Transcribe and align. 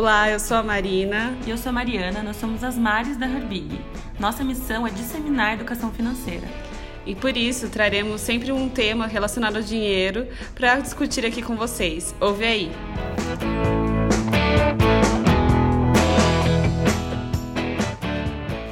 Olá, 0.00 0.30
eu 0.30 0.40
sou 0.40 0.56
a 0.56 0.62
Marina. 0.62 1.36
E 1.46 1.50
eu 1.50 1.58
sou 1.58 1.68
a 1.68 1.72
Mariana, 1.74 2.22
nós 2.22 2.36
somos 2.36 2.64
as 2.64 2.74
Mares 2.74 3.18
da 3.18 3.26
Herbig. 3.26 3.78
Nossa 4.18 4.42
missão 4.42 4.86
é 4.86 4.90
disseminar 4.90 5.50
a 5.50 5.52
educação 5.52 5.92
financeira. 5.92 6.48
E 7.04 7.14
por 7.14 7.36
isso 7.36 7.68
traremos 7.68 8.22
sempre 8.22 8.50
um 8.50 8.66
tema 8.66 9.06
relacionado 9.06 9.56
ao 9.56 9.62
dinheiro 9.62 10.26
para 10.54 10.80
discutir 10.80 11.26
aqui 11.26 11.42
com 11.42 11.54
vocês. 11.54 12.14
Ouve 12.18 12.46
aí! 12.46 12.72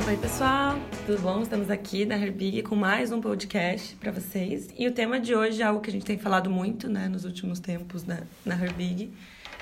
Oi, 0.09 0.17
pessoal, 0.17 0.79
tudo 1.05 1.21
bom? 1.21 1.43
Estamos 1.43 1.71
aqui 1.71 2.07
da 2.07 2.17
Herbig 2.17 2.63
com 2.63 2.75
mais 2.75 3.13
um 3.13 3.21
podcast 3.21 3.95
para 3.97 4.11
vocês. 4.11 4.71
E 4.79 4.89
o 4.89 4.93
tema 4.93 5.21
de 5.21 5.35
hoje 5.35 5.61
é 5.61 5.67
algo 5.67 5.83
que 5.83 5.91
a 5.91 5.93
gente 5.93 6.07
tem 6.07 6.17
falado 6.17 6.49
muito 6.49 6.89
né, 6.89 7.07
nos 7.07 7.27
últimos 7.27 7.61
tempos 7.61 8.07
na, 8.07 8.21
na 8.47 8.55
Herbig, 8.55 9.13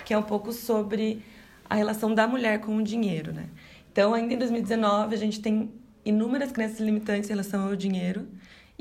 que 0.05 0.15
é 0.15 0.19
um 0.19 0.23
pouco 0.23 0.53
sobre 0.53 1.25
a 1.69 1.75
relação 1.75 2.15
da 2.15 2.27
mulher 2.27 2.61
com 2.61 2.77
o 2.77 2.83
dinheiro, 2.83 3.33
né? 3.33 3.47
Então, 3.93 4.13
ainda 4.15 4.35
em 4.35 4.39
2019, 4.39 5.15
a 5.15 5.19
gente 5.19 5.41
tem 5.41 5.71
inúmeras 6.05 6.53
crenças 6.53 6.81
limitantes 6.81 7.29
em 7.29 7.33
relação 7.33 7.67
ao 7.67 7.75
dinheiro 7.75 8.29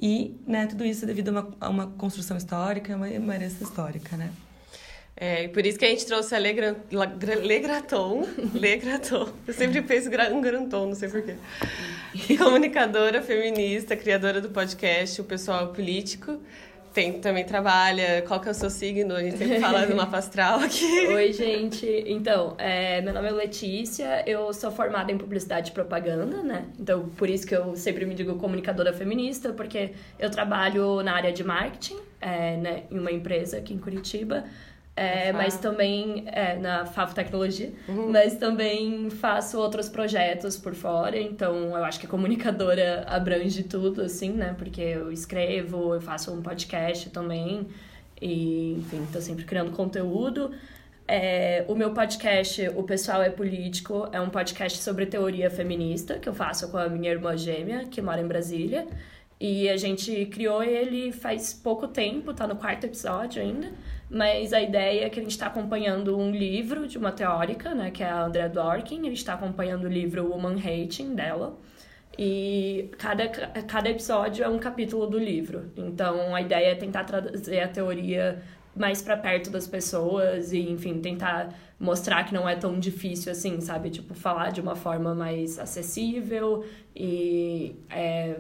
e, 0.02 0.36
né, 0.46 0.68
tudo 0.68 0.86
isso 0.86 1.06
devido 1.06 1.30
a 1.30 1.32
uma, 1.32 1.56
a 1.62 1.70
uma 1.70 1.88
construção 1.88 2.36
histórica, 2.36 2.96
uma, 2.96 3.08
uma 3.08 3.36
herança 3.36 3.64
histórica, 3.64 4.18
né? 4.18 4.32
É, 5.18 5.46
e 5.46 5.48
por 5.48 5.66
isso 5.66 5.80
que 5.80 5.86
a 5.86 5.88
gente 5.88 6.06
trouxe 6.06 6.36
a 6.36 6.38
Legra, 6.38 6.76
Legraton. 7.42 8.28
Legraton. 8.54 9.30
Eu 9.48 9.54
sempre 9.54 9.82
penso 9.82 10.10
um 10.10 10.42
Granton, 10.42 10.88
não 10.88 10.96
sei 10.96 11.08
porquê. 11.08 11.36
Comunicadora 12.38 13.22
feminista, 13.22 13.96
criadora 13.96 14.42
do 14.42 14.50
podcast 14.50 15.22
O 15.22 15.24
Pessoal 15.24 15.72
Político 15.72 16.42
tem, 16.96 17.20
também 17.20 17.44
trabalha. 17.44 18.24
Qual 18.26 18.40
que 18.40 18.48
é 18.48 18.52
o 18.52 18.54
seu 18.54 18.70
signo? 18.70 19.14
A 19.14 19.22
gente 19.22 19.38
sempre 19.38 19.60
fala 19.60 19.86
do 19.86 19.94
mapa 19.94 20.18
astral 20.18 20.62
aqui. 20.62 21.06
Oi, 21.14 21.34
gente. 21.34 21.86
Então, 22.08 22.56
é, 22.58 23.02
meu 23.02 23.14
nome 23.14 23.28
é 23.28 23.32
Letícia, 23.32 24.24
eu 24.26 24.52
sou 24.54 24.72
formada 24.72 25.12
em 25.12 25.18
publicidade 25.18 25.72
e 25.72 25.74
propaganda, 25.74 26.42
né? 26.42 26.66
Então, 26.80 27.10
por 27.10 27.30
isso 27.30 27.46
que 27.46 27.54
eu 27.54 27.76
sempre 27.76 28.06
me 28.06 28.16
digo 28.16 28.36
comunicadora 28.36 28.94
feminista, 28.94 29.52
porque 29.52 29.92
eu 30.18 30.32
trabalho 30.32 31.04
na 31.04 31.14
área 31.14 31.34
de 31.34 31.44
marketing, 31.44 31.98
é, 32.22 32.56
né, 32.56 32.84
em 32.90 32.98
uma 32.98 33.12
empresa 33.12 33.58
aqui 33.58 33.74
em 33.74 33.78
Curitiba. 33.78 34.46
É, 34.98 35.34
mas 35.34 35.58
também 35.58 36.24
é, 36.28 36.56
na 36.56 36.86
FAF 36.86 37.14
Tecnologia, 37.14 37.74
uhum. 37.90 38.10
mas 38.10 38.36
também 38.36 39.10
faço 39.10 39.60
outros 39.60 39.90
projetos 39.90 40.58
por 40.58 40.74
fora, 40.74 41.20
então 41.20 41.76
eu 41.76 41.84
acho 41.84 42.00
que 42.00 42.06
a 42.06 42.10
comunicadora 42.10 43.04
abrange 43.06 43.64
tudo, 43.64 44.02
assim, 44.02 44.32
né? 44.32 44.56
Porque 44.58 44.80
eu 44.80 45.12
escrevo, 45.12 45.96
eu 45.96 46.00
faço 46.00 46.34
um 46.34 46.42
podcast 46.42 47.10
também, 47.10 47.68
e 48.22 48.76
enfim, 48.78 49.06
tô 49.12 49.20
sempre 49.20 49.44
criando 49.44 49.72
conteúdo. 49.72 50.52
É, 51.08 51.66
o 51.68 51.76
meu 51.76 51.94
podcast, 51.94 52.68
O 52.70 52.84
Pessoal 52.84 53.22
é 53.22 53.30
Político, 53.30 54.08
é 54.14 54.20
um 54.22 54.30
podcast 54.30 54.82
sobre 54.82 55.06
teoria 55.06 55.50
feminista 55.52 56.18
que 56.18 56.28
eu 56.28 56.34
faço 56.34 56.70
com 56.72 56.78
a 56.78 56.88
minha 56.88 57.12
irmã 57.12 57.36
gêmea, 57.36 57.86
que 57.86 58.02
mora 58.02 58.22
em 58.22 58.28
Brasília. 58.28 58.88
E 59.40 59.68
a 59.70 59.76
gente 59.76 60.26
criou 60.28 60.64
ele 60.64 61.12
faz 61.12 61.54
pouco 61.54 61.88
tempo, 61.90 62.34
tá 62.34 62.48
no 62.48 62.56
quarto 62.56 62.86
episódio 62.86 63.42
ainda. 63.42 63.72
Mas 64.10 64.54
a 64.54 64.62
ideia 64.62 65.06
é 65.06 65.10
que 65.10 65.20
a 65.20 65.24
gente 65.24 65.32
está 65.32 65.48
acompanhando 65.48 66.18
um 66.18 66.32
livro 66.32 66.88
de 66.88 66.98
uma 66.98 67.12
teórica, 67.12 67.74
né, 67.74 67.90
que 67.92 68.04
é 68.04 68.10
a 68.10 68.24
Andrea 68.24 68.48
Dworkin. 68.48 69.02
A 69.02 69.06
gente 69.06 69.18
está 69.18 69.34
acompanhando 69.34 69.86
o 69.86 69.90
livro 69.90 70.30
Woman 70.30 70.58
Hating 70.58 71.16
dela. 71.16 71.58
E 72.18 72.90
cada, 72.98 73.28
cada 73.28 73.90
episódio 73.90 74.44
é 74.44 74.48
um 74.48 74.58
capítulo 74.58 75.08
do 75.08 75.18
livro. 75.18 75.72
Então 75.76 76.34
a 76.34 76.42
ideia 76.42 76.72
é 76.72 76.76
tentar 76.76 77.04
trazer 77.04 77.60
a 77.60 77.68
teoria 77.68 78.42
mais 78.76 79.02
para 79.02 79.16
perto 79.16 79.50
das 79.50 79.68
pessoas 79.68 80.52
e, 80.52 80.60
enfim, 80.60 81.00
tentar 81.00 81.54
mostrar 81.80 82.24
que 82.26 82.34
não 82.34 82.48
é 82.48 82.56
tão 82.56 82.78
difícil 82.80 83.32
assim, 83.32 83.60
sabe? 83.62 83.90
Tipo, 83.90 84.14
falar 84.14 84.52
de 84.52 84.62
uma 84.62 84.76
forma 84.76 85.16
mais 85.16 85.58
acessível 85.58 86.66
e 86.96 87.76
é, 87.90 88.38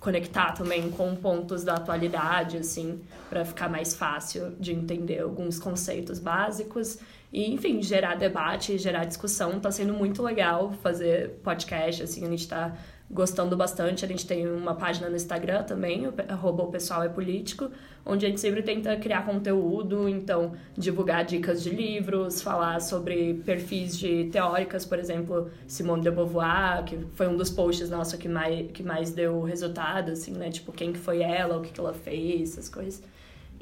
conectar 0.00 0.52
também 0.52 0.90
com 0.90 1.14
pontos 1.16 1.64
da 1.64 1.74
atualidade, 1.74 2.56
assim, 2.56 3.00
para 3.28 3.44
ficar 3.44 3.68
mais 3.68 3.94
fácil 3.94 4.54
de 4.58 4.72
entender 4.72 5.20
alguns 5.20 5.58
conceitos 5.58 6.18
básicos. 6.18 6.98
E, 7.32 7.52
enfim, 7.52 7.82
gerar 7.82 8.14
debate, 8.14 8.78
gerar 8.78 9.04
discussão. 9.04 9.58
Tá 9.60 9.70
sendo 9.70 9.92
muito 9.92 10.22
legal 10.22 10.72
fazer 10.82 11.40
podcast, 11.42 12.02
assim, 12.02 12.24
a 12.24 12.30
gente 12.30 12.48
tá 12.48 12.76
gostando 13.10 13.56
bastante. 13.56 14.04
A 14.04 14.08
gente 14.08 14.26
tem 14.26 14.46
uma 14.46 14.74
página 14.74 15.08
no 15.08 15.16
Instagram 15.16 15.62
também, 15.62 16.06
arroba 16.28 16.62
o 16.62 16.70
pessoal 16.70 17.02
é 17.02 17.08
político, 17.08 17.70
onde 18.04 18.26
a 18.26 18.28
gente 18.28 18.40
sempre 18.40 18.62
tenta 18.62 18.96
criar 18.96 19.24
conteúdo, 19.24 20.08
então 20.08 20.52
divulgar 20.76 21.24
dicas 21.24 21.62
de 21.62 21.70
livros, 21.70 22.42
falar 22.42 22.80
sobre 22.80 23.34
perfis 23.44 23.96
de 23.96 24.28
teóricas, 24.30 24.84
por 24.84 24.98
exemplo, 24.98 25.50
Simone 25.66 26.02
de 26.02 26.10
Beauvoir, 26.10 26.84
que 26.84 26.98
foi 27.14 27.28
um 27.28 27.36
dos 27.36 27.50
posts 27.50 27.90
nossos 27.90 28.18
que 28.18 28.28
mais, 28.28 28.70
que 28.72 28.82
mais 28.82 29.10
deu 29.10 29.42
resultado, 29.42 30.12
assim, 30.12 30.32
né? 30.32 30.50
Tipo, 30.50 30.72
quem 30.72 30.92
que 30.92 30.98
foi 30.98 31.22
ela, 31.22 31.58
o 31.58 31.62
que, 31.62 31.72
que 31.72 31.80
ela 31.80 31.94
fez, 31.94 32.52
essas 32.52 32.68
coisas. 32.68 33.02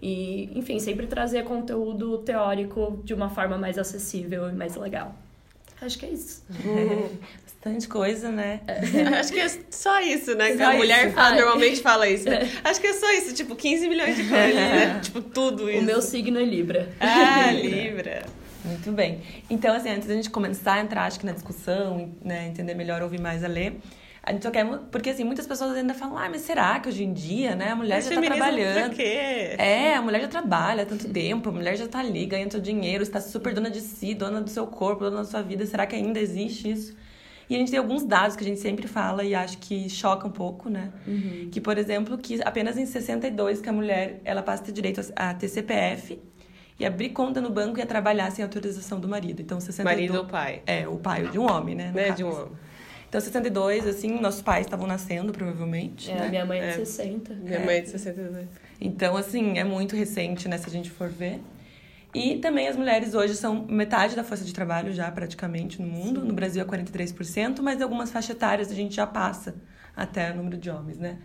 E, 0.01 0.51
enfim, 0.55 0.79
sempre 0.79 1.07
trazer 1.07 1.45
conteúdo 1.45 2.19
teórico 2.19 3.01
de 3.03 3.15
uma 3.15 3.31
forma 3.31 3.57
mais 3.57 3.79
acessível 3.79 4.49
e 4.49 4.53
mais 4.53 4.77
legal. 4.77 5.15
Acho 5.81 5.99
que 5.99 6.07
é 6.07 6.11
isso. 6.11 6.45
Bastante 7.67 7.89
coisa, 7.89 8.31
né? 8.31 8.61
Acho 9.19 9.33
que 9.33 9.41
é 9.41 9.49
só 9.71 10.01
isso, 10.01 10.37
né? 10.37 10.57
Só 10.57 10.67
a 10.67 10.75
mulher 10.75 11.13
fala, 11.13 11.35
normalmente 11.35 11.81
fala 11.83 12.09
isso. 12.09 12.25
Né? 12.25 12.49
Acho 12.63 12.81
que 12.81 12.87
é 12.87 12.93
só 12.93 13.13
isso, 13.13 13.35
tipo, 13.35 13.57
15 13.57 13.89
milhões 13.89 14.15
de 14.15 14.23
coisas, 14.23 14.55
né? 14.55 15.01
Tipo, 15.03 15.21
tudo 15.21 15.69
isso. 15.69 15.81
O 15.81 15.83
meu 15.83 16.01
signo 16.01 16.39
é 16.39 16.45
Libra. 16.45 16.89
Ah, 17.01 17.51
Libra. 17.51 18.25
Muito 18.65 18.93
bem. 18.93 19.21
Então, 19.51 19.75
assim, 19.75 19.91
antes 19.91 20.07
da 20.07 20.15
gente 20.15 20.31
começar 20.31 20.75
a 20.75 20.81
entrar, 20.81 21.07
acho 21.07 21.19
que 21.19 21.27
na 21.27 21.33
discussão, 21.33 22.15
né, 22.25 22.47
entender 22.47 22.75
melhor, 22.75 23.03
ouvir 23.03 23.21
mais 23.21 23.43
a 23.43 23.49
ler, 23.49 23.81
a 24.23 24.31
gente 24.31 24.45
só 24.45 24.51
quer. 24.53 24.65
Porque 24.93 25.11
assim, 25.11 25.25
muitas 25.25 25.45
pessoas 25.45 25.77
ainda 25.77 25.93
falam, 25.93 26.17
ah, 26.19 26.29
mas 26.31 26.43
será 26.43 26.79
que 26.79 26.89
hoje 26.89 27.03
em 27.03 27.13
dia, 27.13 27.57
né, 27.57 27.71
a 27.71 27.77
mulher 27.77 27.97
mas 27.97 28.05
já 28.05 28.15
tá 28.15 28.23
trabalhando. 28.23 28.91
Por 28.91 28.97
quê? 28.97 29.57
É, 29.59 29.95
a 29.97 30.03
mulher 30.03 30.21
já 30.21 30.29
trabalha 30.29 30.85
há 30.85 30.87
tanto 30.87 31.09
tempo, 31.09 31.49
a 31.49 31.53
mulher 31.53 31.77
já 31.77 31.89
tá 31.89 31.99
ali, 31.99 32.27
ganhando 32.27 32.53
seu 32.53 32.61
dinheiro, 32.61 33.03
está 33.03 33.21
super 33.21 33.53
dona 33.53 33.71
de 33.71 33.81
si, 33.81 34.15
dona 34.15 34.41
do 34.41 34.51
seu 34.51 34.69
corpo, 34.69 35.03
dona 35.03 35.17
da 35.19 35.25
sua 35.25 35.43
vida. 35.43 35.67
Será 35.67 35.85
que 35.85 35.97
ainda 35.97 36.21
existe 36.21 36.71
isso? 36.71 37.06
E 37.49 37.55
a 37.55 37.59
gente 37.59 37.71
tem 37.71 37.79
alguns 37.79 38.05
dados 38.05 38.37
que 38.37 38.43
a 38.43 38.47
gente 38.47 38.61
sempre 38.61 38.89
fala 38.89 39.23
e 39.23 39.35
acho 39.35 39.59
que 39.59 39.89
choca 39.89 40.27
um 40.27 40.31
pouco, 40.31 40.69
né? 40.69 40.93
Uhum. 41.07 41.49
Que, 41.51 41.61
por 41.61 41.79
exemplo, 41.79 42.19
que 42.19 42.41
apenas 42.43 42.77
em 42.77 42.87
62 42.87 43.61
que 43.61 43.69
a 43.69 43.73
mulher 43.73 44.21
ela 44.25 44.43
passa 44.43 44.63
a 44.63 44.67
ter 44.67 44.73
direito 44.73 45.01
a 45.15 45.33
ter 45.33 45.49
CPF 45.49 46.19
e 46.79 46.85
abrir 46.85 47.11
conta 47.11 47.41
no 47.41 47.51
banco 47.51 47.79
e 47.79 47.83
a 47.83 47.87
trabalhar 47.87 48.31
sem 48.31 48.43
autorização 48.43 48.99
do 48.99 49.09
marido. 49.09 49.41
Então, 49.41 49.61
62... 49.61 49.85
Marido 49.85 50.19
ou 50.19 50.27
pai? 50.27 50.63
É, 50.67 50.87
o 50.89 50.97
pai 50.97 51.29
de 51.29 51.39
um 51.39 51.51
homem, 51.51 51.75
né? 51.75 51.93
É, 51.95 52.11
de 52.11 52.25
um 52.25 52.33
homem. 52.33 52.53
Então, 53.09 53.21
62, 53.21 53.87
assim, 53.87 54.21
nossos 54.21 54.43
pais 54.43 54.67
estavam 54.67 54.87
nascendo, 54.87 55.33
provavelmente. 55.33 56.11
É, 56.11 56.17
né? 56.17 56.29
minha 56.29 56.45
mãe 56.45 56.59
é 56.59 56.67
de 56.67 56.83
é. 56.83 56.85
60. 56.85 57.35
Minha 57.35 57.59
é. 57.59 57.65
mãe 57.65 57.77
é 57.77 57.81
de 57.81 57.91
62. 57.91 58.47
Então, 58.81 59.17
assim, 59.17 59.59
é 59.59 59.65
muito 59.65 59.97
recente, 59.97 60.49
né, 60.49 60.59
se 60.59 60.67
a 60.67 60.71
gente 60.71 60.91
for 60.91 61.09
ver. 61.09 61.41
E 62.17 62.39
também 62.39 62.67
as 62.67 62.77
mulheres 62.77 63.15
hoje 63.15 63.35
são 63.35 63.67
metade 63.69 64.17
da 64.17 64.25
força 64.25 64.43
de 64.43 64.55
trabalho 64.55 64.91
já, 64.91 65.11
praticamente, 65.11 65.83
no 65.83 65.87
mundo. 65.87 66.23
Sim. 66.23 66.27
No 66.27 66.33
Brasil 66.33 66.63
é 66.63 66.65
43%, 66.65 67.61
mas 67.61 67.79
em 67.79 67.83
algumas 67.83 68.11
faixas 68.11 68.35
etárias 68.35 68.73
a 68.73 68.75
gente 68.75 68.97
já 68.97 69.07
passa 69.07 69.55
até 69.95 70.33
o 70.33 70.37
número 70.37 70.57
de 70.57 70.71
homens, 70.71 70.97
né? 70.97 71.19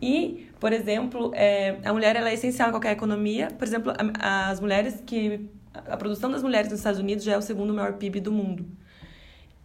E, 0.00 0.48
por 0.58 0.72
exemplo, 0.72 1.30
é, 1.34 1.76
a 1.84 1.92
mulher 1.92 2.16
ela 2.16 2.30
é 2.30 2.32
essencial 2.32 2.68
em 2.68 2.72
qualquer 2.72 2.92
economia. 2.92 3.48
Por 3.48 3.68
exemplo, 3.68 3.92
a, 4.18 4.48
as 4.48 4.60
mulheres 4.60 5.02
que... 5.04 5.46
A 5.74 5.96
produção 5.98 6.30
das 6.30 6.42
mulheres 6.42 6.70
nos 6.70 6.80
Estados 6.80 6.98
Unidos 6.98 7.22
já 7.22 7.34
é 7.34 7.36
o 7.38 7.42
segundo 7.42 7.74
maior 7.74 7.92
PIB 7.92 8.20
do 8.20 8.32
mundo. 8.32 8.66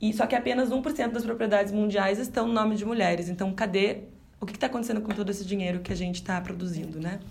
E 0.01 0.11
só 0.11 0.27
que 0.27 0.35
apenas 0.35 0.69
1% 0.69 1.09
das 1.09 1.23
propriedades 1.23 1.71
mundiais 1.71 2.19
estão 2.19 2.47
no 2.47 2.53
nome 2.53 2.75
de 2.75 2.83
mulheres. 2.83 3.29
Então, 3.29 3.53
cadê 3.53 4.03
o 4.41 4.45
que 4.45 4.53
está 4.53 4.67
acontecendo 4.67 4.99
com 4.99 5.13
todo 5.13 5.29
esse 5.29 5.45
dinheiro 5.45 5.79
que 5.79 5.93
a 5.93 5.95
gente 5.95 6.15
está 6.15 6.39
produzindo, 6.41 6.99
né? 6.99 7.21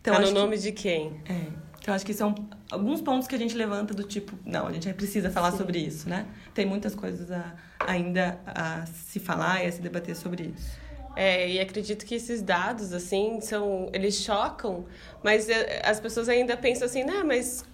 Então, 0.00 0.16
tá 0.16 0.20
no 0.20 0.32
nome 0.32 0.56
que, 0.56 0.62
de 0.64 0.72
quem? 0.72 1.12
É. 1.28 1.67
Então, 1.88 1.96
acho 1.96 2.04
que 2.04 2.12
são 2.12 2.34
alguns 2.70 3.00
pontos 3.00 3.26
que 3.26 3.34
a 3.34 3.38
gente 3.38 3.56
levanta 3.56 3.94
do 3.94 4.02
tipo, 4.02 4.38
não, 4.44 4.66
a 4.66 4.72
gente 4.74 4.92
precisa 4.92 5.30
falar 5.30 5.52
Sim. 5.52 5.56
sobre 5.56 5.78
isso, 5.78 6.06
né? 6.06 6.26
Tem 6.52 6.66
muitas 6.66 6.94
coisas 6.94 7.30
a, 7.32 7.54
ainda 7.80 8.38
a 8.44 8.84
se 8.84 9.18
falar 9.18 9.64
e 9.64 9.68
a 9.68 9.72
se 9.72 9.80
debater 9.80 10.14
sobre 10.14 10.52
isso. 10.54 10.78
É, 11.16 11.48
e 11.48 11.58
acredito 11.58 12.04
que 12.04 12.14
esses 12.14 12.42
dados, 12.42 12.92
assim, 12.92 13.40
são. 13.40 13.88
Eles 13.94 14.16
chocam, 14.16 14.84
mas 15.24 15.48
eh, 15.48 15.80
as 15.82 15.98
pessoas 15.98 16.28
ainda 16.28 16.58
pensam 16.58 16.84
assim, 16.84 17.04
né, 17.04 17.22
mas 17.24 17.64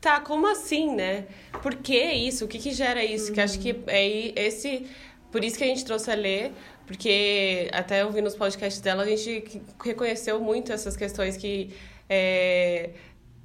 tá, 0.00 0.18
como 0.18 0.48
assim, 0.48 0.92
né? 0.92 1.26
Por 1.62 1.76
que 1.76 2.02
isso? 2.02 2.46
O 2.46 2.48
que, 2.48 2.58
que 2.58 2.72
gera 2.72 3.04
isso? 3.04 3.28
Uhum. 3.28 3.34
Que 3.34 3.40
acho 3.42 3.60
que 3.60 3.80
é 3.86 4.40
esse. 4.44 4.88
Por 5.30 5.44
isso 5.44 5.56
que 5.56 5.62
a 5.62 5.68
gente 5.68 5.84
trouxe 5.84 6.10
a 6.10 6.16
ler, 6.16 6.50
porque 6.84 7.70
até 7.72 8.04
ouvindo 8.04 8.26
os 8.26 8.34
podcasts 8.34 8.82
dela, 8.82 9.04
a 9.04 9.06
gente 9.06 9.62
reconheceu 9.84 10.40
muito 10.40 10.72
essas 10.72 10.96
questões 10.96 11.36
que. 11.36 11.72
É, 12.10 12.90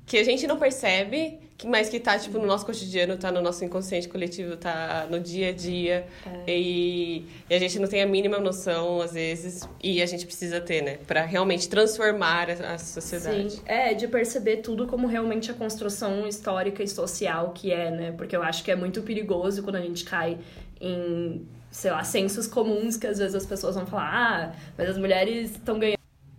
que 0.07 0.17
a 0.17 0.23
gente 0.23 0.47
não 0.47 0.57
percebe, 0.57 1.37
que- 1.57 1.67
mas 1.67 1.89
que 1.89 1.99
tá, 1.99 2.17
tipo, 2.17 2.39
no 2.39 2.45
nosso 2.47 2.65
cotidiano, 2.65 3.17
tá 3.17 3.29
no 3.31 3.41
nosso 3.41 3.63
inconsciente 3.65 4.07
coletivo, 4.07 4.55
tá 4.55 5.05
no 5.09 5.19
dia 5.19 5.49
a 5.49 5.51
dia. 5.51 6.07
E, 6.47 7.25
e 7.49 7.53
a 7.53 7.59
gente 7.59 7.77
não 7.77 7.87
tem 7.89 8.01
a 8.01 8.05
mínima 8.05 8.39
noção, 8.39 9.01
às 9.01 9.11
vezes, 9.13 9.67
e 9.83 10.01
a 10.01 10.05
gente 10.05 10.25
precisa 10.25 10.61
ter, 10.61 10.81
né? 10.81 10.97
Pra 11.05 11.25
realmente 11.25 11.67
transformar 11.67 12.49
a, 12.49 12.73
a 12.75 12.77
sociedade. 12.77 13.51
Sim, 13.51 13.61
é, 13.65 13.93
de 13.93 14.07
perceber 14.07 14.57
tudo 14.57 14.87
como 14.87 15.07
realmente 15.07 15.51
a 15.51 15.53
construção 15.53 16.25
histórica 16.25 16.81
e 16.81 16.87
social 16.87 17.51
que 17.53 17.71
é, 17.73 17.91
né? 17.91 18.13
Porque 18.17 18.35
eu 18.35 18.41
acho 18.43 18.63
que 18.63 18.71
é 18.71 18.75
muito 18.75 19.01
perigoso 19.01 19.61
quando 19.61 19.75
a 19.75 19.81
gente 19.81 20.05
cai 20.05 20.37
em, 20.79 21.45
sei 21.69 21.91
lá, 21.91 22.03
sensos 22.05 22.47
comuns 22.47 22.95
que 22.95 23.07
às 23.07 23.17
vezes 23.17 23.35
as 23.35 23.45
pessoas 23.45 23.75
vão 23.75 23.85
falar, 23.85 24.09
ah, 24.13 24.55
mas 24.77 24.89
as 24.89 24.97
mulheres 24.97 25.51
estão 25.51 25.77
ganhando. 25.77 25.96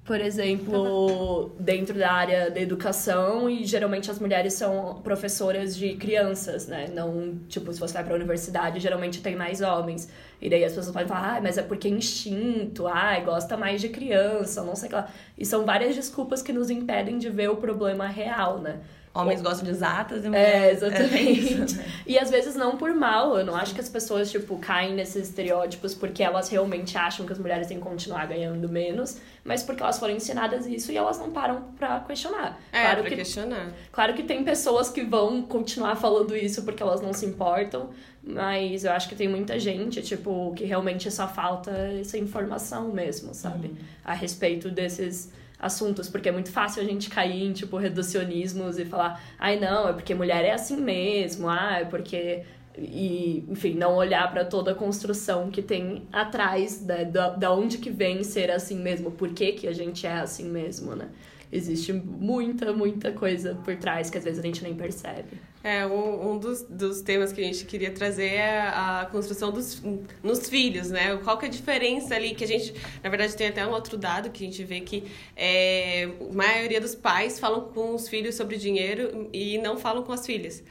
Por 0.09 0.23
exemplo, 0.23 1.55
dentro 1.61 1.99
da 1.99 2.11
área 2.11 2.51
da 2.51 2.59
educação, 2.59 3.51
e 3.51 3.67
geralmente 3.67 4.11
as 4.11 4.19
mulheres 4.19 4.55
são 4.55 5.03
professoras 5.05 5.77
de 5.77 5.97
crianças, 5.97 6.67
né? 6.67 6.89
Não, 6.95 7.39
tipo, 7.47 7.71
se 7.71 7.79
você 7.79 7.93
vai 7.93 8.05
pra 8.05 8.15
universidade, 8.15 8.81
geralmente 8.81 9.21
tem 9.21 9.37
mais 9.37 9.61
homens. 9.61 10.09
E 10.41 10.49
daí 10.49 10.65
as 10.65 10.73
pessoas 10.73 10.95
podem 10.95 11.07
falar, 11.07 11.37
ah, 11.37 11.41
mas 11.43 11.59
é 11.59 11.63
porque 11.63 11.89
é 11.89 11.91
instinto, 11.91 12.87
ah, 12.87 13.21
gosta 13.21 13.55
mais 13.59 13.83
de 13.83 13.91
criança, 13.91 14.63
não 14.63 14.75
sei 14.75 14.87
o 14.87 14.89
que 14.89 14.97
lá. 14.97 15.11
E 15.37 15.45
são 15.45 15.67
várias 15.67 15.95
desculpas 15.95 16.41
que 16.41 16.55
nos 16.55 16.71
impedem 16.71 17.19
de 17.19 17.29
ver 17.29 17.51
o 17.51 17.57
problema 17.57 18.07
real, 18.07 18.61
né? 18.61 18.81
Homens 19.21 19.43
gostam 19.43 19.65
de 19.65 19.71
exatas 19.71 20.23
e 20.23 20.27
É, 20.27 20.29
mulheres. 20.31 20.83
exatamente. 20.83 21.41
isso, 21.65 21.77
né? 21.77 21.85
E 22.07 22.19
às 22.19 22.31
vezes 22.31 22.55
não 22.55 22.77
por 22.77 22.95
mal. 22.95 23.37
Eu 23.39 23.45
não 23.45 23.55
acho 23.57 23.75
que 23.75 23.81
as 23.81 23.89
pessoas, 23.89 24.31
tipo, 24.31 24.57
caem 24.59 24.95
nesses 24.95 25.29
estereótipos 25.29 25.95
porque 25.95 26.23
elas 26.23 26.49
realmente 26.49 26.97
acham 26.97 27.27
que 27.27 27.33
as 27.33 27.39
mulheres 27.39 27.67
têm 27.67 27.79
que 27.79 27.83
continuar 27.83 28.27
ganhando 28.27 28.69
menos, 28.69 29.19
mas 29.45 29.63
porque 29.63 29.83
elas 29.83 29.99
foram 29.99 30.15
ensinadas 30.15 30.67
isso 30.67 30.93
e 30.93 30.97
elas 30.97 31.19
não 31.19 31.31
param 31.31 31.63
pra 31.79 32.01
questionar. 32.01 32.59
É, 32.73 32.83
claro, 32.83 33.01
pra 33.01 33.11
que, 33.11 33.17
questionar. 33.17 33.73
claro 33.91 34.15
que 34.15 34.23
tem 34.23 34.45
pessoas 34.45 34.89
que 34.91 35.03
vão 35.03 35.43
continuar 35.43 35.97
falando 35.97 36.37
isso 36.37 36.63
porque 36.63 36.83
elas 36.83 37.01
não 37.01 37.13
se 37.13 37.27
importam, 37.27 37.91
mas 38.23 38.85
eu 38.85 38.93
acho 38.93 39.09
que 39.09 39.15
tem 39.17 39.27
muita 39.29 39.59
gente, 39.59 40.03
tipo, 40.03 40.53
que 40.55 40.65
realmente 40.65 41.11
só 41.11 41.27
falta 41.27 41.71
essa 42.01 42.19
informação 42.19 42.89
mesmo, 42.93 43.35
sabe? 43.35 43.75
A 44.05 44.13
respeito 44.13 44.71
desses 44.71 45.33
assuntos, 45.59 46.09
porque 46.09 46.29
é 46.29 46.33
muito 46.33 46.51
fácil 46.51 46.83
a 46.83 46.85
gente 46.85 47.11
cair 47.11 47.45
em, 47.45 47.53
tipo, 47.53 47.77
reducionismos 47.77 48.79
e 48.79 48.85
falar, 48.85 49.21
ai 49.39 49.59
não, 49.59 49.89
é 49.89 49.93
porque 49.93 50.15
mulher 50.15 50.45
é 50.45 50.53
assim 50.53 50.77
mesmo, 50.77 51.49
ah, 51.49 51.79
é 51.81 51.85
porque 51.85 52.45
e, 52.81 53.45
enfim, 53.49 53.75
não 53.75 53.97
olhar 53.97 54.31
para 54.31 54.45
toda 54.45 54.71
a 54.71 54.75
construção 54.75 55.51
que 55.51 55.61
tem 55.61 56.07
atrás 56.13 56.81
da, 56.81 57.03
da, 57.03 57.31
da 57.31 57.53
onde 57.53 57.79
que 57.79 57.91
vem 57.91 58.23
ser 58.23 58.51
assim 58.51 58.79
mesmo, 58.79 59.11
por 59.11 59.31
que, 59.31 59.53
que 59.53 59.67
a 59.67 59.73
gente 59.73 60.07
é 60.07 60.13
assim 60.13 60.49
mesmo, 60.49 60.95
né? 60.95 61.09
Existe 61.51 61.93
muita, 61.93 62.73
muita 62.73 63.11
coisa 63.11 63.55
por 63.65 63.75
trás 63.77 64.11
que 64.11 64.19
às 64.19 64.25
vezes 64.25 64.39
a 64.39 64.43
gente 64.43 64.63
nem 64.63 64.75
percebe. 64.75 65.39
É, 65.65 65.87
um, 65.87 66.33
um 66.33 66.39
dos, 66.39 66.63
dos 66.63 67.01
temas 67.01 67.33
que 67.33 67.41
a 67.41 67.45
gente 67.45 67.65
queria 67.65 67.91
trazer 67.91 68.35
é 68.35 68.61
a 68.61 69.09
construção 69.11 69.51
dos, 69.51 69.83
nos 70.23 70.49
filhos, 70.49 70.91
né? 70.91 71.17
Qual 71.25 71.39
que 71.39 71.47
é 71.47 71.49
a 71.49 71.51
diferença 71.51 72.15
ali 72.15 72.35
que 72.35 72.45
a 72.45 72.47
gente... 72.47 72.75
Na 73.03 73.09
verdade, 73.09 73.35
tem 73.35 73.49
até 73.49 73.67
um 73.67 73.71
outro 73.71 73.97
dado 73.97 74.31
que 74.31 74.45
a 74.45 74.47
gente 74.47 74.63
vê 74.63 74.81
que 74.81 75.05
é, 75.35 76.05
a 76.05 76.35
maioria 76.35 76.81
dos 76.81 76.95
pais 76.95 77.41
falam 77.41 77.63
com 77.63 77.95
os 77.95 78.09
filhos 78.09 78.35
sobre 78.35 78.57
dinheiro 78.57 79.29
e 79.33 79.59
não 79.59 79.79
falam 79.79 80.03
com 80.03 80.13
as 80.13 80.27
filhas. 80.27 80.63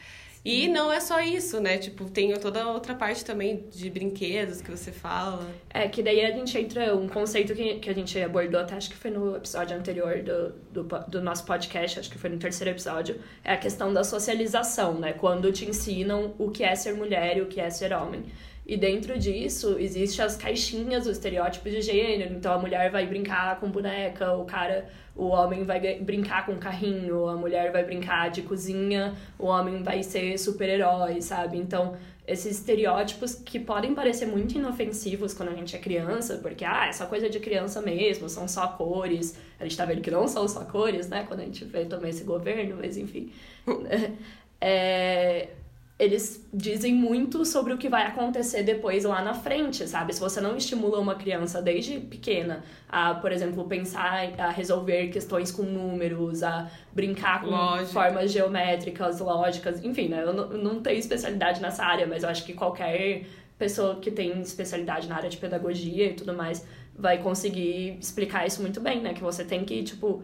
E 0.44 0.68
não 0.68 0.92
é 0.92 1.00
só 1.00 1.20
isso, 1.20 1.60
né? 1.60 1.78
Tipo, 1.78 2.06
tem 2.10 2.34
toda 2.40 2.64
a 2.64 2.72
outra 2.72 2.96
parte 2.96 3.26
também 3.26 3.66
de 3.70 3.90
brinquedos 3.90 4.62
que 4.62 4.72
você 4.72 4.92
fala. 4.92 5.46
É, 5.70 5.88
que 5.88 6.02
daí 6.02 6.24
a 6.24 6.32
gente 6.32 6.58
entra 6.58 6.96
um 6.96 7.08
conceito 7.08 7.54
que, 7.54 7.76
que 7.76 7.90
a 7.90 7.94
gente 7.94 8.18
abordou 8.20 8.62
até 8.62 8.76
acho 8.76 8.90
que 8.90 8.96
foi 8.96 9.12
no 9.12 9.36
episódio 9.36 9.76
anterior 9.76 10.22
do, 10.22 10.84
do, 10.84 11.00
do 11.08 11.22
nosso 11.22 11.46
podcast, 11.46 12.00
acho 12.00 12.10
que 12.10 12.18
foi 12.18 12.30
no 12.30 12.38
terceiro 12.38 12.72
episódio, 12.72 13.20
é 13.44 13.54
a 13.54 13.58
questão 13.58 13.94
da 13.94 14.04
socialização, 14.04 15.00
né? 15.00 15.14
Quando 15.14 15.52
te 15.52 15.66
ensinam 15.66 16.34
o 16.38 16.50
que 16.50 16.64
é 16.64 16.76
ser 16.76 16.94
mulher 16.94 17.38
e 17.38 17.42
o 17.42 17.48
que 17.48 17.60
é 17.60 17.70
ser 17.70 17.92
homem. 17.94 18.24
E 18.68 18.76
dentro 18.76 19.18
disso, 19.18 19.78
existem 19.80 20.26
as 20.26 20.36
caixinhas, 20.36 21.08
os 21.08 21.14
estereótipos 21.14 21.72
de 21.72 21.82
gênero. 21.82 22.36
Então, 22.36 22.52
a 22.52 22.58
mulher 22.58 22.92
vai 22.92 23.06
brincar 23.08 23.58
com 23.62 23.72
boneca, 23.72 24.34
o 24.34 24.44
cara, 24.44 24.90
o 25.18 25.28
homem 25.28 25.64
vai 25.64 26.00
brincar 26.00 26.46
com 26.46 26.56
carrinho, 26.58 27.28
a 27.28 27.36
mulher 27.36 27.72
vai 27.72 27.84
brincar 27.84 28.30
de 28.30 28.44
cozinha, 28.44 29.16
o 29.38 29.48
homem 29.48 29.82
vai 29.82 30.04
ser 30.04 30.38
super-herói, 30.38 31.22
sabe? 31.22 31.58
Então, 31.58 31.98
esses 32.28 32.58
estereótipos 32.58 33.34
que 33.34 33.60
podem 33.60 33.96
parecer 33.96 34.28
muito 34.28 34.56
inofensivos 34.56 35.34
quando 35.34 35.50
a 35.50 35.56
gente 35.56 35.76
é 35.76 35.80
criança, 35.80 36.38
porque, 36.38 36.64
ah, 36.64 36.88
é 36.88 36.92
só 36.92 37.08
coisa 37.08 37.30
de 37.30 37.40
criança 37.40 37.82
mesmo, 37.82 38.30
são 38.30 38.48
só 38.48 38.68
cores. 38.68 39.38
A 39.60 39.64
gente 39.64 39.76
tá 39.76 39.86
vendo 39.86 40.02
que 40.02 40.12
não 40.12 40.28
são 40.28 40.48
só 40.48 40.64
cores, 40.66 41.10
né? 41.10 41.26
Quando 41.28 41.40
a 41.40 41.46
gente 41.46 41.66
vê 41.66 41.86
também 41.86 42.12
esse 42.12 42.24
governo, 42.24 42.78
mas 42.80 42.96
enfim. 42.96 43.32
é 44.62 45.50
eles 46.00 46.48
dizem 46.54 46.94
muito 46.94 47.44
sobre 47.44 47.74
o 47.74 47.78
que 47.78 47.90
vai 47.90 48.06
acontecer 48.06 48.62
depois 48.62 49.04
lá 49.04 49.24
na 49.24 49.34
frente, 49.34 49.88
sabe? 49.88 50.14
Se 50.14 50.20
você 50.20 50.40
não 50.40 50.56
estimula 50.56 51.00
uma 51.00 51.16
criança 51.16 51.60
desde 51.60 52.00
pequena 52.00 52.64
a, 52.88 53.16
por 53.16 53.32
exemplo, 53.32 53.64
pensar, 53.66 54.32
a 54.38 54.50
resolver 54.52 55.08
questões 55.08 55.52
com 55.52 55.64
números, 55.64 56.44
a 56.44 56.70
brincar 56.94 57.42
com 57.42 57.48
Lógica. 57.48 57.88
formas 57.88 58.32
geométricas, 58.32 59.20
lógicas, 59.20 59.84
enfim, 59.84 60.08
né? 60.08 60.24
Eu 60.24 60.34
não 60.34 60.82
tenho 60.82 61.00
especialidade 61.00 61.60
nessa 61.60 61.84
área, 61.84 62.06
mas 62.06 62.22
eu 62.22 62.30
acho 62.30 62.46
que 62.46 62.54
qualquer 62.54 63.24
pessoa 63.58 63.96
que 63.96 64.12
tem 64.12 64.40
especialidade 64.42 65.08
na 65.08 65.16
área 65.16 65.30
de 65.30 65.38
pedagogia 65.38 66.12
e 66.12 66.14
tudo 66.14 66.32
mais 66.32 66.64
vai 66.96 67.18
conseguir 67.18 67.98
explicar 68.00 68.46
isso 68.46 68.62
muito 68.62 68.80
bem, 68.80 69.02
né? 69.02 69.16
Que 69.16 69.22
você 69.22 69.44
tem 69.44 69.66
que, 69.66 69.82
tipo, 69.82 70.22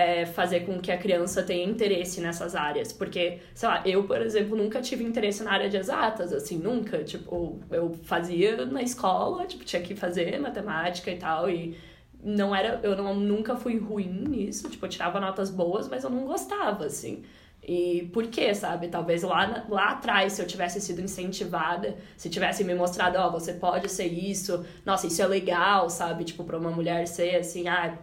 é, 0.00 0.26
fazer 0.26 0.60
com 0.60 0.80
que 0.80 0.90
a 0.90 0.98
criança 0.98 1.42
tenha 1.42 1.64
interesse 1.64 2.20
nessas 2.20 2.54
áreas. 2.54 2.92
Porque, 2.92 3.38
sei 3.54 3.68
lá, 3.68 3.82
eu, 3.84 4.04
por 4.04 4.20
exemplo, 4.20 4.56
nunca 4.56 4.80
tive 4.80 5.04
interesse 5.04 5.42
na 5.42 5.52
área 5.52 5.68
de 5.68 5.76
exatas, 5.76 6.32
assim, 6.32 6.58
nunca. 6.58 7.04
Tipo, 7.04 7.60
eu 7.70 7.92
fazia 8.04 8.64
na 8.66 8.82
escola, 8.82 9.46
tipo, 9.46 9.64
tinha 9.64 9.82
que 9.82 9.94
fazer 9.94 10.38
matemática 10.40 11.10
e 11.10 11.16
tal, 11.16 11.50
e 11.50 11.76
não 12.22 12.54
era, 12.54 12.80
eu 12.82 12.96
não, 12.96 13.14
nunca 13.14 13.56
fui 13.56 13.78
ruim 13.78 14.24
nisso, 14.28 14.68
tipo, 14.68 14.84
eu 14.86 14.90
tirava 14.90 15.20
notas 15.20 15.50
boas, 15.50 15.88
mas 15.88 16.04
eu 16.04 16.10
não 16.10 16.24
gostava, 16.26 16.86
assim. 16.86 17.22
E 17.62 18.10
por 18.12 18.26
quê, 18.28 18.54
sabe? 18.54 18.88
Talvez 18.88 19.22
lá, 19.22 19.66
lá 19.68 19.90
atrás, 19.90 20.32
se 20.32 20.42
eu 20.42 20.46
tivesse 20.46 20.80
sido 20.80 21.00
incentivada, 21.00 21.96
se 22.16 22.30
tivesse 22.30 22.64
me 22.64 22.74
mostrado, 22.74 23.18
ó, 23.18 23.30
você 23.30 23.52
pode 23.52 23.88
ser 23.90 24.06
isso, 24.06 24.64
nossa, 24.84 25.06
isso 25.06 25.20
é 25.22 25.26
legal, 25.26 25.90
sabe? 25.90 26.24
Tipo, 26.24 26.44
pra 26.44 26.58
uma 26.58 26.70
mulher 26.70 27.06
ser 27.06 27.36
assim, 27.36 27.68
ah, 27.68 27.96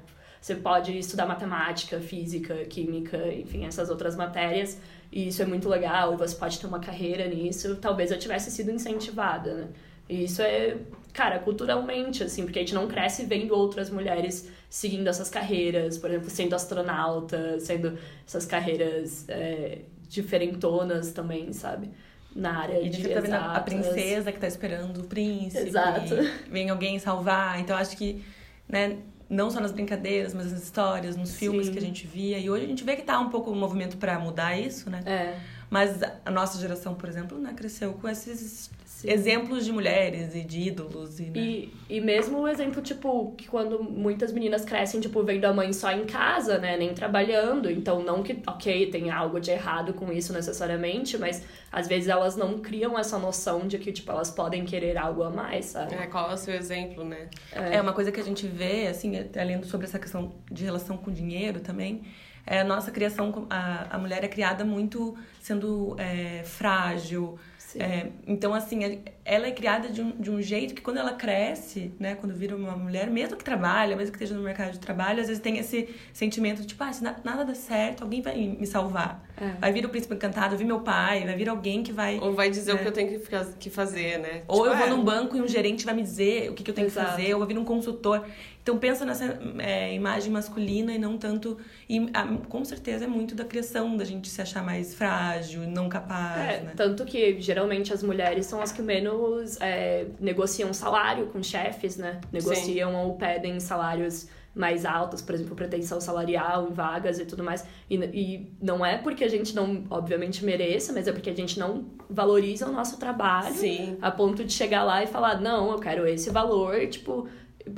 você 0.47 0.55
pode 0.55 0.97
estudar 0.97 1.25
matemática, 1.25 1.99
física, 1.99 2.55
química, 2.65 3.17
enfim, 3.33 3.65
essas 3.65 3.89
outras 3.89 4.15
matérias, 4.15 4.77
e 5.11 5.27
isso 5.27 5.41
é 5.41 5.45
muito 5.45 5.67
legal, 5.67 6.13
e 6.13 6.15
você 6.15 6.33
pode 6.35 6.57
ter 6.57 6.65
uma 6.65 6.79
carreira 6.79 7.27
nisso. 7.27 7.75
Talvez 7.75 8.11
eu 8.11 8.17
tivesse 8.17 8.49
sido 8.49 8.71
incentivada, 8.71 9.53
né? 9.53 9.67
E 10.07 10.23
isso 10.23 10.41
é, 10.41 10.77
cara, 11.11 11.37
culturalmente, 11.39 12.23
assim, 12.23 12.43
porque 12.43 12.59
a 12.59 12.61
gente 12.61 12.73
não 12.73 12.87
cresce 12.87 13.25
vendo 13.25 13.53
outras 13.53 13.89
mulheres 13.89 14.49
seguindo 14.69 15.05
essas 15.07 15.29
carreiras, 15.29 15.97
por 15.97 16.09
exemplo, 16.09 16.29
sendo 16.29 16.55
astronauta, 16.55 17.59
sendo 17.59 17.97
essas 18.25 18.45
carreiras 18.45 19.27
é, 19.27 19.79
diferentonas 20.07 21.11
também, 21.11 21.51
sabe? 21.51 21.89
Na 22.33 22.59
área 22.59 22.79
E 22.79 22.89
de 22.89 23.01
de 23.01 23.09
tá 23.09 23.19
vendo 23.19 23.33
a 23.33 23.59
princesa 23.59 24.31
que 24.31 24.39
tá 24.39 24.47
esperando 24.47 25.01
o 25.01 25.03
príncipe. 25.03 25.67
Exato. 25.67 26.15
Vem 26.49 26.69
alguém 26.69 26.99
salvar. 26.99 27.59
Então 27.59 27.75
acho 27.75 27.97
que, 27.97 28.23
né, 28.69 28.97
não 29.29 29.51
só 29.51 29.59
nas 29.59 29.71
brincadeiras, 29.71 30.33
mas 30.33 30.51
nas 30.51 30.63
histórias, 30.63 31.15
nos 31.15 31.35
filmes 31.35 31.67
Sim. 31.67 31.73
que 31.73 31.79
a 31.79 31.81
gente 31.81 32.07
via. 32.07 32.37
E 32.39 32.49
hoje 32.49 32.65
a 32.65 32.67
gente 32.67 32.83
vê 32.83 32.95
que 32.95 33.01
tá 33.03 33.19
um 33.19 33.29
pouco 33.29 33.51
um 33.51 33.55
movimento 33.55 33.97
pra 33.97 34.17
mudar 34.19 34.57
isso, 34.57 34.89
né? 34.89 35.01
É, 35.05 35.37
Mas 35.69 35.99
a 36.25 36.31
nossa 36.31 36.59
geração, 36.59 36.95
por 36.95 37.09
exemplo, 37.09 37.37
né, 37.37 37.53
cresceu 37.53 37.93
com 37.93 38.07
esses 38.07 38.69
sim. 38.97 39.11
exemplos 39.11 39.63
de 39.63 39.71
mulheres 39.71 40.33
e 40.33 40.41
de 40.41 40.59
ídolos. 40.69 41.19
E, 41.19 41.23
né? 41.23 41.31
E, 41.35 41.73
e 41.87 42.01
mesmo 42.01 42.39
o 42.39 42.47
exemplo, 42.47 42.81
tipo, 42.81 43.33
que 43.37 43.47
quando 43.47 43.83
muitas 43.83 44.31
meninas 44.31 44.65
crescem, 44.65 44.99
tipo, 44.99 45.21
vendo 45.23 45.45
a 45.45 45.53
mãe 45.53 45.71
só 45.71 45.91
em 45.91 46.05
casa, 46.05 46.57
né? 46.57 46.75
Nem 46.75 46.93
trabalhando. 46.95 47.69
Então, 47.69 48.01
não 48.01 48.23
que, 48.23 48.41
ok, 48.47 48.89
tem 48.89 49.11
algo 49.11 49.39
de 49.39 49.51
errado 49.51 49.93
com 49.93 50.11
isso 50.11 50.33
necessariamente, 50.33 51.15
mas 51.17 51.43
às 51.71 51.87
vezes 51.87 52.09
elas 52.09 52.35
não 52.35 52.57
criam 52.57 52.97
essa 52.97 53.19
noção 53.19 53.67
de 53.67 53.77
que, 53.77 53.91
tipo, 53.91 54.11
elas 54.11 54.31
podem 54.31 54.65
querer 54.65 54.97
algo 54.97 55.21
a 55.21 55.29
mais, 55.29 55.65
sabe? 55.65 55.93
É, 55.93 56.07
qual 56.07 56.31
é 56.31 56.33
o 56.33 56.37
seu 56.37 56.55
exemplo, 56.55 57.03
né? 57.03 57.27
É 57.51 57.79
uma 57.79 57.93
coisa 57.93 58.11
que 58.11 58.19
a 58.19 58.23
gente 58.23 58.47
vê, 58.47 58.87
assim, 58.87 59.11
lendo 59.35 59.67
sobre 59.67 59.85
essa 59.85 59.99
questão 59.99 60.33
de 60.51 60.63
relação 60.63 60.97
com 60.97 61.11
dinheiro 61.11 61.59
também. 61.59 62.01
É 62.49 62.61
a 62.61 62.63
nossa 62.63 62.89
criação, 62.91 63.45
a, 63.49 63.95
a 63.95 63.99
mulher 63.99 64.23
é 64.23 64.27
criada 64.29 64.63
muito 64.63 65.17
sendo 65.41 65.95
é, 65.99 66.43
frágil. 66.45 67.37
É, 67.79 68.07
então, 68.25 68.53
assim, 68.53 69.01
ela 69.23 69.47
é 69.47 69.51
criada 69.51 69.89
de 69.89 70.01
um, 70.01 70.11
de 70.11 70.31
um 70.31 70.41
jeito 70.41 70.73
que 70.73 70.81
quando 70.81 70.97
ela 70.97 71.13
cresce, 71.13 71.91
né, 71.99 72.15
quando 72.15 72.33
vira 72.33 72.55
uma 72.55 72.75
mulher, 72.75 73.09
mesmo 73.09 73.35
que 73.37 73.43
trabalha, 73.43 73.95
mesmo 73.95 74.11
que 74.11 74.17
esteja 74.17 74.35
no 74.35 74.43
mercado 74.43 74.71
de 74.71 74.79
trabalho, 74.79 75.21
às 75.21 75.27
vezes 75.27 75.41
tem 75.41 75.57
esse 75.57 75.87
sentimento 76.13 76.61
de, 76.61 76.67
tipo, 76.67 76.83
ah, 76.83 76.91
se 76.91 77.03
na- 77.03 77.15
nada 77.23 77.45
der 77.45 77.55
certo, 77.55 78.03
alguém 78.03 78.21
vai 78.21 78.35
me 78.37 78.65
salvar. 78.65 79.23
É. 79.39 79.51
Vai 79.59 79.71
vir 79.71 79.85
o 79.85 79.89
príncipe 79.89 80.15
encantado, 80.15 80.49
vai 80.49 80.57
vir 80.57 80.65
meu 80.65 80.79
pai, 80.79 81.23
vai 81.25 81.35
vir 81.35 81.47
alguém 81.49 81.83
que 81.83 81.91
vai. 81.91 82.17
Ou 82.19 82.33
vai 82.33 82.49
dizer 82.49 82.71
É. 82.71 82.73
o 82.75 82.77
que 82.79 82.87
eu 82.87 82.91
tenho 82.91 83.09
que, 83.09 83.19
ficar- 83.19 83.45
que 83.59 83.69
fazer, 83.69 84.17
né? 84.19 84.41
Ou 84.47 84.63
Tipo, 84.63 84.67
eu 84.73 84.77
vou 84.77 84.87
é, 84.87 84.89
num 84.89 85.03
banco 85.03 85.37
e 85.37 85.41
um 85.41 85.47
gerente 85.47 85.85
vai 85.85 85.93
me 85.93 86.01
dizer 86.01 86.49
o 86.49 86.53
que, 86.53 86.63
que 86.63 86.71
eu 86.71 86.75
tenho 86.75 86.87
Exato. 86.87 87.05
que 87.07 87.11
fazer, 87.17 87.33
ou 87.33 87.39
vai 87.39 87.47
vir 87.47 87.57
um 87.57 87.65
consultor. 87.65 88.25
Então 88.67 88.77
pensa 88.77 89.05
nessa 89.05 89.39
é, 89.59 89.93
imagem 89.93 90.29
masculina 90.29 90.91
e 90.91 90.99
não 90.99 91.17
tanto. 91.17 91.57
E 91.87 92.09
a, 92.13 92.27
com 92.49 92.65
certeza 92.65 93.05
é 93.05 93.07
muito 93.07 93.33
da 93.33 93.45
criação, 93.45 93.95
da 93.95 94.03
gente 94.03 94.27
se 94.27 94.41
achar 94.41 94.61
mais 94.61 94.93
frágil, 94.93 95.61
não 95.61 95.87
capaz. 95.87 96.41
É, 96.41 96.61
né? 96.63 96.73
Tanto 96.75 97.05
que 97.05 97.39
geralmente 97.39 97.93
as 97.93 98.03
mulheres 98.03 98.45
são 98.45 98.61
as 98.61 98.73
que 98.73 98.81
menos 98.81 99.55
é, 99.61 100.07
negociam 100.19 100.73
salário 100.73 101.27
com 101.27 101.41
chefes, 101.41 101.95
né? 101.95 102.19
Negociam 102.29 102.93
ou 102.93 103.15
pedem 103.15 103.57
salários 103.61 104.27
mais 104.53 104.85
altos, 104.85 105.21
por 105.21 105.33
exemplo, 105.35 105.55
pretensão 105.55 106.01
salarial 106.01 106.67
em 106.67 106.73
vagas 106.73 107.19
e 107.19 107.25
tudo 107.25 107.45
mais. 107.45 107.65
E, 107.89 107.95
e 107.95 108.51
não 108.61 108.85
é 108.85 108.97
porque 108.97 109.23
a 109.23 109.29
gente 109.29 109.55
não, 109.55 109.85
obviamente, 109.89 110.43
mereça, 110.43 110.91
mas 110.91 111.07
é 111.07 111.13
porque 111.13 111.29
a 111.29 111.35
gente 111.35 111.57
não 111.57 111.85
valoriza 112.09 112.67
o 112.67 112.71
nosso 112.73 112.97
trabalho 112.97 113.55
Sim. 113.55 113.97
a 114.01 114.11
ponto 114.11 114.43
de 114.43 114.51
chegar 114.51 114.83
lá 114.83 115.01
e 115.01 115.07
falar, 115.07 115.39
não, 115.39 115.71
eu 115.71 115.79
quero 115.79 116.05
esse 116.05 116.29
valor, 116.31 116.85
tipo, 116.87 117.29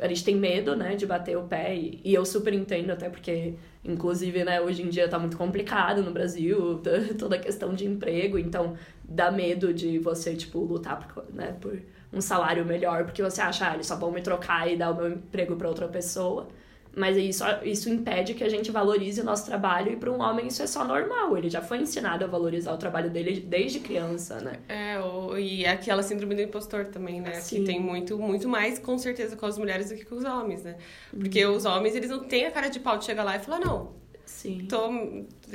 a 0.02 0.08
gente 0.08 0.24
tem 0.24 0.36
medo, 0.36 0.76
né, 0.76 0.96
de 0.96 1.06
bater 1.06 1.38
o 1.38 1.44
pé, 1.44 1.76
e, 1.76 2.02
e 2.04 2.14
eu 2.14 2.26
super 2.26 2.54
entendo, 2.54 2.92
até 2.92 3.10
porque, 3.10 3.56
inclusive, 3.84 4.44
né, 4.44 4.62
hoje 4.62 4.84
em 4.84 4.90
dia 4.90 5.08
tá 5.08 5.18
muito 5.20 5.38
complicado 5.38 6.02
no 6.02 6.12
Brasil, 6.12 6.82
toda 7.18 7.36
a 7.36 7.40
questão 7.40 7.74
de 7.74 7.86
emprego, 7.86 8.38
então 8.38 8.76
dá 9.04 9.32
medo 9.32 9.74
de 9.74 10.00
você, 10.00 10.36
tipo, 10.36 10.60
lutar 10.60 11.08
por, 11.08 11.26
né, 11.34 11.56
por 11.60 11.80
um 12.12 12.22
salário 12.22 12.66
melhor, 12.66 13.06
porque 13.06 13.22
você 13.22 13.42
acha, 13.42 13.70
ah, 13.70 13.74
eles 13.76 13.88
só 13.88 13.96
vão 13.96 14.12
me 14.12 14.22
trocar 14.22 14.72
e 14.72 14.76
dar 14.76 14.92
o 14.92 14.96
meu 14.96 15.10
emprego 15.10 15.56
para 15.56 15.68
outra 15.68 15.88
pessoa. 15.88 16.48
Mas 16.96 17.16
isso, 17.18 17.44
isso 17.64 17.90
impede 17.90 18.34
que 18.34 18.44
a 18.44 18.50
gente 18.50 18.72
valorize 18.72 19.22
o 19.22 19.24
nosso 19.24 19.46
trabalho 19.46 19.94
e 19.94 19.96
para 19.96 20.12
um 20.12 20.20
homem 20.20 20.48
isso 20.48 20.62
é 20.62 20.68
só 20.68 20.84
normal. 20.84 21.38
Ele 21.38 21.50
já 21.50 21.62
foi 21.62 21.80
ensinado 21.80 22.26
a 22.26 22.28
valorizar 22.28 22.74
o 22.74 22.78
trabalho 22.78 23.10
dele 23.10 23.40
desde 23.40 23.80
criança, 23.80 24.40
né? 24.42 24.60
É, 24.68 25.00
o, 25.00 25.38
e 25.38 25.66
aquela 25.66 26.02
síndrome 26.02 26.36
do 26.36 26.42
impostor 26.42 26.88
também, 26.88 27.22
né? 27.22 27.34
Sim. 27.36 27.58
Que 27.58 27.66
tem 27.66 27.80
muito, 27.80 28.18
muito 28.18 28.50
mais, 28.50 28.80
com 28.80 28.98
certeza, 28.98 29.36
com 29.36 29.46
as 29.46 29.58
mulheres 29.58 29.90
do 29.90 29.96
que 29.96 30.06
com 30.06 30.16
os 30.16 30.26
homens, 30.26 30.64
né? 30.64 30.78
Porque 31.12 31.46
os 31.46 31.66
homens, 31.66 31.96
eles 31.96 32.10
não 32.10 32.20
têm 32.20 32.46
a 32.46 32.52
cara 32.52 32.70
de 32.70 32.80
pau 32.80 32.98
de 32.98 33.06
chegar 33.06 33.24
lá 33.24 33.36
e 33.36 33.40
falar, 33.40 33.60
não, 33.60 33.94
Sim. 34.30 34.68
tô, 34.70 34.90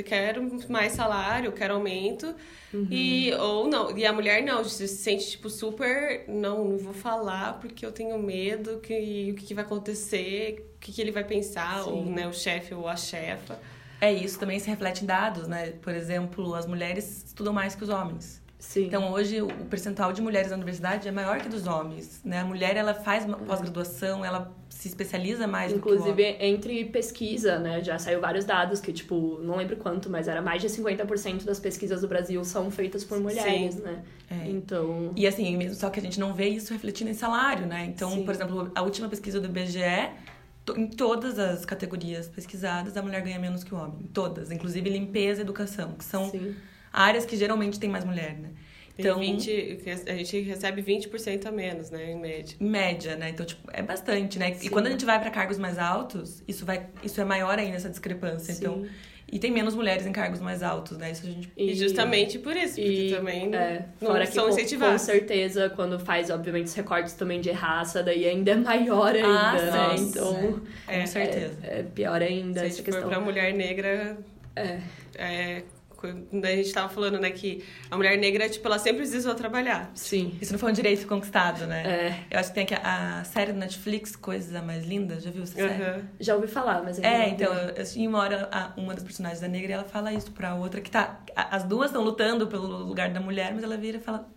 quero 0.05 0.47
mais 0.69 0.93
salário, 0.93 1.53
quero 1.53 1.75
aumento. 1.75 2.35
E, 2.91 3.33
ou 3.35 3.69
não, 3.69 3.97
e 3.97 4.05
a 4.05 4.13
mulher 4.13 4.43
não, 4.43 4.65
se 4.65 4.89
sente, 4.89 5.31
tipo, 5.31 5.49
super, 5.49 6.25
não, 6.29 6.65
não 6.65 6.77
vou 6.77 6.93
falar 6.93 7.61
porque 7.61 7.87
eu 7.87 7.93
tenho 7.93 8.19
medo 8.19 8.81
que 8.81 9.31
o 9.31 9.37
que, 9.37 9.47
que 9.47 9.55
vai 9.55 9.65
acontecer, 9.65 10.75
o 10.77 10.79
que, 10.81 10.93
que 10.93 11.01
ele 11.01 11.13
vai 11.13 11.25
pensar, 11.25 11.87
ou, 11.87 12.05
né, 12.05 12.27
o 12.27 12.33
chefe 12.33 12.75
ou 12.75 12.89
a 12.89 12.97
chefa. 12.97 13.59
É 14.01 14.13
isso, 14.13 14.39
também 14.39 14.59
se 14.59 14.69
reflete 14.69 15.05
em 15.05 15.07
dados, 15.07 15.47
né? 15.47 15.71
Por 15.81 15.95
exemplo, 15.95 16.55
as 16.55 16.67
mulheres 16.67 17.25
estudam 17.27 17.53
mais 17.53 17.77
que 17.77 17.85
os 17.85 17.89
homens. 17.89 18.43
Sim. 18.59 18.87
Então, 18.87 19.13
hoje, 19.13 19.41
o 19.41 19.49
percentual 19.67 20.13
de 20.13 20.21
mulheres 20.21 20.51
na 20.51 20.57
universidade 20.57 21.07
é 21.07 21.13
maior 21.13 21.39
que 21.39 21.49
dos 21.49 21.67
homens, 21.67 22.21
né? 22.25 22.41
A 22.41 22.45
mulher, 22.45 22.77
ela 22.77 22.93
faz 22.93 23.25
uma 23.25 23.39
pós-graduação, 23.39 24.25
ela 24.25 24.53
se 24.85 24.89
especializa 24.89 25.47
mais. 25.47 25.73
Inclusive, 25.73 26.37
entre 26.39 26.85
pesquisa, 26.85 27.59
né? 27.59 27.83
Já 27.83 27.99
saiu 27.99 28.21
vários 28.21 28.45
dados 28.45 28.81
que, 28.81 28.93
tipo, 28.93 29.39
não 29.43 29.57
lembro 29.57 29.77
quanto, 29.77 30.11
mas 30.11 30.29
era 30.29 30.43
mais 30.43 30.61
de 30.61 30.69
50% 30.69 31.45
das 31.45 31.59
pesquisas 31.59 32.03
do 32.03 32.09
Brasil 32.09 32.45
são 32.45 32.71
feitas 32.71 33.03
por 33.03 33.19
mulheres, 33.19 33.77
Sim. 33.77 33.81
né? 33.81 34.05
É. 34.31 34.47
Então. 34.51 35.11
E 35.17 35.27
assim, 35.27 35.57
mesmo 35.57 35.75
só 35.75 35.89
que 35.89 35.99
a 35.99 36.03
gente 36.03 36.21
não 36.21 36.35
vê 36.35 36.49
isso 36.49 36.71
refletindo 36.71 37.11
em 37.11 37.15
salário, 37.15 37.67
né? 37.67 37.87
Então, 37.87 38.11
Sim. 38.11 38.25
por 38.27 38.35
exemplo, 38.35 38.71
a 38.75 38.83
última 38.83 39.09
pesquisa 39.09 39.41
do 39.41 39.47
IBGE, 39.47 40.11
em 40.77 40.87
todas 40.87 41.39
as 41.39 41.65
categorias 41.65 42.29
pesquisadas, 42.29 42.95
a 42.95 43.01
mulher 43.01 43.23
ganha 43.23 43.39
menos 43.39 43.65
que 43.65 43.75
o 43.75 43.79
homem. 43.79 44.01
Em 44.03 44.09
todas, 44.09 44.51
inclusive 44.51 44.91
limpeza 44.91 45.41
e 45.41 45.45
educação, 45.45 45.93
que 45.93 46.05
são 46.05 46.29
Sim. 46.31 46.55
áreas 46.93 47.25
que 47.25 47.39
geralmente 47.39 47.81
tem 47.81 47.89
mais 47.89 48.05
mulher, 48.05 48.35
né? 48.39 48.51
Então, 48.97 49.19
20, 49.19 49.79
a 50.07 50.15
gente 50.15 50.41
recebe 50.41 50.81
20% 50.83 51.47
a 51.47 51.51
menos, 51.51 51.91
né, 51.91 52.13
em 52.13 52.19
média. 52.21 52.57
Em 52.61 52.69
média, 52.69 53.17
né? 53.17 53.31
Então, 53.31 53.45
tipo, 53.45 53.69
é 53.73 53.83
bastante, 53.83 54.39
né? 54.39 54.55
Sim. 54.55 54.67
E 54.67 54.71
quando 54.71 54.87
a 54.87 54.91
gente 54.91 55.05
vai 55.05 55.19
para 55.21 55.31
cargos 55.31 55.59
mais 55.59 55.79
altos, 55.79 56.43
isso 56.47 56.65
vai 56.65 56.87
isso 57.03 57.21
é 57.21 57.25
maior 57.25 57.59
ainda 57.59 57.77
essa 57.77 57.91
discrepância. 57.91 58.53
Então, 58.53 58.87
e 59.33 59.39
tem 59.39 59.51
menos 59.51 59.75
mulheres 59.75 60.07
em 60.07 60.13
cargos 60.13 60.39
mais 60.39 60.63
altos, 60.63 60.97
né? 60.97 61.11
Isso 61.11 61.27
a 61.27 61.31
gente 61.31 61.51
E, 61.57 61.75
justamente 61.75 62.39
por 62.39 62.55
isso, 62.55 62.75
porque 62.77 63.09
E, 63.09 63.11
também 63.11 63.53
é, 63.53 63.87
não 64.01 64.11
fora 64.11 64.27
que 64.27 64.33
são 64.33 64.45
com, 64.45 64.51
com 64.51 64.57
incentivados. 64.61 65.03
certeza, 65.03 65.71
quando 65.71 65.99
faz, 65.99 66.31
obviamente, 66.31 66.67
os 66.67 66.75
recortes 66.75 67.15
também 67.15 67.41
de 67.41 67.51
raça, 67.51 68.01
daí 68.01 68.29
ainda 68.29 68.53
é 68.53 68.57
maior 68.57 69.13
ainda, 69.13 69.27
Ah, 69.29 69.89
né? 69.91 69.97
sim, 69.97 70.05
Então, 70.09 70.63
É, 70.87 71.01
com 71.01 71.07
certeza. 71.09 71.59
é, 71.65 71.81
é 71.81 71.83
pior 71.83 72.23
ainda 72.23 72.61
Se 72.61 72.67
essa 72.67 72.77
gente 72.77 72.85
for 72.85 72.93
questão. 72.93 73.09
pra 73.09 73.19
mulher 73.19 73.53
negra, 73.55 74.19
É, 74.55 74.79
é, 75.17 75.63
quando 76.13 76.45
a 76.45 76.51
gente 76.57 76.73
tava 76.73 76.89
falando, 76.89 77.19
né, 77.19 77.31
que 77.31 77.65
a 77.91 77.97
mulher 77.97 78.19
negra, 78.19 78.49
tipo, 78.49 78.67
ela 78.67 78.79
sempre 78.79 78.99
precisou 78.99 79.35
trabalhar. 79.35 79.91
sim. 79.95 80.37
Isso 80.41 80.53
não 80.53 80.59
foi 80.59 80.71
um 80.71 80.75
direito 80.75 81.07
conquistado, 81.07 81.67
né? 81.67 81.83
É, 81.87 82.35
Eu 82.35 82.39
acho 82.41 82.49
que 82.51 82.55
tem 82.55 82.65
aqui 82.65 82.75
a, 82.75 83.21
a 83.21 83.25
série 83.25 83.53
do 83.53 83.59
Netflix, 83.59 84.15
Coisas 84.17 84.55
a 84.55 84.63
Mais 84.63 84.85
Linda, 84.85 85.19
já 85.21 85.31
viu 85.31 85.43
essa 85.43 85.55
série? 85.55 85.83
Aham. 85.83 86.03
já 86.21 86.35
ouvi 86.35 86.47
falar, 86.47 86.83
mas 86.83 86.97
ainda 86.97 87.09
É, 87.09 87.29
então, 87.29 87.53
eu 87.53 87.83
assisti 87.83 88.07
uma 88.07 88.19
hora 88.19 88.49
a- 88.53 88.73
uma 88.77 88.95
das 88.95 89.03
personagens 89.05 89.41
da 89.41 89.49
negra 89.49 89.71
e 89.71 89.75
ela 89.75 89.85
fala 89.85 90.13
isso 90.13 90.31
pra 90.33 90.55
outra 90.55 90.81
que 90.81 90.91
tá. 90.91 91.21
a- 91.35 91.57
As 91.57 91.65
duas 91.65 91.87
estão 91.91 92.03
lutando 92.03 92.47
pelo 92.47 92.67
lugar 92.85 93.11
da 93.11 93.21
mulher, 93.21 93.53
mas 93.55 93.63
ela 93.63 93.77
vira 93.77 93.99
e 93.99 94.01
fala. 94.01 94.29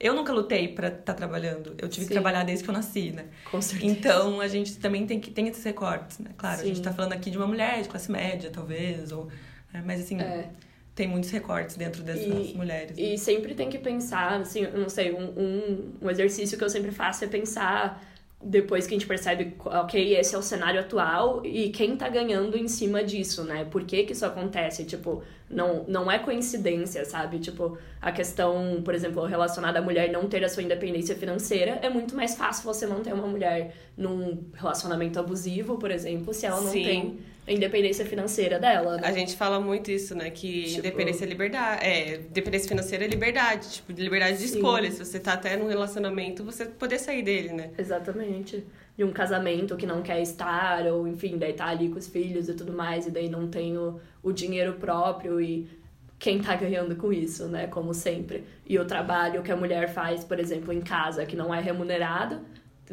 Eu 0.00 0.14
nunca 0.14 0.32
lutei 0.32 0.68
pra 0.68 0.86
estar 0.88 1.12
trabalhando. 1.12 1.74
Eu 1.76 1.88
tive 1.88 2.02
Sim. 2.02 2.06
que 2.08 2.12
trabalhar 2.14 2.44
desde 2.44 2.62
que 2.62 2.70
eu 2.70 2.74
nasci, 2.74 3.10
né? 3.10 3.24
Com 3.50 3.60
certeza. 3.60 3.90
Então 3.92 4.40
a 4.40 4.46
gente 4.46 4.76
também 4.78 5.04
tem 5.04 5.18
que 5.18 5.28
tem 5.28 5.48
esses 5.48 5.64
recortes, 5.64 6.20
né? 6.20 6.30
Claro, 6.36 6.60
a 6.60 6.64
gente 6.64 6.76
Sim. 6.76 6.82
tá 6.82 6.92
falando 6.92 7.14
aqui 7.14 7.32
de 7.32 7.36
uma 7.36 7.48
mulher 7.48 7.82
de 7.82 7.88
classe 7.88 8.08
média, 8.08 8.48
talvez, 8.48 9.10
ou. 9.10 9.26
né? 9.72 9.82
Mas 9.84 10.00
assim, 10.00 10.20
É. 10.20 10.50
tem 10.98 11.06
muitos 11.06 11.30
recortes 11.30 11.76
dentro 11.76 12.02
dessas 12.02 12.50
E- 12.50 12.54
mulheres. 12.56 12.96
né? 12.96 13.02
E 13.04 13.16
sempre 13.16 13.54
tem 13.54 13.70
que 13.70 13.78
pensar, 13.78 14.40
assim, 14.40 14.64
eu 14.64 14.76
não 14.80 14.88
sei, 14.88 15.12
um, 15.12 15.26
um, 15.38 15.92
um 16.02 16.10
exercício 16.10 16.58
que 16.58 16.64
eu 16.64 16.68
sempre 16.68 16.90
faço 16.90 17.22
é 17.24 17.28
pensar, 17.28 18.02
depois 18.42 18.84
que 18.84 18.94
a 18.94 18.98
gente 18.98 19.06
percebe, 19.06 19.54
ok, 19.64 20.16
esse 20.16 20.34
é 20.34 20.38
o 20.38 20.42
cenário 20.42 20.80
atual 20.80 21.46
e 21.46 21.70
quem 21.70 21.96
tá 21.96 22.08
ganhando 22.08 22.56
em 22.58 22.66
cima 22.66 23.04
disso, 23.04 23.44
né? 23.44 23.64
Por 23.64 23.84
que 23.84 24.02
que 24.04 24.12
isso 24.12 24.26
acontece? 24.26 24.84
Tipo, 24.84 25.22
não, 25.50 25.84
não 25.88 26.10
é 26.10 26.18
coincidência, 26.18 27.04
sabe? 27.04 27.38
Tipo, 27.38 27.78
a 28.00 28.12
questão, 28.12 28.82
por 28.84 28.94
exemplo, 28.94 29.24
relacionada 29.24 29.78
à 29.78 29.82
mulher 29.82 30.10
não 30.12 30.28
ter 30.28 30.44
a 30.44 30.48
sua 30.48 30.62
independência 30.62 31.14
financeira, 31.16 31.78
é 31.82 31.88
muito 31.88 32.14
mais 32.14 32.34
fácil 32.36 32.64
você 32.64 32.86
manter 32.86 33.12
uma 33.14 33.26
mulher 33.26 33.74
num 33.96 34.44
relacionamento 34.54 35.18
abusivo, 35.18 35.78
por 35.78 35.90
exemplo, 35.90 36.32
se 36.34 36.46
ela 36.46 36.60
não 36.60 36.70
Sim. 36.70 36.82
tem 36.84 37.18
a 37.46 37.52
independência 37.52 38.04
financeira 38.04 38.58
dela, 38.58 38.96
né? 38.98 39.02
A 39.08 39.12
gente 39.12 39.34
fala 39.34 39.58
muito 39.58 39.90
isso, 39.90 40.14
né? 40.14 40.28
Que 40.28 40.64
Tipo- 40.64 40.78
independência 40.80 41.24
é 41.24 41.28
liberdade. 41.28 41.84
É, 41.86 42.18
dependência 42.30 42.68
financeira 42.68 43.04
é 43.06 43.08
liberdade. 43.08 43.70
Tipo, 43.70 43.92
liberdade 43.92 44.36
de 44.36 44.48
Sim. 44.48 44.56
escolha. 44.56 44.90
Se 44.90 45.02
você 45.02 45.18
tá 45.18 45.32
até 45.32 45.56
num 45.56 45.66
relacionamento, 45.66 46.44
você 46.44 46.66
poder 46.66 46.98
sair 46.98 47.22
dele, 47.22 47.54
né? 47.54 47.70
Exatamente. 47.78 48.66
De 48.98 49.04
um 49.04 49.12
casamento 49.12 49.76
que 49.76 49.86
não 49.86 50.02
quer 50.02 50.20
estar, 50.20 50.84
ou 50.86 51.06
enfim, 51.08 51.38
daí 51.38 51.54
tá 51.54 51.66
ali 51.66 51.88
com 51.88 51.98
os 51.98 52.08
filhos 52.08 52.48
e 52.48 52.54
tudo 52.54 52.72
mais, 52.72 53.06
e 53.06 53.10
daí 53.10 53.30
não 53.30 53.48
tem 53.48 53.78
o, 53.78 54.00
o 54.22 54.32
dinheiro 54.32 54.74
próprio 54.74 55.40
e 55.40 55.70
quem 56.18 56.40
tá 56.40 56.56
ganhando 56.56 56.96
com 56.96 57.12
isso, 57.12 57.46
né? 57.46 57.68
Como 57.68 57.94
sempre. 57.94 58.44
E 58.66 58.76
o 58.78 58.84
trabalho 58.84 59.42
que 59.42 59.52
a 59.52 59.56
mulher 59.56 59.88
faz, 59.88 60.24
por 60.24 60.40
exemplo, 60.40 60.72
em 60.72 60.80
casa, 60.80 61.24
que 61.24 61.36
não 61.36 61.54
é 61.54 61.60
remunerado, 61.60 62.40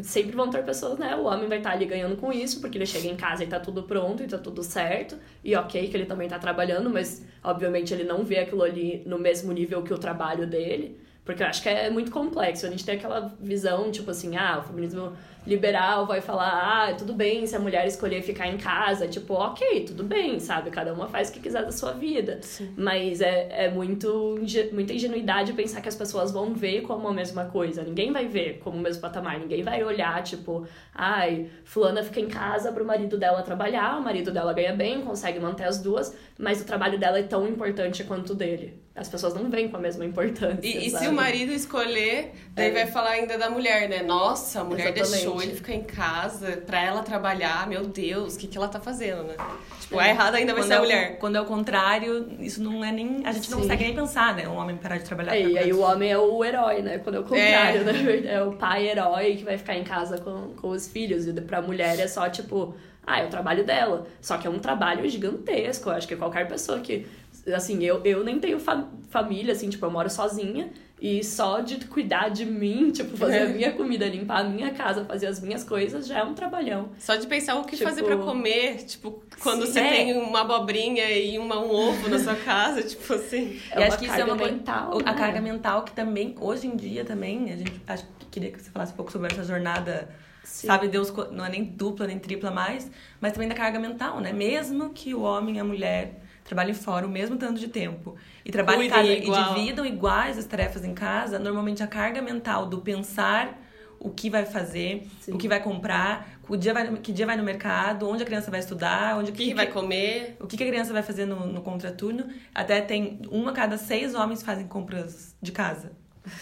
sempre 0.03 0.35
vão 0.35 0.49
ter 0.49 0.63
pessoas, 0.63 0.99
né? 0.99 1.15
O 1.15 1.23
homem 1.23 1.47
vai 1.47 1.57
estar 1.57 1.71
ali 1.71 1.85
ganhando 1.85 2.17
com 2.17 2.31
isso, 2.31 2.61
porque 2.61 2.77
ele 2.77 2.85
chega 2.85 3.07
em 3.07 3.15
casa 3.15 3.43
e 3.43 3.47
tá 3.47 3.59
tudo 3.59 3.83
pronto 3.83 4.21
e 4.21 4.27
tá 4.27 4.37
tudo 4.37 4.61
certo. 4.61 5.17
E 5.43 5.55
ok 5.55 5.87
que 5.87 5.97
ele 5.97 6.05
também 6.05 6.27
tá 6.27 6.37
trabalhando, 6.37 6.89
mas 6.89 7.25
obviamente 7.43 7.93
ele 7.93 8.03
não 8.03 8.23
vê 8.23 8.39
aquilo 8.39 8.61
ali 8.61 9.01
no 9.05 9.17
mesmo 9.17 9.51
nível 9.51 9.81
que 9.81 9.93
o 9.93 9.97
trabalho 9.97 10.45
dele. 10.45 10.99
Porque 11.23 11.41
eu 11.41 11.47
acho 11.47 11.63
que 11.63 11.69
é 11.69 11.89
muito 11.89 12.11
complexo. 12.11 12.67
A 12.67 12.69
gente 12.69 12.85
tem 12.85 12.95
aquela 12.95 13.35
visão, 13.39 13.91
tipo 13.91 14.11
assim, 14.11 14.37
ah, 14.37 14.59
o 14.59 14.67
feminismo 14.67 15.13
liberal 15.45 16.05
vai 16.05 16.21
falar, 16.21 16.89
ah, 16.89 16.93
tudo 16.93 17.13
bem 17.13 17.45
se 17.45 17.55
a 17.55 17.59
mulher 17.59 17.85
escolher 17.87 18.21
ficar 18.21 18.47
em 18.47 18.57
casa. 18.57 19.07
Tipo, 19.07 19.33
ok, 19.35 19.85
tudo 19.85 20.03
bem, 20.03 20.39
sabe? 20.39 20.69
Cada 20.71 20.93
uma 20.93 21.07
faz 21.07 21.29
o 21.29 21.33
que 21.33 21.39
quiser 21.39 21.63
da 21.63 21.71
sua 21.71 21.91
vida. 21.93 22.39
Mas 22.75 23.21
é, 23.21 23.65
é 23.65 23.69
muito, 23.71 24.37
muita 24.71 24.93
ingenuidade 24.93 25.53
pensar 25.53 25.81
que 25.81 25.89
as 25.89 25.95
pessoas 25.95 26.31
vão 26.31 26.53
ver 26.53 26.81
como 26.81 27.07
a 27.07 27.13
mesma 27.13 27.45
coisa. 27.45 27.83
Ninguém 27.83 28.11
vai 28.11 28.27
ver 28.27 28.59
como 28.63 28.77
o 28.77 28.81
mesmo 28.81 29.01
patamar. 29.01 29.39
Ninguém 29.39 29.61
vai 29.63 29.83
olhar, 29.83 30.21
tipo, 30.23 30.65
ai, 30.93 31.47
fulana 31.63 32.03
fica 32.03 32.19
em 32.19 32.27
casa 32.27 32.71
pro 32.71 32.85
marido 32.85 33.17
dela 33.17 33.41
trabalhar, 33.43 33.97
o 33.99 34.01
marido 34.03 34.31
dela 34.31 34.53
ganha 34.53 34.73
bem, 34.73 35.01
consegue 35.01 35.39
manter 35.39 35.65
as 35.65 35.79
duas, 35.79 36.15
mas 36.37 36.61
o 36.61 36.65
trabalho 36.65 36.97
dela 36.97 37.19
é 37.19 37.23
tão 37.23 37.47
importante 37.47 38.03
quanto 38.03 38.31
o 38.33 38.35
dele. 38.35 38.81
As 38.95 39.09
pessoas 39.09 39.33
não 39.33 39.49
veem 39.49 39.67
com 39.67 39.75
a 39.75 39.79
mesma 39.79 40.05
importância. 40.05 40.59
E, 40.63 40.87
e 40.87 40.89
se 40.89 41.05
o 41.07 41.11
marido 41.11 41.51
escolher, 41.51 42.31
daí 42.53 42.69
É. 42.69 42.71
vai 42.71 42.87
falar 42.87 43.09
ainda 43.11 43.37
da 43.37 43.49
mulher, 43.49 43.89
né? 43.89 44.01
Nossa, 44.01 44.61
a 44.61 44.63
mulher 44.63 44.95
Exatamente. 44.95 45.11
deixou 45.11 45.34
ele 45.41 45.53
ficar 45.55 45.73
em 45.73 45.83
casa 45.83 46.57
pra 46.65 46.81
ela 46.83 47.01
trabalhar. 47.03 47.67
Meu 47.67 47.85
Deus, 47.85 48.35
o 48.35 48.37
que, 48.39 48.47
que 48.47 48.57
ela 48.57 48.67
tá 48.67 48.79
fazendo, 48.79 49.23
né? 49.23 49.35
Tipo, 49.81 49.99
É. 49.99 50.05
a 50.05 50.09
errada 50.09 50.37
ainda 50.37 50.53
vai 50.53 50.61
Quando 50.63 50.67
ser 50.67 50.73
é 50.73 50.77
a 50.77 50.79
o- 50.79 50.83
mulher. 50.83 51.17
Quando 51.19 51.35
é 51.35 51.41
o 51.41 51.45
contrário, 51.45 52.27
isso 52.39 52.61
não 52.63 52.83
é 52.83 52.91
nem. 52.91 53.25
A 53.25 53.31
gente 53.31 53.49
não 53.51 53.57
Sim. 53.57 53.63
consegue 53.63 53.83
nem 53.83 53.95
pensar, 53.95 54.35
né? 54.35 54.47
Um 54.47 54.55
homem 54.55 54.77
parar 54.77 54.97
de 54.97 55.03
trabalhar. 55.05 55.35
É, 55.35 55.41
e 55.41 55.57
aí 55.57 55.71
o 55.73 55.79
homem 55.81 56.11
é 56.11 56.17
o 56.17 56.43
herói, 56.43 56.81
né? 56.81 56.97
Quando 56.99 57.15
é 57.15 57.19
o 57.19 57.23
contrário, 57.23 57.81
É. 57.81 57.83
né? 57.83 57.93
É 58.35 58.43
o 58.43 58.53
pai 58.53 58.87
herói 58.87 59.35
que 59.35 59.43
vai 59.43 59.57
ficar 59.57 59.75
em 59.75 59.83
casa 59.83 60.17
com, 60.17 60.53
com 60.59 60.69
os 60.69 60.87
filhos. 60.87 61.27
E 61.27 61.33
pra 61.41 61.61
mulher 61.61 61.99
é 61.99 62.07
só, 62.07 62.27
tipo, 62.29 62.75
ah, 63.05 63.19
é 63.21 63.25
o 63.25 63.29
trabalho 63.29 63.63
dela. 63.63 64.07
Só 64.21 64.37
que 64.37 64.47
é 64.47 64.49
um 64.49 64.59
trabalho 64.59 65.07
gigantesco. 65.09 65.89
Eu 65.89 65.93
acho 65.93 66.07
que 66.07 66.15
qualquer 66.15 66.47
pessoa 66.47 66.79
que 66.79 67.05
assim, 67.53 67.83
eu, 67.83 68.01
eu 68.03 68.23
nem 68.23 68.39
tenho 68.39 68.59
fa 68.59 68.87
família, 69.11 69.53
assim, 69.53 69.69
tipo, 69.69 69.85
eu 69.85 69.91
moro 69.91 70.09
sozinha. 70.09 70.69
E 71.07 71.23
só 71.23 71.59
de 71.59 71.85
cuidar 71.85 72.29
de 72.29 72.43
mim, 72.47 72.89
tipo, 72.89 73.15
fazer 73.15 73.43
a 73.43 73.49
minha 73.49 73.71
comida, 73.73 74.07
limpar 74.07 74.39
a 74.39 74.43
minha 74.43 74.71
casa, 74.71 75.05
fazer 75.05 75.27
as 75.27 75.39
minhas 75.39 75.63
coisas, 75.63 76.07
já 76.07 76.17
é 76.17 76.23
um 76.23 76.33
trabalhão. 76.33 76.89
Só 76.97 77.15
de 77.15 77.27
pensar 77.27 77.53
o 77.59 77.63
que 77.63 77.77
Tipo, 77.77 77.87
fazer 77.87 78.01
pra 78.01 78.17
comer, 78.17 78.77
tipo, 78.85 79.21
quando 79.39 79.67
sim, 79.67 79.73
você 79.73 79.79
é. 79.81 79.89
tem 79.89 80.17
uma 80.17 80.41
abobrinha 80.41 81.07
e 81.11 81.37
uma, 81.37 81.59
um 81.59 81.69
ovo 81.69 82.09
na 82.09 82.17
sua 82.17 82.33
casa, 82.33 82.81
tipo 82.89 83.13
assim. 83.13 83.59
É 83.69 83.81
e 83.81 83.83
acho 83.83 83.99
que 83.99 84.05
isso 84.05 84.15
é 84.15 84.17
carga 84.17 84.33
uma 84.33 84.45
mental, 84.47 84.97
A 85.05 85.11
né? 85.11 85.13
carga 85.13 85.41
mental 85.41 85.83
que 85.83 85.91
também, 85.91 86.33
hoje 86.39 86.65
em 86.65 86.75
dia 86.75 87.05
também, 87.05 87.53
a 87.53 87.55
gente 87.55 87.79
acho 87.85 88.03
que 88.17 88.25
queria 88.31 88.51
que 88.51 88.59
você 88.59 88.71
falasse 88.71 88.91
um 88.91 88.95
pouco 88.95 89.11
sobre 89.11 89.31
essa 89.31 89.43
jornada, 89.43 90.09
Sim. 90.43 90.65
sabe, 90.65 90.87
Deus 90.87 91.13
não 91.31 91.45
é 91.45 91.49
nem 91.49 91.65
dupla 91.65 92.07
nem 92.07 92.17
tripla 92.17 92.49
mais, 92.49 92.89
mas 93.21 93.31
também 93.31 93.47
da 93.47 93.53
carga 93.53 93.77
mental, 93.77 94.19
né? 94.21 94.33
Mesmo 94.33 94.89
que 94.89 95.13
o 95.13 95.21
homem 95.21 95.57
e 95.57 95.59
a 95.59 95.63
mulher 95.63 96.24
trabalhem 96.45 96.73
fora 96.73 97.05
o 97.05 97.09
mesmo 97.09 97.35
tanto 97.35 97.59
de 97.59 97.67
tempo 97.67 98.15
e 98.45 98.51
trabalhem 98.51 98.87
em 98.87 98.89
casa 98.89 99.11
igual. 99.11 99.51
e 99.51 99.55
dividam 99.55 99.85
iguais 99.85 100.37
as 100.37 100.45
tarefas 100.45 100.85
em 100.85 100.93
casa, 100.93 101.37
normalmente 101.37 101.83
a 101.83 101.87
carga 101.87 102.21
mental 102.21 102.67
do 102.67 102.79
pensar 102.79 103.61
o 103.99 104.09
que 104.11 104.29
vai 104.29 104.45
fazer, 104.45 105.07
Sim. 105.21 105.33
o 105.33 105.37
que 105.37 105.47
vai 105.47 105.61
comprar, 105.61 106.37
o 106.47 106.55
dia 106.55 106.73
vai, 106.73 106.95
que 106.97 107.11
dia 107.11 107.25
vai 107.25 107.35
no 107.35 107.43
mercado, 107.43 108.07
onde 108.07 108.21
a 108.21 108.25
criança 108.25 108.51
vai 108.51 108.59
estudar, 108.59 109.17
onde 109.17 109.31
O 109.31 109.33
que, 109.33 109.45
que 109.45 109.53
vai 109.55 109.67
comer? 109.67 110.37
o 110.39 110.45
que 110.45 110.55
que 110.55 110.63
a 110.63 110.67
criança 110.67 110.93
vai 110.93 111.01
fazer 111.01 111.25
no, 111.25 111.47
no 111.47 111.61
contraturno? 111.61 112.27
Até 112.53 112.81
tem 112.81 113.19
uma 113.31 113.51
a 113.51 113.53
cada 113.53 113.77
seis 113.77 114.13
homens 114.13 114.43
fazem 114.43 114.67
compras 114.67 115.35
de 115.41 115.51
casa, 115.51 115.93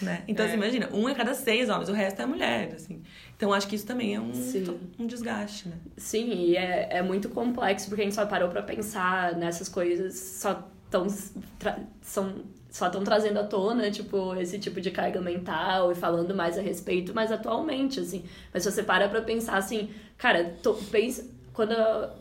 né? 0.02 0.24
Então, 0.28 0.46
É. 0.46 0.50
assim, 0.50 0.58
imagina, 0.58 0.90
um 0.94 1.08
a 1.08 1.16
cada 1.16 1.34
seis 1.34 1.70
homens, 1.70 1.90
o 1.90 1.94
resto 1.94 2.22
é 2.22 2.26
mulher, 2.26 2.74
assim. 2.76 3.02
Então, 3.36 3.52
acho 3.54 3.68
que 3.68 3.76
isso 3.76 3.86
também 3.86 4.16
é 4.16 4.20
um, 4.20 4.32
um 5.00 5.06
desgaste, 5.08 5.68
né? 5.70 5.76
Sim, 5.98 6.32
e 6.32 6.56
é, 6.56 6.88
é 6.92 7.02
muito 7.02 7.30
complexo 7.30 7.88
porque 7.88 8.02
a 8.02 8.06
gente 8.06 8.16
só 8.16 8.26
parou 8.26 8.50
pra 8.50 8.62
pensar 8.62 9.36
nessas 9.36 9.68
coisas, 9.68 10.16
só 10.16 10.68
tão, 10.90 11.08
são, 12.02 12.36
só 12.70 12.88
estão 12.88 13.04
trazendo 13.04 13.40
à 13.40 13.44
tona, 13.44 13.90
tipo, 13.92 14.36
esse 14.36 14.60
tipo 14.60 14.80
de 14.80 14.92
carga 14.92 15.20
mental 15.22 15.92
e 15.92 15.96
falando 15.96 16.34
mais 16.36 16.58
a 16.58 16.62
respeito, 16.62 17.14
mas 17.14 17.32
atualmente, 17.32 18.00
assim. 18.00 18.24
Mas 18.54 18.64
se 18.64 18.72
você 18.72 18.84
para 18.84 19.10
pra 19.10 19.22
pensar, 19.22 19.58
assim, 19.58 19.90
cara, 20.18 20.56
tô, 20.62 20.74
pensa, 20.76 21.26
quando 21.54 21.74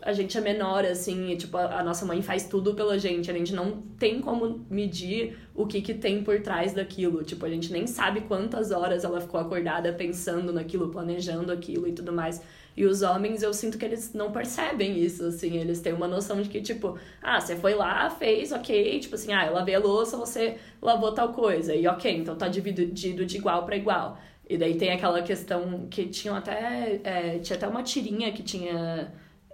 a 0.03 0.13
gente 0.13 0.37
é 0.37 0.41
menor, 0.43 0.85
assim, 0.85 1.31
e, 1.31 1.37
tipo, 1.37 1.57
a, 1.57 1.83
nossa 1.83 2.05
mãe 2.05 2.21
faz 2.21 2.47
tudo 2.47 2.75
pela 2.75 2.99
gente, 2.99 3.31
a 3.31 3.35
gente 3.35 3.55
não 3.55 3.81
tem 3.99 4.21
como 4.21 4.65
medir 4.69 5.39
o 5.55 5.67
que 5.67 5.81
que 5.81 5.95
tem 5.95 6.23
por 6.23 6.39
trás 6.41 6.75
daquilo. 6.75 7.25
Tipo, 7.25 7.47
a 7.47 7.49
gente 7.49 7.73
nem 7.73 7.87
sabe 7.87 8.21
quantas 8.23 8.71
horas 8.71 9.05
ela 9.05 9.23
ficou 9.23 9.41
acordada 9.41 9.91
pensando 9.91 10.53
naquilo, 10.53 10.91
planejando 10.91 11.51
aquilo 11.51 11.89
e 11.89 11.93
tudo 11.93 12.13
mais. 12.13 12.43
E 12.77 12.85
os 12.85 13.01
homens, 13.01 13.43
eu 13.43 13.55
sinto 13.55 13.79
que 13.79 13.85
eles 13.87 14.13
não 14.13 14.31
percebem 14.31 14.99
isso, 14.99 15.25
assim. 15.25 15.57
Eles 15.57 15.81
têm 15.81 15.95
uma 15.95 16.09
noção 16.09 16.41
de 16.43 16.49
que, 16.51 16.61
tipo, 16.61 16.99
ah, 17.23 17.41
você 17.41 17.57
foi 17.57 17.75
lá, 17.75 18.11
fez, 18.11 18.53
ok. 18.53 19.01
Tipo 19.01 19.15
assim, 19.15 19.33
ah, 19.33 19.47
eu 19.47 19.55
lavei 19.55 19.75
a 19.75 19.79
louça, 19.79 20.17
você 20.17 20.59
lavou 20.81 21.13
tal 21.13 21.33
coisa. 21.33 21.75
E 21.75 21.87
ok, 21.87 22.11
então 22.19 22.37
tá 22.37 22.49
dividido 22.49 23.25
de 23.25 23.37
igual 23.39 23.65
para 23.65 23.77
igual. 23.77 24.19
E 24.49 24.59
daí 24.59 24.77
tem 24.77 24.91
aquela 24.91 25.23
questão 25.23 25.87
que 25.91 26.07
tinham 26.07 26.37
até... 26.37 27.01
é, 27.03 27.39
tinha 27.39 27.57
até 27.57 27.67
uma 27.67 27.83
tirinha 27.83 28.31
que 28.33 28.43
tinha 28.43 29.11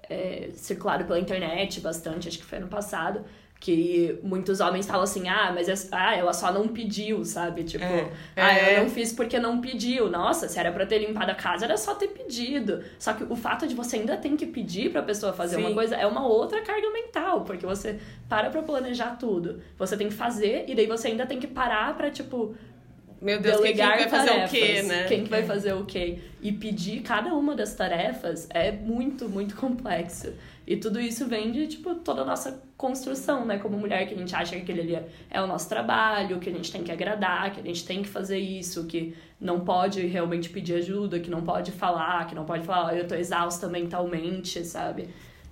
é, 0.08 0.50
circulado 0.54 1.04
pela 1.04 1.18
internet 1.18 1.80
bastante, 1.80 2.28
acho 2.28 2.38
que 2.38 2.44
foi 2.44 2.58
ano 2.58 2.68
passado, 2.68 3.24
que 3.60 4.16
muitos 4.22 4.60
homens 4.60 4.86
falam 4.86 5.02
assim, 5.02 5.28
ah, 5.28 5.50
mas 5.52 5.68
é- 5.68 5.88
ah, 5.90 6.14
ela 6.16 6.32
só 6.32 6.52
não 6.52 6.68
pediu, 6.68 7.24
sabe? 7.24 7.64
Tipo, 7.64 7.84
É. 7.84 8.08
ah, 8.36 8.56
É. 8.56 8.78
eu 8.78 8.82
não 8.84 8.88
fiz 8.90 9.12
porque 9.12 9.36
não 9.40 9.60
pediu. 9.60 10.08
Nossa, 10.08 10.46
se 10.48 10.60
era 10.60 10.70
pra 10.70 10.86
ter 10.86 10.98
limpado 11.00 11.32
a 11.32 11.34
casa, 11.34 11.64
era 11.64 11.76
só 11.76 11.94
ter 11.96 12.06
pedido. 12.08 12.84
Só 13.00 13.12
que 13.14 13.24
o 13.24 13.34
fato 13.34 13.66
de 13.66 13.74
você 13.74 13.96
ainda 13.96 14.16
ter 14.16 14.30
que 14.36 14.46
pedir 14.46 14.92
pra 14.92 15.02
pessoa 15.02 15.32
fazer 15.32 15.56
Sim. 15.56 15.62
uma 15.64 15.74
coisa 15.74 15.96
é 15.96 16.06
uma 16.06 16.24
outra 16.24 16.62
carga 16.62 16.88
mental, 16.92 17.40
porque 17.40 17.66
você 17.66 17.98
para 18.28 18.48
pra 18.48 18.62
planejar 18.62 19.16
tudo. 19.18 19.60
Você 19.76 19.96
tem 19.96 20.08
que 20.08 20.14
fazer 20.14 20.64
e 20.68 20.74
daí 20.76 20.86
você 20.86 21.08
ainda 21.08 21.26
tem 21.26 21.40
que 21.40 21.48
parar 21.48 21.96
pra, 21.96 22.10
tipo, 22.12 22.54
Meu 23.20 23.40
Deus, 23.40 23.56
quem 23.60 23.72
que 23.72 23.78
delegar 23.78 23.98
vai 23.98 24.08
fazer 24.08 24.28
tarefas. 24.28 24.50
o 24.50 24.52
quê, 24.54 24.82
né? 24.82 25.04
Quem 25.08 25.24
que 25.24 25.30
vai 25.30 25.42
fazer 25.42 25.72
o 25.72 25.84
quê? 25.84 26.18
E 26.40 26.52
pedir 26.52 27.00
cada 27.02 27.34
uma 27.34 27.54
das 27.56 27.74
tarefas 27.74 28.46
é 28.50 28.70
muito, 28.70 29.28
muito 29.28 29.56
complexo. 29.56 30.32
E 30.64 30.76
tudo 30.76 31.00
isso 31.00 31.26
vem 31.26 31.50
de, 31.50 31.66
tipo, 31.66 31.94
toda 31.96 32.22
a 32.22 32.24
nossa 32.24 32.62
construção, 32.76 33.44
né? 33.44 33.58
Como 33.58 33.76
mulher, 33.76 34.06
que 34.06 34.14
a 34.14 34.16
gente 34.16 34.34
acha 34.36 34.54
que 34.54 34.62
aquele 34.62 34.82
ali 34.82 35.04
é- 35.30 35.40
o 35.42 35.46
nosso 35.48 35.68
trabalho, 35.68 36.38
que 36.38 36.48
a 36.48 36.52
gente 36.52 36.70
tem 36.70 36.84
que 36.84 36.92
agradar, 36.92 37.52
que 37.52 37.60
a 37.60 37.62
gente 37.64 37.84
tem 37.84 38.02
que 38.02 38.08
fazer 38.08 38.38
isso, 38.38 38.86
que 38.86 39.16
não 39.40 39.60
pode 39.60 40.06
realmente 40.06 40.48
pedir 40.50 40.74
ajuda, 40.74 41.18
que 41.18 41.30
não 41.30 41.42
pode 41.42 41.72
falar, 41.72 42.26
que 42.26 42.34
não 42.34 42.44
pode 42.44 42.64
falar, 42.64 42.86
"Ó, 42.86 42.90
eu 42.96 43.08
tô 43.08 43.14
exausta 43.16 43.66
mentalmente, 43.66 44.64
sabe? 44.64 45.08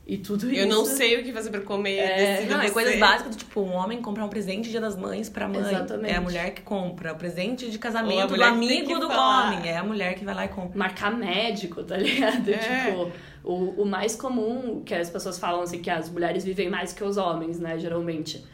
E 0.06 0.16
tudo 0.18 0.48
isso... 0.48 0.60
Eu 0.60 0.68
não 0.68 0.84
sei 0.84 1.20
o 1.20 1.24
que 1.24 1.32
fazer 1.32 1.50
pra 1.50 1.60
comer. 1.62 1.96
É, 1.98 2.46
Não, 2.46 2.60
é 2.60 2.70
coisas 2.70 2.96
básicas 2.96 3.34
do 3.34 3.38
tipo, 3.40 3.60
um 3.60 3.72
homem 3.72 4.00
comprar 4.00 4.24
um 4.24 4.28
presente 4.28 4.66
de 4.66 4.70
dia 4.70 4.80
das 4.80 4.96
mães 4.96 5.28
pra 5.28 5.48
mãe. 5.48 5.58
Exatamente. 5.60 6.12
É 6.14 6.16
a 6.16 6.20
mulher 6.20 6.54
que 6.54 6.62
compra. 6.62 7.12
O 7.12 7.16
presente 7.16 7.68
de 7.68 7.76
casamento 7.76 8.36
do 8.36 8.44
amigo 8.44 9.00
do 9.00 9.08
falar. 9.08 9.46
homem. 9.56 9.68
É 9.68 9.76
a 9.76 9.82
mulher 9.82 10.14
que 10.14 10.24
vai 10.24 10.32
lá 10.34 10.44
e 10.44 10.48
compra. 10.48 10.78
marcar 10.78 11.10
médico, 11.10 11.82
tá 11.82 11.96
ligado? 11.96 12.48
É. 12.48 12.84
Tipo, 12.86 13.10
o, 13.42 13.82
o 13.82 13.84
mais 13.84 14.14
comum 14.14 14.80
que 14.84 14.94
as 14.94 15.10
pessoas 15.10 15.40
falam 15.40 15.62
assim 15.62 15.82
que 15.82 15.90
as 15.90 16.08
mulheres 16.08 16.44
vivem 16.44 16.70
mais 16.70 16.92
que 16.92 17.02
os 17.02 17.16
homens, 17.16 17.58
né, 17.58 17.76
geralmente. 17.78 18.44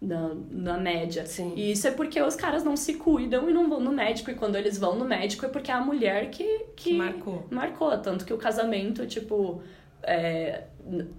Na, 0.00 0.30
na 0.50 0.78
média. 0.78 1.26
Sim. 1.26 1.54
E 1.56 1.72
isso 1.72 1.88
é 1.88 1.90
porque 1.90 2.22
os 2.22 2.36
caras 2.36 2.62
não 2.62 2.76
se 2.76 2.94
cuidam 2.94 3.50
e 3.50 3.52
não 3.52 3.68
vão 3.68 3.80
no 3.80 3.90
médico. 3.90 4.30
E 4.30 4.34
quando 4.34 4.54
eles 4.54 4.78
vão 4.78 4.94
no 4.94 5.04
médico 5.04 5.44
é 5.44 5.48
porque 5.48 5.72
é 5.72 5.74
a 5.74 5.80
mulher 5.80 6.30
que, 6.30 6.44
que 6.76 6.90
Que 6.90 6.92
marcou. 6.94 7.46
marcou. 7.50 7.98
Tanto 7.98 8.24
que 8.24 8.32
o 8.32 8.38
casamento, 8.38 9.04
tipo, 9.08 9.60
é, 10.04 10.62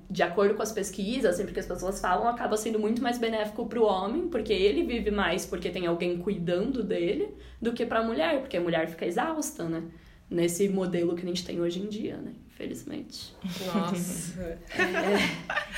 de 0.10 0.23
acordo 0.23 0.55
com 0.55 0.62
as 0.62 0.71
pesquisas, 0.71 1.36
sempre 1.36 1.53
que 1.53 1.60
as 1.60 1.65
pessoas 1.65 1.99
falam, 1.99 2.27
acaba 2.27 2.58
sendo 2.58 2.79
muito 2.79 3.01
mais 3.01 3.17
benéfico 3.17 3.65
pro 3.67 3.84
homem, 3.84 4.27
porque 4.27 4.53
ele 4.53 4.84
vive 4.84 5.12
mais 5.12 5.45
porque 5.45 5.69
tem 5.69 5.86
alguém 5.86 6.17
cuidando 6.17 6.84
dele, 6.84 7.29
do 7.62 7.73
que 7.73 7.86
pra 7.86 8.03
mulher, 8.03 8.41
porque 8.41 8.58
a 8.58 8.62
mulher 8.62 8.88
fica 8.89 9.05
exausta, 9.05 9.65
né? 9.65 9.84
Nesse 10.29 10.69
modelo 10.69 11.15
que 11.15 11.23
a 11.23 11.27
gente 11.27 11.45
tem 11.45 11.60
hoje 11.62 11.79
em 11.79 11.88
dia, 11.88 12.17
né? 12.17 12.34
Infelizmente. 12.60 13.34
Nossa. 13.74 14.60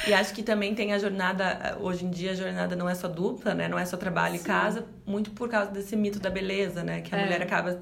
E 0.08 0.14
acho 0.14 0.34
que 0.34 0.42
também 0.42 0.74
tem 0.74 0.94
a 0.94 0.98
jornada, 1.00 1.78
hoje 1.80 2.06
em 2.06 2.10
dia 2.10 2.32
a 2.32 2.34
jornada 2.34 2.76
não 2.76 2.90
é 2.90 2.96
só 2.96 3.08
dupla, 3.08 3.54
né? 3.54 3.68
Não 3.68 3.78
é 3.78 3.86
só 3.86 3.96
trabalho 3.98 4.36
e 4.36 4.40
casa, 4.40 4.86
muito 5.06 5.30
por 5.32 5.48
causa 5.48 5.70
desse 5.70 5.96
mito 5.96 6.20
da 6.20 6.30
beleza, 6.32 6.84
né? 6.84 7.02
Que 7.02 7.14
a 7.14 7.20
É. 7.20 7.24
mulher 7.24 7.42
acaba 7.44 7.78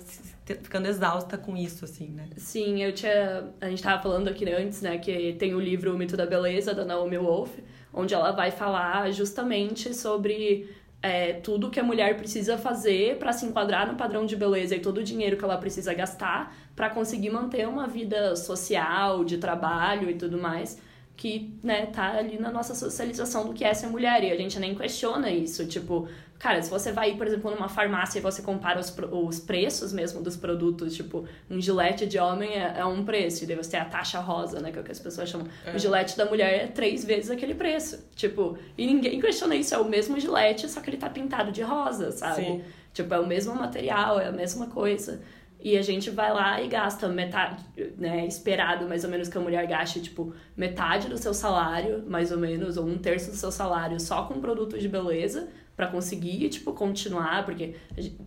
ficando 0.45 0.87
exausta 0.87 1.37
com 1.37 1.55
isso, 1.55 1.85
assim, 1.85 2.09
né? 2.09 2.27
Sim, 2.35 2.83
eu 2.83 2.91
tinha. 2.91 3.45
A 3.61 3.69
gente 3.69 3.81
tava 3.81 4.01
falando 4.03 4.27
aqui 4.27 4.49
antes, 4.51 4.81
né, 4.81 4.97
que 4.97 5.33
tem 5.39 5.53
o 5.55 5.59
livro 5.61 5.93
O 5.93 5.97
Mito 5.97 6.17
da 6.17 6.25
Beleza, 6.25 6.73
da 6.73 6.83
Naomi 6.83 7.17
Wolf, 7.17 7.51
onde 7.93 8.13
ela 8.13 8.31
vai 8.31 8.51
falar 8.51 9.09
justamente 9.11 9.93
sobre 9.93 10.69
é, 11.01 11.33
tudo 11.33 11.69
que 11.69 11.79
a 11.79 11.83
mulher 11.83 12.17
precisa 12.17 12.57
fazer 12.57 13.17
para 13.17 13.31
se 13.31 13.45
enquadrar 13.45 13.87
no 13.87 13.95
padrão 13.95 14.25
de 14.25 14.35
beleza 14.35 14.75
e 14.75 14.79
todo 14.79 14.97
o 14.97 15.03
dinheiro 15.03 15.37
que 15.37 15.43
ela 15.43 15.57
precisa 15.57 15.93
gastar 15.93 16.55
para 16.75 16.89
conseguir 16.89 17.29
manter 17.29 17.67
uma 17.67 17.87
vida 17.87 18.35
social, 18.35 19.23
de 19.23 19.37
trabalho 19.37 20.09
e 20.09 20.15
tudo 20.15 20.37
mais. 20.37 20.79
Que, 21.19 21.53
né, 21.61 21.87
tá 21.87 22.17
ali 22.17 22.39
na 22.39 22.49
nossa 22.49 22.73
socialização 22.73 23.45
do 23.45 23.53
que 23.53 23.65
é 23.65 23.73
ser 23.73 23.87
mulher. 23.87 24.23
E 24.23 24.31
a 24.31 24.37
gente 24.37 24.57
nem 24.57 24.73
questiona 24.73 25.29
isso. 25.29 25.65
Tipo, 25.67 26.07
cara, 26.39 26.61
se 26.61 26.69
você 26.69 26.93
vai, 26.93 27.13
por 27.17 27.27
exemplo, 27.27 27.51
numa 27.51 27.67
farmácia 27.67 28.19
e 28.19 28.21
você 28.21 28.41
compara 28.41 28.79
os, 28.79 28.95
os 29.11 29.37
preços 29.37 29.91
mesmo 29.91 30.21
dos 30.21 30.37
produtos, 30.37 30.95
tipo, 30.95 31.27
um 31.51 31.59
gilete 31.59 32.05
de 32.05 32.17
homem 32.17 32.51
é, 32.53 32.75
é 32.77 32.85
um 32.85 33.03
preço, 33.03 33.43
e 33.43 33.47
daí 33.47 33.57
você 33.57 33.71
tem 33.71 33.81
a 33.81 33.85
taxa 33.85 34.21
rosa, 34.21 34.61
né, 34.61 34.71
que 34.71 34.77
é 34.77 34.81
o 34.81 34.83
que 34.85 34.93
as 34.93 34.99
pessoas 34.99 35.27
chamam. 35.27 35.47
O 35.75 35.77
gilete 35.77 36.15
da 36.15 36.25
mulher 36.25 36.53
é 36.53 36.67
três 36.67 37.03
vezes 37.03 37.29
aquele 37.29 37.53
preço. 37.53 38.01
Tipo, 38.15 38.57
e 38.77 38.87
ninguém 38.87 39.19
questiona 39.19 39.55
isso, 39.55 39.75
é 39.75 39.77
o 39.77 39.89
mesmo 39.89 40.17
gilete, 40.17 40.69
só 40.69 40.79
que 40.79 40.89
ele 40.89 40.97
tá 40.97 41.09
pintado 41.09 41.51
de 41.51 41.61
rosa, 41.61 42.13
sabe? 42.13 42.45
Sim. 42.45 42.63
Tipo, 42.93 43.13
é 43.13 43.19
o 43.19 43.27
mesmo 43.27 43.53
material, 43.53 44.21
é 44.21 44.27
a 44.27 44.31
mesma 44.31 44.67
coisa. 44.67 45.21
E 45.61 45.77
a 45.77 45.81
gente 45.81 46.09
vai 46.09 46.31
lá 46.31 46.61
e 46.61 46.69
gasta 46.69 47.07
metade, 47.09 47.65
né? 47.97 48.25
Esperado 48.25 48.87
mais 48.87 49.03
ou 49.03 49.09
menos 49.09 49.27
que 49.27 49.37
a 49.37 49.41
mulher 49.41 49.67
gaste, 49.67 50.01
tipo, 50.01 50.33
metade 50.55 51.09
do 51.09 51.17
seu 51.17 51.33
salário, 51.33 52.03
mais 52.07 52.31
ou 52.31 52.37
menos, 52.37 52.77
ou 52.77 52.85
um 52.85 52.97
terço 52.97 53.31
do 53.31 53.35
seu 53.35 53.51
salário 53.51 53.99
só 53.99 54.23
com 54.23 54.39
produtos 54.39 54.81
de 54.81 54.87
beleza 54.87 55.49
para 55.75 55.87
conseguir, 55.87 56.49
tipo, 56.49 56.73
continuar, 56.73 57.45
porque, 57.45 57.73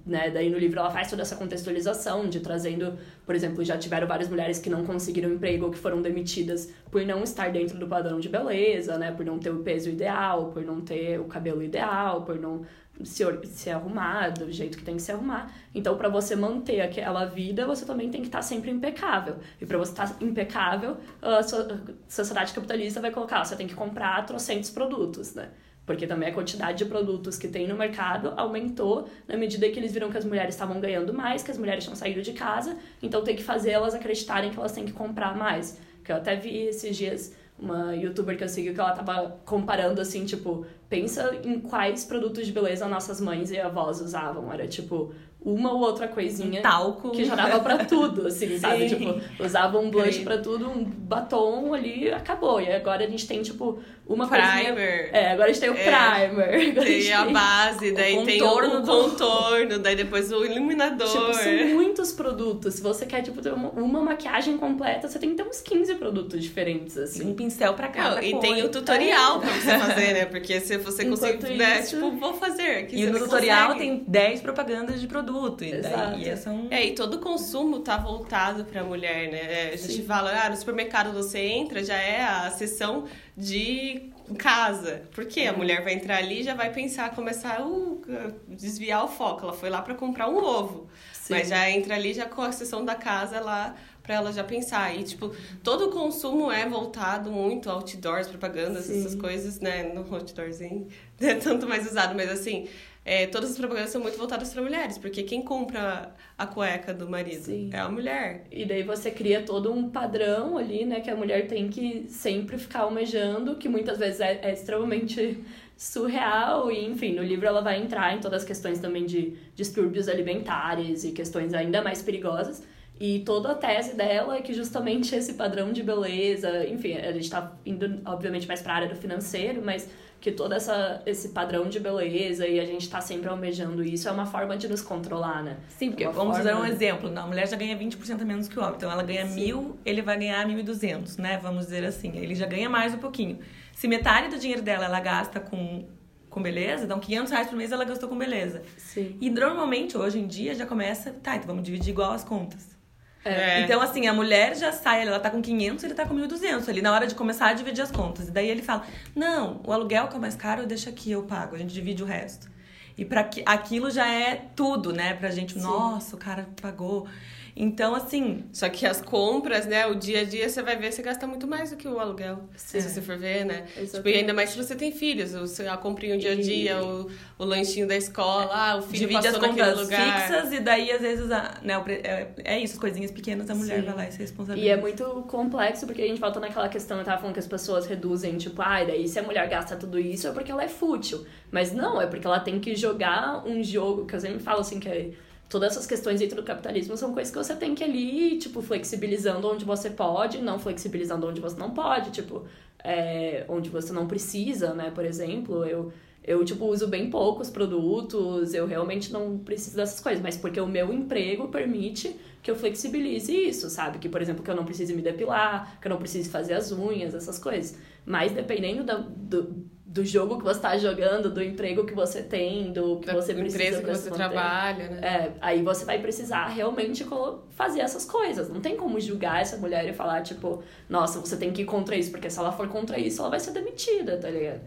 né, 0.07 0.31
daí 0.31 0.49
no 0.49 0.59
livro 0.59 0.79
ela 0.79 0.91
faz 0.91 1.11
toda 1.11 1.21
essa 1.21 1.37
contextualização 1.37 2.27
de 2.27 2.41
trazendo, 2.41 2.99
por 3.27 3.35
exemplo, 3.35 3.63
já 3.63 3.77
tiveram 3.77 4.07
várias 4.07 4.31
mulheres 4.31 4.59
que 4.59 4.71
não 4.71 4.87
conseguiram 4.87 5.31
emprego 5.31 5.67
ou 5.67 5.71
que 5.71 5.77
foram 5.77 6.01
demitidas 6.01 6.73
por 6.91 7.05
não 7.05 7.23
estar 7.23 7.53
dentro 7.53 7.79
do 7.79 7.87
padrão 7.87 8.19
de 8.21 8.29
beleza, 8.31 8.97
né, 8.97 9.13
por 9.13 9.27
não 9.27 9.39
ter 9.39 9.51
o 9.51 9.59
peso 9.59 9.91
ideal, 9.91 10.51
por 10.51 10.65
não 10.65 10.81
ter 10.81 11.21
o 11.21 11.25
cabelo 11.25 11.63
ideal, 11.63 12.23
por 12.25 12.39
não 12.39 12.63
se, 13.03 13.25
se 13.47 13.71
arrumar 13.71 14.31
do 14.31 14.51
jeito 14.53 14.79
que 14.79 14.85
tem 14.85 14.97
que 14.97 15.03
se 15.03 15.11
arrumar. 15.13 15.53
Então, 15.75 15.97
para 15.97 16.09
você 16.09 16.37
manter 16.37 16.81
aquela 16.81 17.25
vida, 17.25 17.67
você 17.67 17.85
também 17.85 18.11
tem 18.11 18.21
que 18.21 18.29
estar 18.29 18.43
sempre 18.43 18.71
impecável. 18.71 19.37
E 19.61 19.67
para 19.67 19.79
você 19.79 19.93
estar 19.93 20.17
impecável, 20.21 20.97
a 21.21 21.43
so- 21.43 21.57
a 21.57 21.79
sociedade 22.09 22.53
capitalista 22.53 23.01
vai 23.01 23.11
colocar, 23.11 23.45
você 23.45 23.57
tem 23.57 23.67
que 23.67 23.75
comprar 23.75 24.25
trocentos 24.27 24.71
produtos, 24.71 25.35
né? 25.35 25.49
Porque 25.85 26.07
também 26.07 26.29
a 26.29 26.33
quantidade 26.33 26.79
de 26.79 26.85
produtos 26.85 27.37
que 27.37 27.49
tem 27.49 27.67
no 27.67 27.75
mercado 27.75 28.33
aumentou 28.37 29.09
na 29.27 29.37
medida 29.37 29.69
que 29.69 29.81
eles 29.81 29.93
viram 29.93 30.11
que 30.11 30.17
as 30.19 30.25
mulheres 30.25 30.55
estavam 30.55 30.81
ganhando 30.81 31.13
mais, 31.13 31.43
que 31.43 31.51
as 31.51 31.59
mulheres 31.59 31.83
tinham 31.83 31.97
saído 31.97 32.23
de 32.23 32.33
casa, 32.33 32.77
então 33.03 33.25
tem 33.25 33.35
que 33.35 33.43
fazer 33.43 33.71
elas 33.71 33.93
acreditarem 33.93 34.51
que 34.53 34.59
elas 34.59 34.71
têm 34.71 34.85
que 34.85 34.93
comprar 34.93 35.37
mais. 35.37 35.79
Que 36.05 36.13
eu 36.13 36.17
até 36.17 36.37
vi 36.37 36.57
esses 36.67 36.97
dias 36.97 37.33
uma 37.59 37.95
youtuber 37.95 38.37
que 38.37 38.45
eu 38.45 38.49
sigo 38.49 38.75
que 38.75 38.81
ela 38.81 38.93
tava 38.93 39.41
comparando 39.45 40.01
assim, 40.01 40.25
tipo, 40.25 40.67
pensa 40.89 41.39
em 41.45 41.61
quais 41.61 42.05
produtos 42.05 42.47
de 42.47 42.53
beleza 42.53 42.89
nossas 42.89 43.21
mães 43.21 43.51
e 43.51 43.61
avós 43.61 44.01
usavam. 44.01 44.53
Era 44.53 44.67
tipo 44.67 45.15
uma 45.45 45.73
ou 45.73 45.81
outra 45.81 46.07
coisinha 46.07 46.61
um 46.61 46.63
talco 46.63 47.11
que 47.11 47.25
já 47.25 47.35
dava 47.35 47.61
pra 47.61 47.85
tudo, 47.85 48.27
assim, 48.27 48.57
sabe? 48.59 48.89
Sim. 48.89 48.97
Tipo, 48.97 49.43
usava 49.43 49.79
um 49.79 49.91
blush 49.91 50.21
pra 50.21 50.39
tudo, 50.39 50.69
um 50.69 50.85
batom 50.85 51.75
ali, 51.75 52.13
acabou. 52.13 52.61
E 52.61 52.71
agora 52.73 53.05
a 53.05 53.09
gente 53.09 53.27
tem, 53.27 53.43
tipo, 53.43 53.79
uma 54.15 54.29
Primer. 54.29 54.53
coisinha... 54.75 55.09
É, 55.13 55.31
agora 55.33 55.49
a 55.51 55.53
gente 55.53 55.61
tem 55.61 55.71
o 55.71 55.75
É. 55.77 56.29
primer. 56.29 56.33
Agora 56.71 56.81
a 56.81 56.85
Tem 56.85 57.13
a 57.13 57.25
base, 57.27 57.93
daí 57.93 58.25
tem 58.25 58.43
o 58.43 58.45
contorno 58.47 58.77
o 58.79 58.81
do- 58.83 58.87
contorno, 59.11 59.79
daí 59.79 59.97
depois 59.97 60.31
o 60.33 60.45
iluminador. 60.45 61.09
Tipo, 61.09 61.35
são 61.35 61.67
muitos 61.75 62.13
produtos. 62.13 62.75
Se 62.75 62.83
você 62.83 63.07
quer, 63.07 63.23
tipo, 63.23 63.41
ter 63.43 63.53
uma, 63.53 63.71
uma 63.71 64.01
maquiagem 64.01 64.57
completa, 64.59 65.09
você 65.09 65.19
tem 65.19 65.31
que 65.31 65.37
ter 65.37 65.49
uns 65.49 65.61
15 65.61 65.95
produtos 65.97 66.43
diferentes, 66.43 66.97
E 66.97 67.01
assim. 67.03 67.27
um 67.31 67.35
pincel 67.35 67.75
pra 67.75 67.89
cada 67.89 68.17
Não, 68.17 68.23
e 68.23 68.33
cor. 68.33 68.41
tem 68.41 68.63
o 68.63 68.69
tutorial 68.69 69.41
pra 69.41 69.51
você 69.51 69.79
fazer, 69.79 70.13
né? 70.15 70.25
Porque 70.27 70.61
se 70.61 70.77
você 70.79 71.05
Enquanto 71.05 71.21
conseguir, 71.21 71.57
né? 71.59 71.81
isso- 71.81 71.97
Tipo, 71.97 72.11
vou 72.13 72.35
fazer. 72.35 72.63
Aqui 72.83 72.97
E 72.97 73.07
no 73.07 73.19
tutorial 73.19 73.73
consegue. 73.73 73.91
tem 73.97 74.05
10 74.07 74.41
propagandas 74.41 75.01
de 75.01 75.07
produto. 75.07 75.65
E 75.65 75.73
Exato. 75.73 75.97
daí 76.13 76.37
são... 76.37 76.67
É, 76.71 76.85
e 76.85 76.93
todo 76.95 77.15
o 77.15 77.19
consumo 77.19 77.81
tá 77.81 77.97
voltado 77.97 78.65
pra 78.65 78.83
mulher, 78.83 79.31
né? 79.31 79.39
É, 79.39 79.71
A 79.73 79.77
gente 79.77 79.93
Sim. 79.95 80.05
fala, 80.05 80.33
ah, 80.45 80.51
no 80.51 80.57
supermercado 80.57 81.13
você 81.13 81.39
entra, 81.39 81.83
já 81.85 81.97
é 81.97 82.23
a 82.23 82.51
seção 82.51 83.05
de 83.37 84.11
casa. 84.39 85.03
Porque 85.13 85.41
a 85.43 85.53
mulher 85.53 85.83
vai 85.83 85.95
entrar 85.95 86.19
ali 86.19 86.41
e 86.41 86.43
já 86.43 86.55
vai 86.55 86.73
pensar, 86.73 87.15
começar 87.15 87.61
a 87.61 87.67
uh, 87.67 88.03
desviar 88.49 89.05
o 89.05 89.09
foco. 89.09 89.45
Ela 89.45 89.53
foi 89.53 89.71
lá 89.71 89.83
pra 89.83 89.95
comprar 89.95 90.29
um 90.29 90.37
ovo. 90.37 90.89
Sim. 91.13 91.35
Mas 91.35 91.49
já 91.49 91.69
entra 91.71 91.95
ali 91.95 92.13
já 92.13 92.27
com 92.27 92.43
a 92.43 92.53
seção 92.53 92.85
da 92.85 92.95
casa 92.95 93.41
lá 93.41 93.75
pra 94.03 94.17
ela 94.17 94.33
já 94.33 94.43
pensar. 94.43 94.95
E, 94.97 95.05
tipo, 95.05 95.35
todo 95.63 95.87
o 95.87 95.91
consumo 95.91 96.51
é 96.51 96.69
voltado 96.69 97.31
muito 97.31 97.71
a 97.71 97.75
outdoors, 97.75 98.27
propagandas, 98.27 98.87
Sim. 98.87 99.01
essas 99.01 99.15
coisas, 99.15 99.61
né? 99.61 99.85
No 99.85 100.01
outdoorzinho 100.13 100.89
é 101.21 101.35
tanto 101.35 101.69
mais 101.69 101.89
usado, 101.89 102.15
mas 102.15 102.29
assim, 102.31 102.69
é, 103.05 103.27
todas 103.27 103.51
as 103.51 103.59
propagandas 103.59 103.91
são 103.91 104.01
muito 104.01 104.17
voltadas 104.17 104.53
pra 104.53 104.63
mulheres, 104.63 104.97
porque 104.97 105.25
quem 105.25 105.43
compra 105.43 106.15
a 106.39 106.47
cueca 106.47 106.95
do 106.95 107.09
marido 107.09 107.43
Sim. 107.45 107.71
é 107.73 107.79
a 107.79 107.89
mulher. 107.89 108.47
E 108.51 108.65
daí 108.65 108.85
você 108.85 109.11
cria 109.11 109.43
todo 109.43 109.73
um 109.73 109.91
padrão 109.91 110.57
ali, 110.57 110.85
né? 110.85 111.01
Que 111.01 111.11
a 111.11 111.17
mulher 111.17 111.49
tem 111.49 111.69
que 111.69 112.07
sempre 112.09 112.57
ficar 112.57 112.81
almejando, 112.81 113.57
que 113.57 113.69
muitas 113.69 113.99
vezes 113.99 114.21
é, 114.21 114.39
é 114.43 114.53
extremamente 114.53 115.43
surreal. 115.77 116.71
E, 116.71 116.85
enfim, 116.87 117.13
no 117.15 117.25
livro 117.25 117.47
ela 117.47 117.61
vai 117.61 117.83
entrar 117.83 118.17
em 118.17 118.21
todas 118.21 118.43
as 118.43 118.49
questões 118.49 118.79
também 118.79 119.05
de 119.05 119.37
distúrbios 119.57 120.09
alimentares 120.09 121.03
e 121.03 121.11
questões 121.11 121.53
ainda 121.55 121.83
mais 121.83 122.03
perigosas. 122.03 122.63
E 123.05 123.19
toda 123.19 123.51
a 123.51 123.55
tese 123.57 123.97
dela 123.97 124.37
é 124.37 124.41
que 124.41 124.55
justamente 124.55 125.13
esse 125.13 125.35
padrão 125.35 125.73
de 125.73 125.83
beleza, 125.83 126.65
enfim, 126.69 126.97
a 126.99 127.11
gente 127.11 127.29
tá 127.29 127.53
indo, 127.67 128.01
obviamente, 128.05 128.47
mais 128.47 128.63
pra 128.63 128.75
área 128.75 128.89
do 128.89 128.95
financeiro, 128.95 129.61
mas 129.61 129.89
que 130.21 130.31
todo 130.31 130.53
essa, 130.55 131.03
esse 131.05 131.31
padrão 131.31 131.69
de 131.69 131.81
beleza 131.81 132.47
e 132.47 132.61
a 132.61 132.65
gente 132.65 132.89
tá 132.89 133.01
sempre 133.01 133.29
almejando 133.29 133.83
isso 133.83 134.09
é 134.09 134.13
uma 134.13 134.25
forma 134.25 134.57
de 134.57 134.69
nos 134.69 134.83
controlar, 134.83 135.43
né? 135.43 135.57
Sim, 135.69 135.89
porque 135.91 136.05
Uma 136.05 136.13
vamos 136.13 136.37
forma- 136.37 136.53
usar 136.53 136.61
um 136.63 136.65
exemplo. 136.65 137.19
A 137.19 137.27
mulher 137.27 137.49
já 137.49 137.57
ganha 137.57 137.77
20% 137.77 138.23
a 138.23 138.25
menos 138.25 138.47
que 138.47 138.57
o 138.57 138.63
homem. 138.63 138.77
Então 138.77 138.89
ela 138.89 139.03
ganha 139.03 139.27
Sim. 139.27 139.35
mil, 139.35 139.77
ele 139.85 140.01
vai 140.01 140.17
ganhar 140.17 140.47
1.200, 140.47 141.17
né? 141.19 141.41
Vamos 141.43 141.65
dizer 141.65 141.85
assim. 141.85 142.17
Ele 142.17 142.37
já 142.37 142.47
ganha 142.47 142.71
mais 142.71 142.95
um 142.95 142.99
pouquinho. 142.99 143.41
Se 143.75 143.89
metade 143.89 144.29
do 144.29 144.39
dinheiro 144.39 144.63
dela 144.63 144.85
ela 144.85 145.01
gasta 145.01 145.41
com, 145.41 145.85
com 146.31 146.41
beleza, 146.41 146.85
então 146.85 147.01
500 147.01 147.33
reais 147.33 147.49
por 147.49 147.57
mês 147.57 147.73
ela 147.73 147.85
gastou 147.85 148.09
com 148.09 148.17
beleza. 148.17 148.63
Sim. 148.77 149.17
E 149.21 149.29
normalmente, 149.29 149.99
hoje 149.99 150.21
em 150.21 150.27
dia, 150.29 150.55
já 150.55 150.65
começa... 150.67 151.11
Tá, 151.21 151.35
então 151.35 151.49
vamos 151.49 151.65
dividir 151.65 151.91
igual 151.91 152.13
as 152.13 152.23
contas. 152.23 152.81
É. 153.25 153.61
Então, 153.61 153.81
assim, 153.81 154.07
a 154.07 154.13
mulher 154.13 154.57
já 154.57 154.73
sai, 154.73 155.07
ela 155.07 155.21
tá 155.21 155.31
com 155.31 155.41
500, 155.41 155.85
ele 155.85 155.95
tá 155.95 156.05
com 156.05 156.15
1.200 156.15 156.69
ali, 156.69 156.83
na 156.83 156.93
hora 156.93 157.07
de 157.07 157.15
começar 157.15 157.49
a 157.49 157.53
dividir 157.53 157.83
as 157.83 157.91
contas. 157.91 158.29
E 158.29 158.31
daí 158.31 158.49
ele 158.49 158.63
fala, 158.63 158.85
não, 159.15 159.61
o 159.65 159.73
aluguel 159.73 160.09
que 160.09 160.15
é 160.15 160.19
o 160.19 160.21
mais 160.21 160.35
caro, 160.35 160.67
deixa 160.67 160.91
aqui, 160.91 161.13
eu 161.13 161.23
pago, 161.23 161.55
a 161.55 161.59
gente 161.59 161.73
divide 161.73 162.03
o 162.03 162.07
resto. 162.07 162.51
E 162.97 163.05
para 163.05 163.29
aquilo 163.47 163.91
já 163.91 164.07
é 164.07 164.49
tudo, 164.55 164.93
né? 164.93 165.15
Pra 165.15 165.31
gente, 165.31 165.55
Sim. 165.55 165.63
nossa, 165.63 166.15
o 166.15 166.19
cara 166.19 166.49
pagou. 166.61 167.07
Então, 167.55 167.95
assim, 167.95 168.45
Só 168.53 168.69
que 168.69 168.87
as 168.87 169.01
compras, 169.01 169.67
né, 169.67 169.87
o 169.87 169.95
dia 169.95 170.21
a 170.21 170.25
dia, 170.25 170.49
você 170.49 170.63
vai 170.63 170.77
ver, 170.77 170.91
você 170.93 171.03
gasta 171.03 171.27
muito 171.27 171.47
mais 171.47 171.71
do 171.71 171.77
que 171.77 171.87
o 171.87 171.99
aluguel. 172.01 172.41
Sim. 172.57 172.81
Se 172.81 172.89
você 172.89 173.03
for 173.03 173.19
ver, 173.19 173.45
né? 173.45 173.63
Tipo, 173.67 173.81
Exatamente. 173.81 174.17
e 174.17 174.19
ainda 174.21 174.33
mais 174.35 174.51
se 174.51 174.57
você 174.57 174.75
tem 174.75 174.91
filhos, 174.91 175.35
o 175.35 175.69
a 175.71 175.77
comprinha 175.77 176.15
o 176.17 176.19
dia 176.19 176.31
a 176.31 176.35
E- 176.35 176.41
dia, 176.43 176.83
o, 176.83 177.11
o 177.39 177.45
lanchinho 177.45 177.87
da 177.87 177.95
escola, 177.97 178.51
ah, 178.55 178.77
o 178.79 178.83
filho 178.83 179.01
divide 179.01 179.19
as 179.29 179.35
passou 179.35 179.41
naquele 179.43 179.67
contas 179.71 179.81
lugar. 179.85 180.29
fixas 180.29 180.53
e 180.53 180.61
daí, 180.61 180.91
às 180.91 181.01
vezes, 181.03 181.31
a, 181.31 181.59
né, 181.63 181.75
é, 182.03 182.29
é 182.45 182.59
isso, 182.59 182.75
as 182.75 182.79
coisinhas 182.81 183.11
pequenas, 183.11 183.49
a 183.51 183.55
mulher 183.55 183.81
Sim. 183.81 183.87
vai 183.87 183.95
lá 183.97 184.09
e 184.09 184.13
se 184.13 184.19
responsabiliza. 184.19 184.67
E 184.67 184.71
é 184.71 184.77
muito 184.81 185.05
complexo 185.29 185.87
porque 185.87 186.03
a 186.03 186.07
gente 186.07 186.21
volta 186.21 186.41
naquela 186.41 186.69
questão, 186.71 186.99
eu 186.99 187.05
tava 187.05 187.19
falando 187.19 187.35
que 187.35 187.41
as 187.41 187.47
pessoas 187.47 187.87
reduzem, 187.87 188.37
tipo, 188.39 188.61
ai, 188.63 188.87
daí 188.87 189.07
se 189.07 189.19
a 189.19 189.23
mulher 189.23 189.47
gasta 189.49 189.77
tudo 189.77 189.99
isso 189.99 190.27
é 190.27 190.33
porque 190.33 190.51
ela 190.51 190.65
é 190.65 190.69
fútil. 190.69 191.25
Mas 191.51 191.71
não, 191.73 192.01
é 192.01 192.07
porque 192.07 192.27
ela 192.27 192.41
tem 192.41 192.59
que 192.59 192.75
jogar 192.75 193.47
um 193.47 193.63
jogo, 193.63 194.07
que 194.07 194.15
eu 194.17 194.21
sempre 194.21 194.39
falo 194.41 194.61
assim, 194.61 194.81
que 194.81 194.89
é, 194.89 195.11
todas 195.53 195.73
essas 195.73 195.87
questões 195.87 196.21
dentro 196.21 196.37
do 196.37 196.43
capitalismo 196.43 196.97
são 196.97 197.13
coisas 197.13 197.33
que 197.33 197.39
você 197.39 197.55
tem 197.55 197.75
que 197.75 197.85
ali, 197.85 198.39
tipo, 198.39 198.63
flexibilizando 198.63 199.49
onde 199.49 199.65
você 199.65 199.91
pode, 199.91 200.39
não 200.43 200.59
flexibilizando 200.59 201.27
onde 201.27 201.41
você 201.41 201.57
não 201.59 201.71
pode, 201.73 202.11
tipo, 202.11 202.45
é, 202.83 203.45
onde 203.49 203.71
você 203.71 203.93
não 203.93 204.07
precisa, 204.09 204.75
né, 204.75 204.91
por 204.91 205.05
exemplo, 205.05 205.65
eu... 205.65 205.93
Eu, 206.25 206.45
tipo, 206.45 206.65
uso 206.67 206.87
bem 206.87 207.11
poucos 207.11 207.51
produtos, 207.51 208.55
eu 208.55 208.65
realmente 208.65 209.13
não 209.13 209.39
preciso 209.39 209.75
dessas 209.75 209.99
coisas, 209.99 210.23
mas 210.23 210.37
porque 210.37 210.61
o 210.61 210.69
meu 210.69 210.93
emprego 210.93 211.49
permite 211.49 212.15
que 212.41 212.49
eu 212.49 212.55
flexibilize 212.55 213.33
isso, 213.35 213.69
sabe? 213.69 213.99
Que, 213.99 214.09
por 214.09 214.23
exemplo, 214.23 214.41
que 214.41 214.49
eu 214.49 214.55
não 214.55 214.65
precise 214.65 214.95
me 214.95 215.03
depilar, 215.03 215.81
que 215.81 215.89
eu 215.89 215.91
não 215.91 215.99
precise 215.99 216.29
fazer 216.31 216.55
as 216.55 216.71
unhas, 216.71 217.13
essas 217.13 217.41
coisas. 217.41 217.77
Mas 218.07 218.31
dependendo 218.31 218.85
da- 218.85 218.99
do, 218.99 219.67
do 219.93 220.07
jogo 220.07 220.39
que 220.39 220.45
você 220.45 220.59
tá 220.59 220.79
jogando, 220.79 221.29
do 221.29 221.43
emprego 221.43 221.85
que 221.85 221.93
você 221.93 222.23
tem, 222.23 222.73
do 222.73 222.97
que 222.97 223.09
da 223.09 223.13
você 223.13 223.35
precisa 223.35 223.63
empresa 223.63 223.83
que 223.83 223.91
você 223.91 224.09
manter, 224.09 224.17
trabalha, 224.17 224.89
né? 224.89 225.01
é, 225.07 225.33
aí 225.39 225.63
você 225.63 225.85
vai 225.85 225.99
precisar 225.99 226.47
realmente 226.47 227.07
fazer 227.51 227.81
essas 227.81 228.07
coisas. 228.07 228.49
Não 228.49 228.63
tem 228.63 228.75
como 228.75 228.99
julgar 228.99 229.43
essa 229.43 229.59
mulher 229.59 229.87
e 229.87 229.93
falar, 229.93 230.23
tipo, 230.23 230.63
nossa, 230.89 231.21
você 231.21 231.37
tem 231.37 231.53
que 231.53 231.61
ir 231.61 231.65
contra 231.67 231.95
isso, 231.95 232.11
porque 232.11 232.31
se 232.31 232.39
ela 232.39 232.51
for 232.51 232.69
contra 232.69 232.99
isso, 232.99 233.21
ela 233.21 233.29
vai 233.29 233.39
ser 233.39 233.51
demitida, 233.51 234.17
tá 234.17 234.31
ligado? 234.31 234.63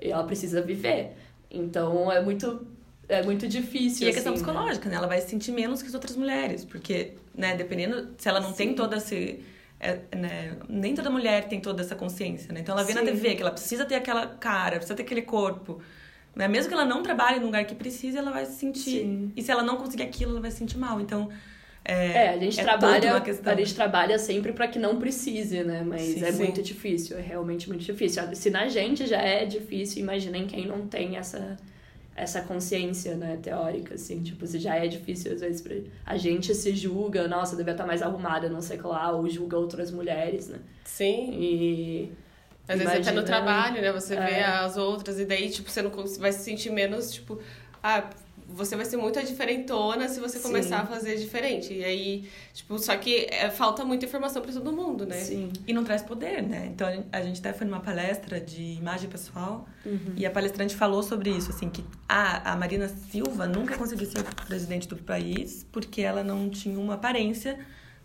E 0.00 0.10
ela 0.10 0.24
precisa 0.24 0.62
viver. 0.62 1.12
Então 1.50 2.10
é 2.10 2.22
muito, 2.22 2.66
é 3.06 3.22
muito 3.22 3.46
difícil. 3.46 4.06
E 4.06 4.10
a 4.10 4.14
questão 4.14 4.32
assim, 4.32 4.42
né? 4.42 4.48
psicológica, 4.50 4.88
né? 4.88 4.96
Ela 4.96 5.06
vai 5.06 5.20
se 5.20 5.28
sentir 5.28 5.52
menos 5.52 5.82
que 5.82 5.88
as 5.88 5.94
outras 5.94 6.16
mulheres, 6.16 6.64
porque, 6.64 7.12
né, 7.34 7.54
dependendo, 7.54 8.14
se 8.16 8.26
ela 8.30 8.40
não 8.40 8.54
tem 8.54 8.70
Sim. 8.70 8.74
toda 8.76 8.96
esse. 8.96 9.44
É, 9.80 9.98
né, 10.14 10.56
nem 10.68 10.94
toda 10.94 11.08
mulher 11.08 11.48
tem 11.48 11.58
toda 11.58 11.82
essa 11.82 11.96
consciência, 11.96 12.52
né? 12.52 12.60
Então 12.60 12.74
ela 12.74 12.84
vê 12.84 12.92
na 12.92 13.00
Sim. 13.00 13.06
TV 13.06 13.34
que 13.34 13.42
ela 13.42 13.50
precisa 13.50 13.86
ter 13.86 13.94
aquela 13.94 14.26
cara, 14.26 14.76
precisa 14.76 14.94
ter 14.94 15.02
aquele 15.02 15.22
corpo. 15.22 15.80
Né? 16.36 16.46
Mesmo 16.46 16.68
que 16.68 16.74
ela 16.74 16.84
não 16.84 17.02
trabalhe 17.02 17.40
num 17.40 17.46
lugar 17.46 17.64
que 17.64 17.74
precise, 17.74 18.16
ela 18.18 18.30
vai 18.30 18.44
se 18.44 18.58
sentir. 18.58 19.00
Sim. 19.02 19.32
E 19.34 19.42
se 19.42 19.50
ela 19.50 19.62
não 19.62 19.76
conseguir 19.76 20.02
aquilo, 20.02 20.32
ela 20.32 20.40
vai 20.40 20.50
se 20.50 20.58
sentir 20.58 20.76
mal. 20.76 21.00
Então. 21.00 21.30
É, 21.82 22.28
a 22.28 22.38
gente 22.38 22.60
é 22.60 22.62
trabalha, 22.62 23.14
a 23.14 23.54
gente 23.54 23.74
trabalha 23.74 24.18
sempre 24.18 24.52
para 24.52 24.68
que 24.68 24.78
não 24.78 24.98
precise, 24.98 25.64
né? 25.64 25.82
Mas 25.82 26.02
Sim, 26.02 26.24
é 26.24 26.30
sim. 26.30 26.44
muito 26.44 26.62
difícil, 26.62 27.16
é 27.16 27.22
realmente 27.22 27.68
muito 27.70 27.82
difícil. 27.82 28.22
Se 28.34 28.50
na 28.50 28.68
gente 28.68 29.06
já 29.06 29.16
é 29.16 29.46
difícil, 29.46 30.02
imagina 30.02 30.36
em 30.36 30.46
quem 30.46 30.66
não 30.66 30.86
tem 30.86 31.16
essa 31.16 31.56
essa 32.16 32.42
consciência, 32.42 33.14
né, 33.16 33.38
teórica, 33.42 33.94
assim, 33.94 34.22
tipo, 34.22 34.46
se 34.46 34.58
já 34.58 34.74
é 34.76 34.86
difícil 34.86 35.32
às 35.32 35.40
vezes 35.40 35.62
pra... 35.62 35.74
a 36.04 36.16
gente 36.18 36.54
se 36.54 36.74
julga, 36.76 37.26
nossa, 37.26 37.56
devia 37.56 37.72
estar 37.72 37.86
mais 37.86 38.02
arrumada, 38.02 38.48
não 38.48 38.60
sei 38.60 38.76
o 38.76 38.80
que 38.82 38.86
lá, 38.86 39.10
ou 39.12 39.28
julga 39.28 39.56
outras 39.56 39.90
mulheres, 39.90 40.48
né? 40.48 40.58
Sim. 40.84 41.30
E 41.40 42.12
Às 42.68 42.78
vezes 42.78 42.92
até 42.92 42.98
no 43.12 43.20
Imagina- 43.20 43.22
trabalho, 43.22 43.80
né? 43.80 43.92
Você 43.92 44.14
vê 44.16 44.32
É. 44.32 44.44
as 44.44 44.76
outras 44.76 45.18
e 45.18 45.24
daí, 45.24 45.48
tipo, 45.50 45.70
você 45.70 45.80
não 45.82 45.90
vai 46.18 46.32
se 46.32 46.44
sentir 46.44 46.70
menos, 46.70 47.10
tipo, 47.12 47.40
ah, 47.82 48.10
você 48.52 48.76
vai 48.76 48.84
ser 48.84 48.96
muito 48.96 49.18
a 49.18 49.22
diferentona 49.22 50.08
se 50.08 50.20
você 50.20 50.38
Sim. 50.38 50.42
começar 50.44 50.80
a 50.80 50.86
fazer 50.86 51.16
diferente. 51.16 51.72
E 51.72 51.84
aí, 51.84 52.28
tipo, 52.52 52.78
só 52.78 52.96
que 52.96 53.26
é, 53.30 53.50
falta 53.50 53.84
muita 53.84 54.04
informação 54.04 54.42
pra 54.42 54.52
todo 54.52 54.72
mundo, 54.72 55.06
né? 55.06 55.16
sim, 55.16 55.52
E 55.66 55.72
não 55.72 55.84
traz 55.84 56.02
poder, 56.02 56.42
né? 56.42 56.70
Então 56.72 56.86
a 57.12 57.22
gente 57.22 57.40
até 57.40 57.52
foi 57.52 57.66
numa 57.66 57.80
palestra 57.80 58.40
de 58.40 58.62
imagem 58.62 59.08
pessoal 59.08 59.66
e 60.16 60.26
a 60.26 60.30
palestrante 60.30 60.74
falou 60.76 61.02
sobre 61.02 61.30
isso, 61.30 61.50
assim, 61.50 61.68
que 61.70 61.84
ah, 62.08 62.52
a 62.52 62.56
Marina 62.56 62.88
Silva 62.88 63.46
nunca 63.46 63.76
conseguiu 63.76 64.06
ser 64.06 64.22
presidente 64.46 64.86
do 64.88 64.96
país 64.96 65.66
porque 65.72 66.00
ela 66.02 66.22
não 66.24 66.48
tinha 66.50 66.78
uma 66.78 66.94
aparência 66.94 67.58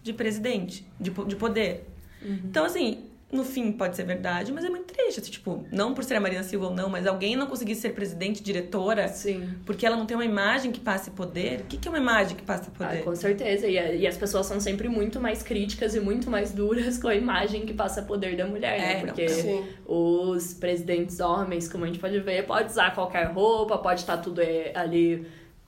de 0.04 0.14
presidente, 0.14 0.86
de, 1.00 1.12
po- 1.12 1.26
de 1.26 1.36
poder. 1.36 1.86
Então, 2.22 2.66
assim, 2.66 3.05
no 3.32 3.44
fim 3.44 3.72
pode 3.72 3.96
ser 3.96 4.04
verdade, 4.04 4.52
mas 4.54 4.64
é 4.64 4.70
muito 4.70 4.94
triste. 4.94 5.20
assim, 5.20 5.32
tipo, 5.32 5.66
não 5.72 5.94
por 5.94 6.04
ser 6.04 6.16
a 6.16 6.20
Marina 6.22 6.44
Silva 6.44 6.68
ou 6.68 6.74
não, 6.74 6.88
mas 6.90 7.06
alguém 7.06 7.36
não 7.36 7.48
conseguir 7.48 7.76
ser 7.76 7.90
presidente, 7.94 8.42
diretora, 8.42 9.08
sim. 9.08 9.50
porque 9.66 9.86
ela 9.86 9.96
não 9.98 10.06
tem 10.06 10.16
uma 10.16 10.24
imagem 10.26 10.72
que 10.72 10.80
passe 10.80 11.12
poder. 11.12 11.62
O 11.62 11.64
que, 11.66 11.78
que 11.78 11.88
é 11.88 11.92
uma 11.92 11.98
imagem 11.98 12.38
que 12.38 12.44
passa 12.44 12.72
Ah, 12.80 12.86
poder? 12.88 13.04
com 13.04 13.16
certeza. 13.16 13.68
E, 13.68 13.74
e 14.02 14.08
as 14.08 14.16
pessoas 14.18 14.46
são 14.46 14.60
sempre 14.60 14.88
muito 14.88 15.20
mais 15.20 15.42
críticas 15.44 15.96
e 15.96 16.00
muito 16.00 16.30
mais 16.30 16.52
duras 16.54 16.98
com 17.02 17.08
a 17.08 17.16
imagem 17.16 17.66
que 17.66 17.74
passa 17.74 18.02
poder 18.04 18.38
da 18.38 18.46
mulher, 18.48 18.80
né? 18.80 18.94
É, 18.94 18.98
não, 19.00 19.08
Porque 19.08 19.28
Sim. 19.28 19.66
os 19.86 20.54
presidentes 20.54 21.20
homens, 21.20 21.68
como 21.68 21.84
a 21.84 21.88
gente 21.88 22.00
pode 22.00 22.20
ver, 22.20 22.46
pode 22.46 22.70
usar 22.72 22.94
qualquer 22.94 23.26
roupa, 23.32 23.78
pode 23.78 24.02
estar 24.02 24.18
tudo 24.18 24.40
é, 24.42 24.72
ali 24.76 25.26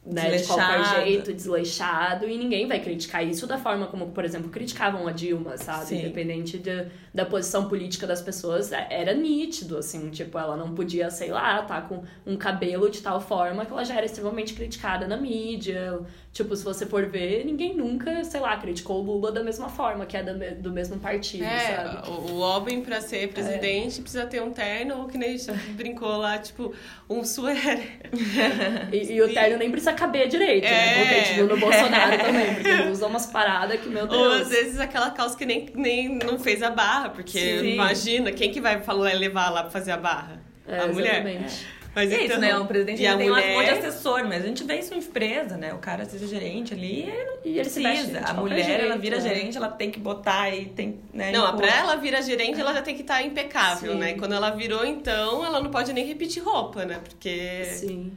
né, 0.09 0.37
de 0.37 0.47
qualquer 0.47 1.03
jeito, 1.03 1.33
desleixado, 1.33 2.27
e 2.27 2.37
ninguém 2.37 2.65
vai 2.65 2.79
criticar 2.79 3.25
isso 3.25 3.45
da 3.45 3.57
forma 3.57 3.87
como, 3.87 4.07
por 4.07 4.23
exemplo, 4.23 4.49
criticavam 4.49 5.05
a 5.05 5.11
Dilma, 5.11 5.57
sabe? 5.57 5.85
Sim. 5.85 5.99
Independente 5.99 6.57
de, 6.57 6.87
da 7.13 7.25
posição 7.25 7.67
política 7.67 8.07
das 8.07 8.21
pessoas, 8.21 8.71
é, 8.71 8.87
era 8.89 9.13
nítido, 9.13 9.77
assim, 9.77 10.09
tipo, 10.09 10.37
ela 10.39 10.55
não 10.55 10.73
podia, 10.73 11.09
sei 11.11 11.29
lá, 11.29 11.61
tá 11.63 11.81
com 11.81 12.03
um 12.25 12.37
cabelo 12.37 12.89
de 12.89 13.01
tal 13.01 13.19
forma 13.19 13.65
que 13.65 13.71
ela 13.71 13.83
já 13.83 13.95
era 13.95 14.05
extremamente 14.05 14.53
criticada 14.53 15.07
na 15.07 15.17
mídia. 15.17 15.99
Tipo, 16.37 16.55
se 16.55 16.63
você 16.63 16.85
for 16.85 17.03
ver, 17.07 17.43
ninguém 17.43 17.75
nunca, 17.75 18.23
sei 18.23 18.39
lá, 18.39 18.55
criticou 18.57 18.99
o 18.99 19.01
Lula 19.01 19.31
da 19.31 19.43
mesma 19.43 19.69
forma, 19.69 20.05
que 20.05 20.15
é 20.15 20.21
do 20.21 20.71
mesmo 20.71 20.99
partido, 20.99 21.45
é, 21.45 21.77
sabe? 21.77 22.09
O 22.11 22.37
homem, 22.37 22.79
pra 22.83 23.01
ser 23.01 23.29
presidente, 23.29 23.97
é. 23.97 24.01
precisa 24.03 24.27
ter 24.27 24.39
um 24.43 24.51
terno, 24.51 24.99
ou 24.99 25.07
que 25.07 25.17
nem 25.17 25.35
brincou 25.73 26.15
lá, 26.15 26.37
tipo, 26.37 26.75
um 27.09 27.23
suéter. 27.23 28.01
e, 28.93 29.13
e 29.13 29.21
o 29.23 29.33
terno 29.33 29.57
nem 29.57 29.71
precisa 29.71 29.93
caber 29.93 30.27
direito, 30.27 30.65
né? 30.65 30.69
é. 30.69 31.05
né? 31.05 31.15
Porque 31.15 31.33
viu 31.33 31.47
no 31.47 31.57
Bolsonaro 31.57 32.17
também, 32.19 32.53
porque 32.53 32.69
ele 32.69 32.91
usa 32.91 33.07
umas 33.07 33.25
paradas 33.25 33.81
que, 33.81 33.89
meu 33.89 34.05
Deus. 34.05 34.21
Ou 34.21 34.31
às 34.33 34.49
vezes 34.49 34.79
aquela 34.79 35.09
calça 35.09 35.35
que 35.35 35.43
nem, 35.43 35.71
nem 35.73 36.19
não 36.19 36.37
fez 36.37 36.61
a 36.61 36.69
barra, 36.69 37.09
porque 37.09 37.39
Sim. 37.39 37.69
imagina, 37.69 38.31
quem 38.31 38.51
que 38.51 38.61
vai 38.61 38.79
falar, 38.79 39.11
levar 39.13 39.49
lá 39.49 39.63
pra 39.63 39.71
fazer 39.71 39.89
a 39.89 39.97
barra? 39.97 40.39
É, 40.67 40.81
a 40.81 40.87
mulher. 40.87 41.25
Exatamente. 41.25 41.76
Mas 41.97 42.11
é 42.11 42.25
então, 42.25 42.25
isso, 42.27 42.39
né? 42.39 42.55
O 42.59 42.65
presidente 42.67 43.01
tem 43.01 43.27
mulher... 43.27 43.49
um 43.49 43.53
monte 43.55 43.65
de 43.65 43.71
assessor, 43.71 44.23
mas 44.27 44.43
a 44.43 44.47
gente 44.47 44.63
vê 44.63 44.77
isso 44.77 44.93
em 44.93 44.99
empresa, 44.99 45.57
né? 45.57 45.73
O 45.73 45.79
cara 45.79 46.05
seja 46.05 46.27
gerente 46.27 46.71
ali 46.71 47.11
e 47.43 47.57
ele 47.57 47.61
precisa. 47.61 48.19
A 48.19 48.35
mulher, 48.35 48.63
jeito, 48.63 48.85
ela 48.85 48.97
vira 48.99 49.17
né? 49.17 49.23
gerente, 49.23 49.57
ela 49.57 49.69
tem 49.69 49.89
que 49.89 49.99
botar 49.99 50.47
e 50.51 50.65
tem. 50.67 50.99
Né, 51.11 51.31
não, 51.31 51.57
pra 51.57 51.67
ela 51.67 51.95
virar 51.95 52.21
gerente, 52.21 52.61
ela 52.61 52.71
já 52.71 52.83
tem 52.83 52.93
que 52.93 53.01
estar 53.01 53.15
tá 53.15 53.23
impecável, 53.23 53.93
Sim. 53.93 53.97
né? 53.97 54.13
Quando 54.13 54.35
ela 54.35 54.51
virou, 54.51 54.85
então, 54.85 55.43
ela 55.43 55.59
não 55.59 55.71
pode 55.71 55.91
nem 55.91 56.05
repetir 56.05 56.43
roupa, 56.43 56.85
né? 56.85 56.99
Porque. 57.03 57.65
Sim. 57.65 58.15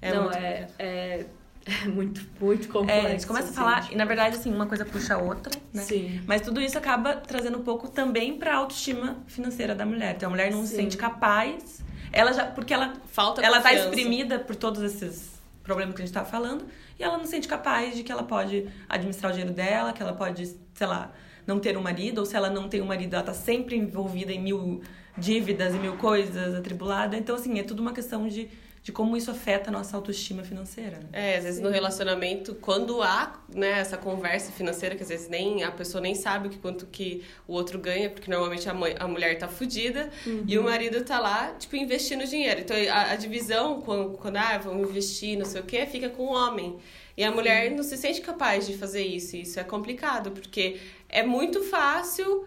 É 0.00 0.14
não, 0.14 0.22
muito... 0.24 0.38
é, 0.38 0.68
é, 0.78 1.26
é 1.66 1.88
muito, 1.88 2.24
muito 2.40 2.68
complexo. 2.68 3.06
É, 3.06 3.08
a 3.08 3.10
gente 3.10 3.26
começa 3.26 3.48
assim, 3.48 3.58
a 3.58 3.60
falar, 3.60 3.80
tipo... 3.80 3.94
e 3.94 3.96
na 3.96 4.04
verdade, 4.04 4.36
assim, 4.36 4.54
uma 4.54 4.66
coisa 4.66 4.84
puxa 4.84 5.14
a 5.14 5.18
outra, 5.18 5.52
né? 5.72 5.82
Sim. 5.82 6.20
Mas 6.28 6.42
tudo 6.42 6.60
isso 6.60 6.78
acaba 6.78 7.16
trazendo 7.16 7.58
um 7.58 7.64
pouco 7.64 7.88
também 7.88 8.38
pra 8.38 8.54
autoestima 8.54 9.16
financeira 9.26 9.74
da 9.74 9.84
mulher. 9.84 10.14
Então 10.14 10.28
a 10.28 10.30
mulher 10.30 10.52
não 10.52 10.60
Sim. 10.60 10.66
se 10.68 10.76
sente 10.76 10.96
capaz 10.96 11.82
ela 12.14 12.32
já. 12.32 12.46
Porque 12.46 12.72
ela. 12.72 12.94
Falta 13.06 13.42
Ela 13.42 13.60
tá 13.60 13.72
exprimida 13.72 14.38
por 14.38 14.56
todos 14.56 14.82
esses 14.82 15.34
problemas 15.62 15.94
que 15.94 16.02
a 16.02 16.04
gente 16.04 16.14
tava 16.14 16.26
falando. 16.26 16.64
E 16.98 17.02
ela 17.02 17.18
não 17.18 17.24
se 17.24 17.32
sente 17.32 17.48
capaz 17.48 17.96
de 17.96 18.02
que 18.02 18.12
ela 18.12 18.22
pode 18.22 18.68
administrar 18.88 19.32
o 19.32 19.34
dinheiro 19.34 19.52
dela, 19.52 19.92
que 19.92 20.00
ela 20.00 20.12
pode, 20.12 20.46
sei 20.74 20.86
lá, 20.86 21.12
não 21.46 21.58
ter 21.58 21.76
um 21.76 21.82
marido, 21.82 22.18
ou 22.18 22.26
se 22.26 22.36
ela 22.36 22.48
não 22.48 22.68
tem 22.68 22.80
um 22.80 22.86
marido, 22.86 23.14
ela 23.14 23.22
tá 23.24 23.34
sempre 23.34 23.76
envolvida 23.76 24.32
em 24.32 24.40
mil 24.40 24.80
dívidas 25.18 25.74
e 25.74 25.78
mil 25.78 25.96
coisas, 25.96 26.54
atribulada. 26.54 27.16
Então, 27.16 27.34
assim, 27.34 27.58
é 27.58 27.62
tudo 27.62 27.80
uma 27.80 27.92
questão 27.92 28.28
de 28.28 28.48
de 28.84 28.92
como 28.92 29.16
isso 29.16 29.30
afeta 29.30 29.70
a 29.70 29.72
nossa 29.72 29.96
autoestima 29.96 30.44
financeira. 30.44 30.98
Né? 30.98 31.08
É, 31.10 31.36
às 31.38 31.44
vezes 31.44 31.56
Sim. 31.56 31.64
no 31.64 31.70
relacionamento, 31.70 32.54
quando 32.56 33.02
há 33.02 33.42
né, 33.48 33.80
essa 33.80 33.96
conversa 33.96 34.52
financeira, 34.52 34.94
que 34.94 35.02
às 35.02 35.08
vezes 35.08 35.26
nem 35.26 35.64
a 35.64 35.70
pessoa 35.72 36.02
nem 36.02 36.14
sabe 36.14 36.48
o 36.48 36.50
que, 36.50 36.58
quanto 36.58 36.84
que 36.84 37.24
o 37.48 37.54
outro 37.54 37.78
ganha, 37.78 38.10
porque 38.10 38.30
normalmente 38.30 38.68
a, 38.68 38.74
mãe, 38.74 38.94
a 39.00 39.08
mulher 39.08 39.38
tá 39.38 39.48
fudida 39.48 40.10
uhum. 40.26 40.44
e 40.46 40.58
o 40.58 40.62
marido 40.62 41.02
tá 41.02 41.18
lá, 41.18 41.54
tipo, 41.58 41.74
investindo 41.76 42.26
dinheiro. 42.26 42.60
Então 42.60 42.76
a, 42.92 43.12
a 43.12 43.16
divisão, 43.16 43.80
quando, 43.80 44.18
quando 44.18 44.36
ah, 44.36 44.58
vamos 44.58 44.86
investir, 44.86 45.38
não 45.38 45.46
sei 45.46 45.62
o 45.62 45.64
quê, 45.64 45.86
fica 45.86 46.10
com 46.10 46.24
o 46.24 46.34
homem. 46.34 46.76
E 47.16 47.24
a 47.24 47.30
mulher 47.30 47.70
não 47.70 47.82
se 47.82 47.96
sente 47.96 48.20
capaz 48.20 48.66
de 48.66 48.76
fazer 48.76 49.02
isso. 49.02 49.34
E 49.34 49.42
isso 49.42 49.58
é 49.58 49.64
complicado, 49.64 50.30
porque 50.30 50.78
é 51.08 51.22
muito 51.22 51.62
fácil 51.62 52.46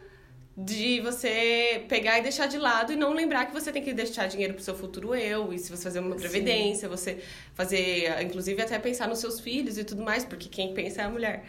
de 0.57 0.99
você 1.01 1.85
pegar 1.87 2.17
e 2.17 2.23
deixar 2.23 2.47
de 2.47 2.57
lado 2.57 2.91
e 2.91 2.95
não 2.95 3.13
lembrar 3.13 3.45
que 3.45 3.53
você 3.53 3.71
tem 3.71 3.83
que 3.83 3.93
deixar 3.93 4.25
dinheiro 4.25 4.55
pro 4.55 4.63
seu 4.63 4.75
futuro 4.75 5.13
eu, 5.13 5.53
e 5.53 5.59
se 5.59 5.69
você 5.69 5.83
fazer 5.83 5.99
uma 5.99 6.15
previdência, 6.15 6.89
Sim. 6.89 6.95
você 6.95 7.19
fazer, 7.53 8.19
inclusive 8.23 8.59
até 8.59 8.79
pensar 8.79 9.07
nos 9.07 9.19
seus 9.19 9.39
filhos 9.39 9.77
e 9.77 9.83
tudo 9.83 10.01
mais, 10.01 10.25
porque 10.25 10.49
quem 10.49 10.73
pensa 10.73 11.03
é 11.03 11.05
a 11.05 11.09
mulher. 11.09 11.45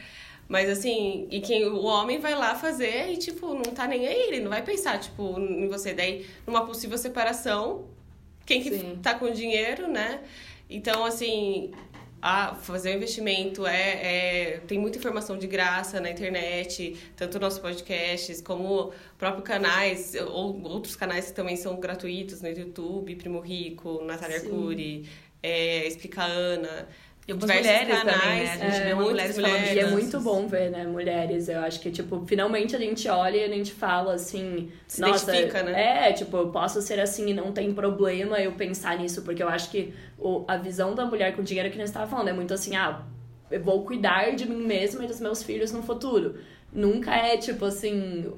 Mas 0.46 0.68
assim, 0.68 1.26
e 1.30 1.40
quem 1.40 1.64
o 1.66 1.82
homem 1.84 2.18
vai 2.18 2.34
lá 2.34 2.54
fazer 2.54 3.10
e 3.10 3.16
tipo, 3.16 3.54
não 3.54 3.62
tá 3.62 3.86
nem 3.86 4.06
aí, 4.06 4.28
ele 4.28 4.40
não 4.40 4.50
vai 4.50 4.62
pensar 4.62 4.98
tipo 4.98 5.40
em 5.40 5.68
você 5.68 5.94
daí 5.94 6.26
numa 6.46 6.66
possível 6.66 6.98
separação, 6.98 7.86
quem 8.44 8.62
que 8.62 8.70
Sim. 8.70 8.98
tá 9.02 9.14
com 9.14 9.30
dinheiro, 9.30 9.88
né? 9.88 10.20
Então, 10.70 11.02
assim, 11.02 11.70
a 12.20 12.54
fazer 12.54 12.90
o 12.90 12.96
investimento 12.96 13.66
é, 13.66 14.54
é, 14.54 14.60
tem 14.66 14.78
muita 14.78 14.98
informação 14.98 15.38
de 15.38 15.46
graça 15.46 16.00
na 16.00 16.10
internet, 16.10 16.96
tanto 17.16 17.38
nossos 17.38 17.58
podcasts 17.58 18.40
como 18.40 18.92
próprios 19.16 19.46
canais, 19.46 20.14
ou 20.14 20.60
outros 20.64 20.96
canais 20.96 21.26
que 21.26 21.32
também 21.32 21.56
são 21.56 21.78
gratuitos 21.78 22.42
no 22.42 22.48
YouTube, 22.48 23.14
Primo 23.16 23.40
Rico, 23.40 24.02
Natália 24.04 24.38
Arcuri, 24.38 25.08
é, 25.42 25.86
Explica 25.86 26.24
Ana. 26.24 26.88
E 27.28 27.32
algumas 27.32 27.56
mulheres 27.56 27.98
canais, 27.98 28.20
também, 28.22 28.44
né? 28.44 28.52
A 28.52 28.70
gente 28.70 28.80
é, 28.80 28.84
vê 28.86 28.94
mulheres, 28.94 29.36
mulheres 29.36 29.68
falando 29.68 29.76
E 29.76 29.78
é 29.80 29.86
muito 29.86 30.18
bom 30.18 30.48
ver, 30.48 30.70
né, 30.70 30.86
mulheres. 30.86 31.50
Eu 31.50 31.60
acho 31.60 31.78
que, 31.78 31.90
tipo, 31.90 32.24
finalmente 32.26 32.74
a 32.74 32.78
gente 32.78 33.06
olha 33.06 33.36
e 33.36 33.44
a 33.44 33.48
gente 33.48 33.70
fala 33.70 34.14
assim... 34.14 34.72
Se 34.86 35.02
nossa, 35.02 35.30
identifica, 35.30 35.62
né? 35.62 36.08
É, 36.08 36.12
tipo, 36.14 36.34
eu 36.38 36.48
posso 36.48 36.80
ser 36.80 36.98
assim 36.98 37.28
e 37.28 37.34
não 37.34 37.52
tem 37.52 37.74
problema 37.74 38.40
eu 38.40 38.52
pensar 38.52 38.96
nisso. 38.96 39.20
Porque 39.20 39.42
eu 39.42 39.48
acho 39.48 39.70
que 39.70 39.92
o, 40.18 40.42
a 40.48 40.56
visão 40.56 40.94
da 40.94 41.04
mulher 41.04 41.36
com 41.36 41.42
dinheiro 41.42 41.70
que 41.70 41.76
nós 41.76 41.90
estava 41.90 42.06
falando 42.06 42.28
é 42.28 42.32
muito 42.32 42.54
assim, 42.54 42.74
ah, 42.76 43.02
eu 43.50 43.62
vou 43.62 43.84
cuidar 43.84 44.34
de 44.34 44.48
mim 44.48 44.66
mesma 44.66 45.04
e 45.04 45.06
dos 45.06 45.20
meus 45.20 45.42
filhos 45.42 45.70
no 45.70 45.82
futuro. 45.82 46.36
Nunca 46.70 47.14
é 47.14 47.36
tipo 47.38 47.64
assim, 47.64 48.30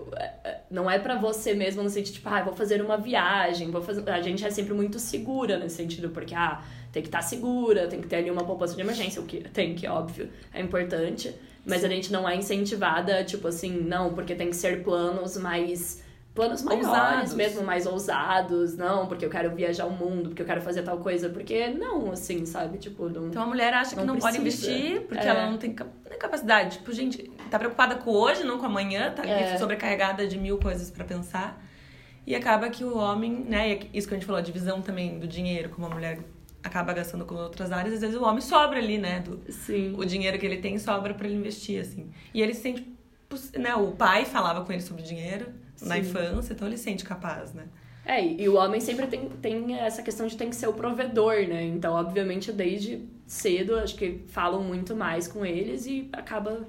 é, 0.44 0.60
não 0.70 0.88
é 0.88 0.98
para 1.00 1.16
você 1.16 1.52
mesmo 1.52 1.82
no 1.82 1.90
sentido 1.90 2.14
tipo, 2.14 2.28
ah, 2.28 2.42
vou 2.42 2.54
fazer 2.54 2.80
uma 2.80 2.96
viagem, 2.96 3.70
vou 3.70 3.82
fazer, 3.82 4.08
a 4.08 4.22
gente 4.22 4.44
é 4.44 4.50
sempre 4.50 4.72
muito 4.72 5.00
segura 5.00 5.58
nesse 5.58 5.76
sentido, 5.76 6.10
porque 6.10 6.34
ah, 6.34 6.62
tem 6.92 7.02
que 7.02 7.08
estar 7.08 7.18
tá 7.18 7.24
segura, 7.24 7.88
tem 7.88 8.00
que 8.00 8.06
ter 8.06 8.16
ali 8.16 8.30
uma 8.30 8.44
poupança 8.44 8.74
de 8.74 8.80
emergência, 8.80 9.20
o 9.20 9.26
que 9.26 9.40
tem 9.48 9.74
que, 9.74 9.86
óbvio, 9.86 10.28
é 10.54 10.60
importante. 10.60 11.34
Mas 11.66 11.84
a 11.84 11.88
gente 11.88 12.12
não 12.12 12.28
é 12.28 12.36
incentivada, 12.36 13.22
tipo 13.24 13.48
assim, 13.48 13.80
não, 13.80 14.14
porque 14.14 14.34
tem 14.34 14.48
que 14.48 14.56
ser 14.56 14.82
planos 14.82 15.36
mais. 15.36 16.02
Planos 16.40 16.62
maiores 16.62 16.88
ousados. 16.88 17.35
mesmo, 17.35 17.62
mais 17.62 17.87
ousados, 17.87 18.74
não, 18.74 19.07
porque 19.07 19.26
eu 19.26 19.29
quero 19.29 19.55
viajar 19.55 19.85
o 19.85 19.90
mundo, 19.90 20.31
porque 20.31 20.40
eu 20.40 20.46
quero 20.46 20.62
fazer 20.62 20.83
tal 20.83 20.98
coisa, 20.98 21.29
porque 21.29 21.68
não, 21.68 22.11
assim, 22.11 22.46
sabe? 22.46 22.79
Tipo, 22.79 23.11
não, 23.11 23.29
Então 23.29 23.42
a 23.42 23.46
mulher 23.46 23.74
acha 23.74 23.94
que 23.94 24.03
não, 24.03 24.18
pode 24.18 24.38
investir 24.38 25.03
porque 25.03 25.26
é. 25.26 25.29
ela 25.29 25.50
não 25.50 25.59
tem 25.59 25.74
capacidade. 25.74 26.79
Tipo, 26.79 26.92
gente, 26.92 27.31
tá 27.50 27.59
preocupada 27.59 27.96
com 27.96 28.11
hoje, 28.11 28.42
não 28.42 28.59
com 28.59 28.64
amanhã, 28.64 29.12
tá 29.12 29.22
é. 29.22 29.59
sobrecarregada 29.59 30.26
de 30.26 30.38
mil 30.38 30.57
coisas 30.59 30.90
para 30.90 31.05
pensar. 31.05 31.62
E 32.26 32.35
acaba 32.35 32.70
que 32.70 32.85
o 32.85 32.96
homem, 32.96 33.44
né, 33.46 33.81
isso 33.92 34.09
que 34.09 34.14
a 34.14 34.16
gente 34.16 34.24
falou, 34.24 34.38
a 34.38 34.42
divisão 34.42 34.81
também 34.81 35.18
do 35.18 35.29
dinheiro, 35.29 35.68
como 35.68 35.87
a 35.87 35.90
mulher 35.90 36.20
acaba 36.62 36.94
gastando 36.94 37.26
com 37.26 37.35
outras 37.35 37.70
áreas, 37.70 37.94
às 37.94 38.00
vezes 38.00 38.16
o 38.16 38.24
homem 38.24 38.40
sobra 38.40 38.79
ali, 38.79 38.96
né? 38.96 39.20
Do, 39.20 39.40
Sim. 39.53 39.94
O 39.94 40.07
dinheiro 40.07 40.38
que 40.38 40.46
ele 40.46 40.57
tem 40.57 40.79
sobra 40.79 41.12
para 41.12 41.26
ele 41.26 41.37
investir, 41.37 41.81
assim. 41.81 42.11
E 42.33 42.40
ele 42.40 42.55
se 42.55 42.62
sente. 42.62 42.98
Né, 43.57 43.74
o 43.76 43.92
pai 43.92 44.24
falava 44.24 44.64
com 44.64 44.72
ele 44.72 44.83
sobre 44.83 45.03
dinheiro 45.03 45.53
Sim. 45.80 45.88
na 45.88 45.98
infância, 45.98 46.52
então 46.52 46.68
ele 46.68 46.76
se 46.76 46.84
sente 46.84 47.04
capaz, 47.04 47.52
né? 47.54 47.64
É, 48.04 48.24
e 48.24 48.48
o 48.48 48.56
homem 48.56 48.80
sempre 48.80 49.06
tem, 49.06 49.28
tem 49.28 49.74
essa 49.78 50.02
questão 50.02 50.26
de 50.26 50.36
tem 50.36 50.50
que 50.50 50.56
ser 50.56 50.68
o 50.68 50.72
provedor, 50.72 51.46
né? 51.46 51.64
Então, 51.64 51.94
obviamente, 51.94 52.50
desde 52.50 53.06
cedo, 53.26 53.76
acho 53.76 53.94
que 53.94 54.24
falam 54.28 54.62
muito 54.62 54.96
mais 54.96 55.28
com 55.28 55.44
eles 55.44 55.86
e 55.86 56.08
acaba 56.12 56.66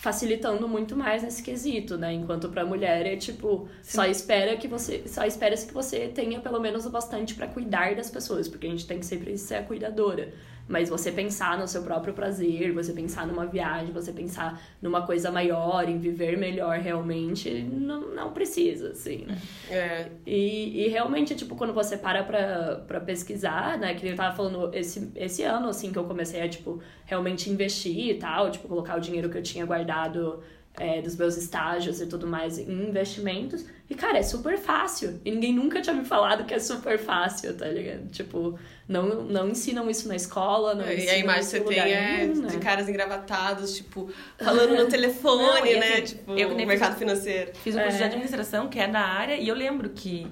facilitando 0.00 0.68
muito 0.68 0.96
mais 0.96 1.22
nesse 1.22 1.42
quesito, 1.42 1.98
né? 1.98 2.12
Enquanto 2.12 2.48
para 2.48 2.64
mulher 2.64 3.04
é 3.04 3.16
tipo, 3.16 3.68
Sim. 3.82 3.96
só 3.96 4.04
espera 4.06 4.56
que 4.56 4.68
você, 4.68 5.02
só 5.06 5.24
espera-se 5.24 5.66
que 5.66 5.74
você 5.74 6.06
tenha 6.08 6.38
pelo 6.40 6.60
menos 6.60 6.86
o 6.86 6.90
bastante 6.90 7.34
para 7.34 7.48
cuidar 7.48 7.96
das 7.96 8.08
pessoas, 8.08 8.46
porque 8.46 8.66
a 8.66 8.70
gente 8.70 8.86
tem 8.86 9.00
que 9.00 9.06
sempre 9.06 9.36
ser 9.36 9.56
a 9.56 9.62
cuidadora. 9.62 10.32
Mas 10.68 10.88
você 10.88 11.10
pensar 11.10 11.58
no 11.58 11.66
seu 11.66 11.82
próprio 11.82 12.12
prazer, 12.12 12.72
você 12.72 12.92
pensar 12.92 13.26
numa 13.26 13.46
viagem, 13.46 13.92
você 13.92 14.12
pensar 14.12 14.60
numa 14.82 15.02
coisa 15.02 15.30
maior, 15.30 15.88
em 15.88 15.98
viver 15.98 16.36
melhor 16.36 16.78
realmente, 16.78 17.50
não, 17.62 18.14
não 18.14 18.32
precisa, 18.32 18.90
assim, 18.90 19.24
né? 19.26 19.38
É. 19.70 20.08
E, 20.26 20.84
e 20.84 20.88
realmente, 20.88 21.34
tipo, 21.34 21.56
quando 21.56 21.72
você 21.72 21.96
para 21.96 22.22
pra, 22.22 22.82
pra 22.86 23.00
pesquisar, 23.00 23.78
né? 23.78 23.94
Que 23.94 24.06
eu 24.06 24.14
tava 24.14 24.36
falando 24.36 24.74
esse, 24.74 25.10
esse 25.16 25.42
ano, 25.42 25.68
assim, 25.68 25.90
que 25.90 25.98
eu 25.98 26.04
comecei 26.04 26.42
a, 26.42 26.48
tipo, 26.48 26.80
realmente 27.06 27.48
investir 27.48 28.10
e 28.10 28.14
tal, 28.14 28.50
tipo, 28.50 28.68
colocar 28.68 28.96
o 28.96 29.00
dinheiro 29.00 29.30
que 29.30 29.38
eu 29.38 29.42
tinha 29.42 29.64
guardado 29.64 30.42
é, 30.78 31.02
dos 31.02 31.16
meus 31.16 31.36
estágios 31.36 32.00
e 32.00 32.06
tudo 32.06 32.26
mais 32.26 32.58
em 32.58 32.88
investimentos. 32.88 33.64
E, 33.90 33.94
cara, 33.94 34.18
é 34.18 34.22
super 34.22 34.58
fácil. 34.58 35.20
E 35.24 35.30
ninguém 35.30 35.54
nunca 35.54 35.80
tinha 35.80 35.94
me 35.94 36.04
falado 36.04 36.44
que 36.44 36.54
é 36.54 36.58
super 36.58 36.98
fácil, 36.98 37.56
tá 37.56 37.66
ligado? 37.66 38.08
Tipo, 38.10 38.58
não, 38.86 39.22
não 39.24 39.48
ensinam 39.48 39.88
isso 39.88 40.08
na 40.08 40.16
escola, 40.16 40.74
não 40.74 40.86
E 40.86 41.08
a 41.08 41.18
imagem 41.18 41.42
que 41.42 41.46
você 41.48 41.60
tem 41.60 41.78
é 41.78 42.18
nenhum, 42.18 42.42
né? 42.42 42.48
de 42.48 42.58
caras 42.58 42.88
engravatados, 42.88 43.76
tipo, 43.76 44.10
falando 44.38 44.76
no 44.76 44.86
telefone, 44.88 45.72
não, 45.74 45.80
né? 45.80 45.92
Assim, 45.94 46.02
tipo, 46.02 46.32
eu, 46.32 46.50
no 46.50 46.66
mercado 46.66 46.90
fiz, 46.90 46.98
financeiro. 46.98 47.52
Fiz 47.62 47.74
um 47.74 47.80
curso 47.80 47.96
é. 47.96 47.98
de 47.98 48.04
administração, 48.04 48.68
que 48.68 48.78
é 48.78 48.88
da 48.88 49.00
área, 49.00 49.36
e 49.36 49.48
eu 49.48 49.54
lembro 49.54 49.88
que 49.90 50.26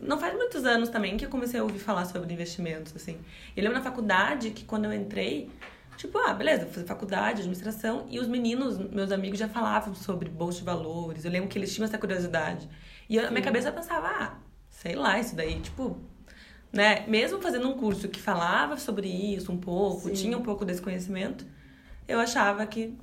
não 0.00 0.18
faz 0.18 0.34
muitos 0.34 0.64
anos 0.64 0.88
também 0.88 1.16
que 1.16 1.24
eu 1.24 1.28
comecei 1.28 1.58
a 1.58 1.62
ouvir 1.62 1.78
falar 1.78 2.04
sobre 2.04 2.32
investimentos, 2.32 2.94
assim. 2.94 3.18
Eu 3.56 3.62
lembro 3.62 3.78
na 3.78 3.84
faculdade 3.84 4.50
que 4.50 4.64
quando 4.64 4.84
eu 4.84 4.92
entrei, 4.92 5.50
Tipo, 5.98 6.16
ah, 6.18 6.32
beleza, 6.32 6.64
vou 6.64 6.72
fazer 6.72 6.86
faculdade, 6.86 7.40
administração. 7.40 8.06
E 8.08 8.20
os 8.20 8.28
meninos, 8.28 8.78
meus 8.78 9.10
amigos, 9.10 9.36
já 9.36 9.48
falavam 9.48 9.96
sobre 9.96 10.28
bolsa 10.28 10.60
de 10.60 10.64
valores. 10.64 11.24
Eu 11.24 11.30
lembro 11.32 11.48
que 11.48 11.58
eles 11.58 11.74
tinham 11.74 11.84
essa 11.84 11.98
curiosidade. 11.98 12.68
E 13.10 13.20
na 13.20 13.32
minha 13.32 13.42
cabeça 13.42 13.72
pensava, 13.72 14.06
ah, 14.06 14.38
sei 14.70 14.94
lá, 14.94 15.18
isso 15.18 15.34
daí, 15.34 15.58
tipo, 15.58 15.98
né? 16.72 17.04
Mesmo 17.08 17.42
fazendo 17.42 17.68
um 17.68 17.76
curso 17.76 18.08
que 18.08 18.20
falava 18.20 18.76
sobre 18.76 19.08
isso 19.08 19.50
um 19.50 19.58
pouco, 19.58 20.02
Sim. 20.02 20.12
tinha 20.12 20.38
um 20.38 20.42
pouco 20.42 20.64
desse 20.64 20.80
conhecimento, 20.80 21.44
eu 22.06 22.20
achava 22.20 22.64
que, 22.64 22.94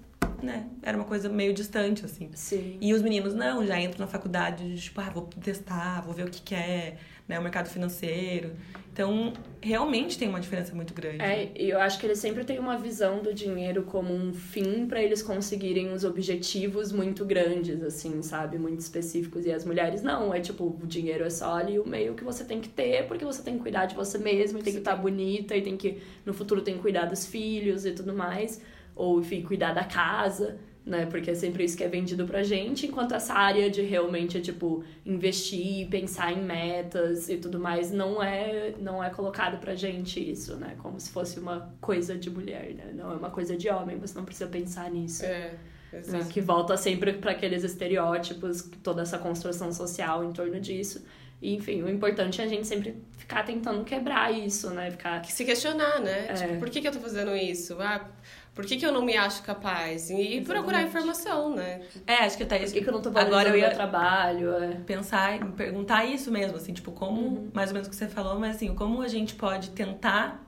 né, 0.41 0.65
era 0.81 0.95
uma 0.95 1.05
coisa 1.05 1.27
meio 1.27 1.53
distante, 1.53 2.05
assim. 2.05 2.29
Sim. 2.33 2.77
E 2.79 2.93
os 2.93 3.01
meninos 3.01 3.35
não, 3.35 3.67
já 3.67 3.77
entram 3.77 4.05
na 4.05 4.07
faculdade, 4.07 4.79
tipo, 4.79 5.01
ah, 5.01 5.09
vou 5.09 5.23
testar, 5.23 5.99
vou 6.01 6.13
ver 6.13 6.27
o 6.27 6.29
que, 6.31 6.41
que 6.41 6.55
é, 6.55 6.97
né, 7.27 7.37
o 7.37 7.41
mercado 7.41 7.67
financeiro. 7.67 8.55
Então, 8.95 9.33
realmente 9.61 10.17
tem 10.17 10.29
uma 10.29 10.39
diferença 10.39 10.73
muito 10.73 10.93
grande. 10.93 11.21
É, 11.21 11.51
e 11.53 11.69
eu 11.69 11.81
acho 11.81 11.99
que 11.99 12.05
eles 12.05 12.17
sempre 12.17 12.45
têm 12.45 12.57
uma 12.57 12.77
visão 12.77 13.21
do 13.21 13.33
dinheiro 13.33 13.83
como 13.83 14.13
um 14.13 14.33
fim 14.33 14.87
para 14.87 15.03
eles 15.03 15.21
conseguirem 15.21 15.91
uns 15.91 16.05
objetivos 16.05 16.93
muito 16.93 17.25
grandes, 17.25 17.83
assim, 17.83 18.21
sabe? 18.21 18.57
Muito 18.57 18.79
específicos. 18.79 19.45
E 19.45 19.51
as 19.51 19.65
mulheres 19.65 20.01
não, 20.01 20.33
é 20.33 20.39
tipo, 20.39 20.79
o 20.81 20.87
dinheiro 20.87 21.25
é 21.25 21.29
só 21.29 21.57
ali 21.57 21.77
o 21.77 21.85
meio 21.85 22.13
que 22.13 22.23
você 22.23 22.45
tem 22.45 22.61
que 22.61 22.69
ter, 22.69 23.05
porque 23.05 23.25
você 23.25 23.43
tem 23.43 23.57
que 23.57 23.63
cuidar 23.63 23.85
de 23.85 23.95
você 23.95 24.17
mesma, 24.17 24.59
e 24.59 24.63
tem 24.63 24.71
que 24.71 24.79
estar 24.79 24.95
bonita, 24.95 25.57
e 25.57 25.61
tem 25.61 25.75
que, 25.75 26.01
no 26.25 26.33
futuro, 26.33 26.61
tem 26.61 26.75
que 26.75 26.81
cuidar 26.81 27.03
dos 27.03 27.25
filhos 27.25 27.85
e 27.85 27.91
tudo 27.91 28.13
mais. 28.13 28.61
Ou, 28.95 29.19
enfim, 29.19 29.41
cuidar 29.41 29.73
da 29.73 29.83
casa 29.83 30.57
né? 30.85 31.07
Porque 31.07 31.31
é 31.31 31.35
sempre 31.35 31.63
isso 31.63 31.75
que 31.75 31.83
é 31.83 31.87
vendido 31.87 32.25
pra 32.25 32.43
gente, 32.43 32.85
enquanto 32.85 33.15
essa 33.15 33.33
área 33.33 33.69
de 33.69 33.81
realmente, 33.81 34.39
tipo, 34.39 34.83
investir, 35.05 35.89
pensar 35.89 36.31
em 36.31 36.43
metas 36.43 37.27
e 37.27 37.37
tudo 37.37 37.59
mais, 37.59 37.91
não 37.91 38.21
é, 38.21 38.75
não 38.79 39.03
é 39.03 39.09
colocado 39.09 39.59
pra 39.59 39.73
gente 39.73 40.19
isso, 40.19 40.55
né? 40.57 40.75
Como 40.77 40.99
se 40.99 41.09
fosse 41.09 41.39
uma 41.39 41.73
coisa 41.81 42.15
de 42.15 42.29
mulher, 42.29 42.73
né? 42.75 42.91
Não 42.93 43.11
é 43.11 43.15
uma 43.15 43.31
coisa 43.31 43.57
de 43.57 43.67
homem, 43.67 43.97
você 43.97 44.15
não 44.15 44.25
precisa 44.25 44.47
pensar 44.47 44.91
nisso. 44.91 45.25
É, 45.25 45.55
né? 45.91 46.27
Que 46.29 46.39
volta 46.39 46.77
sempre 46.77 47.13
para 47.13 47.31
aqueles 47.31 47.63
estereótipos, 47.63 48.69
toda 48.83 49.01
essa 49.01 49.17
construção 49.17 49.71
social 49.71 50.23
em 50.23 50.31
torno 50.31 50.59
disso. 50.59 51.03
E, 51.41 51.53
enfim, 51.53 51.81
o 51.81 51.89
importante 51.89 52.41
é 52.41 52.45
a 52.45 52.47
gente 52.47 52.65
sempre 52.65 52.95
ficar 53.17 53.43
tentando 53.43 53.83
quebrar 53.83 54.31
isso, 54.31 54.69
né? 54.69 54.91
Ficar 54.91 55.23
se 55.25 55.43
questionar, 55.43 55.99
né? 55.99 56.27
É. 56.29 56.33
Tipo, 56.33 56.59
por 56.59 56.69
que, 56.69 56.81
que 56.81 56.87
eu 56.87 56.91
tô 56.91 56.99
fazendo 56.99 57.35
isso? 57.35 57.75
Ah, 57.79 58.09
por 58.55 58.65
que, 58.65 58.77
que 58.77 58.85
eu 58.85 58.91
não 58.91 59.03
me 59.05 59.15
acho 59.17 59.43
capaz? 59.43 60.09
E 60.09 60.41
procurar 60.41 60.81
informação, 60.81 61.53
né? 61.53 61.81
É, 62.07 62.15
acho 62.23 62.37
que 62.37 62.43
até 62.43 62.57
Por 62.57 62.63
isso. 62.65 62.73
que, 62.73 62.81
que 62.81 62.87
eu 62.89 62.93
não 62.93 63.01
tô 63.01 63.11
valorizando 63.11 63.35
Agora 63.39 63.49
eu 63.49 63.59
meu 63.59 63.69
ia 63.69 63.75
trabalho? 63.75 64.53
É. 64.63 64.67
pensar 64.85 65.35
em 65.35 65.51
perguntar 65.51 66.05
isso 66.05 66.31
mesmo, 66.31 66.57
assim, 66.57 66.73
tipo, 66.73 66.91
como, 66.91 67.21
Uhum. 67.21 67.51
mais 67.53 67.69
ou 67.69 67.73
menos 67.73 67.87
o 67.87 67.91
que 67.91 67.95
você 67.95 68.07
falou, 68.07 68.39
mas 68.39 68.55
assim, 68.55 68.73
como 68.73 69.01
a 69.01 69.07
gente 69.07 69.35
pode 69.35 69.69
tentar. 69.71 70.41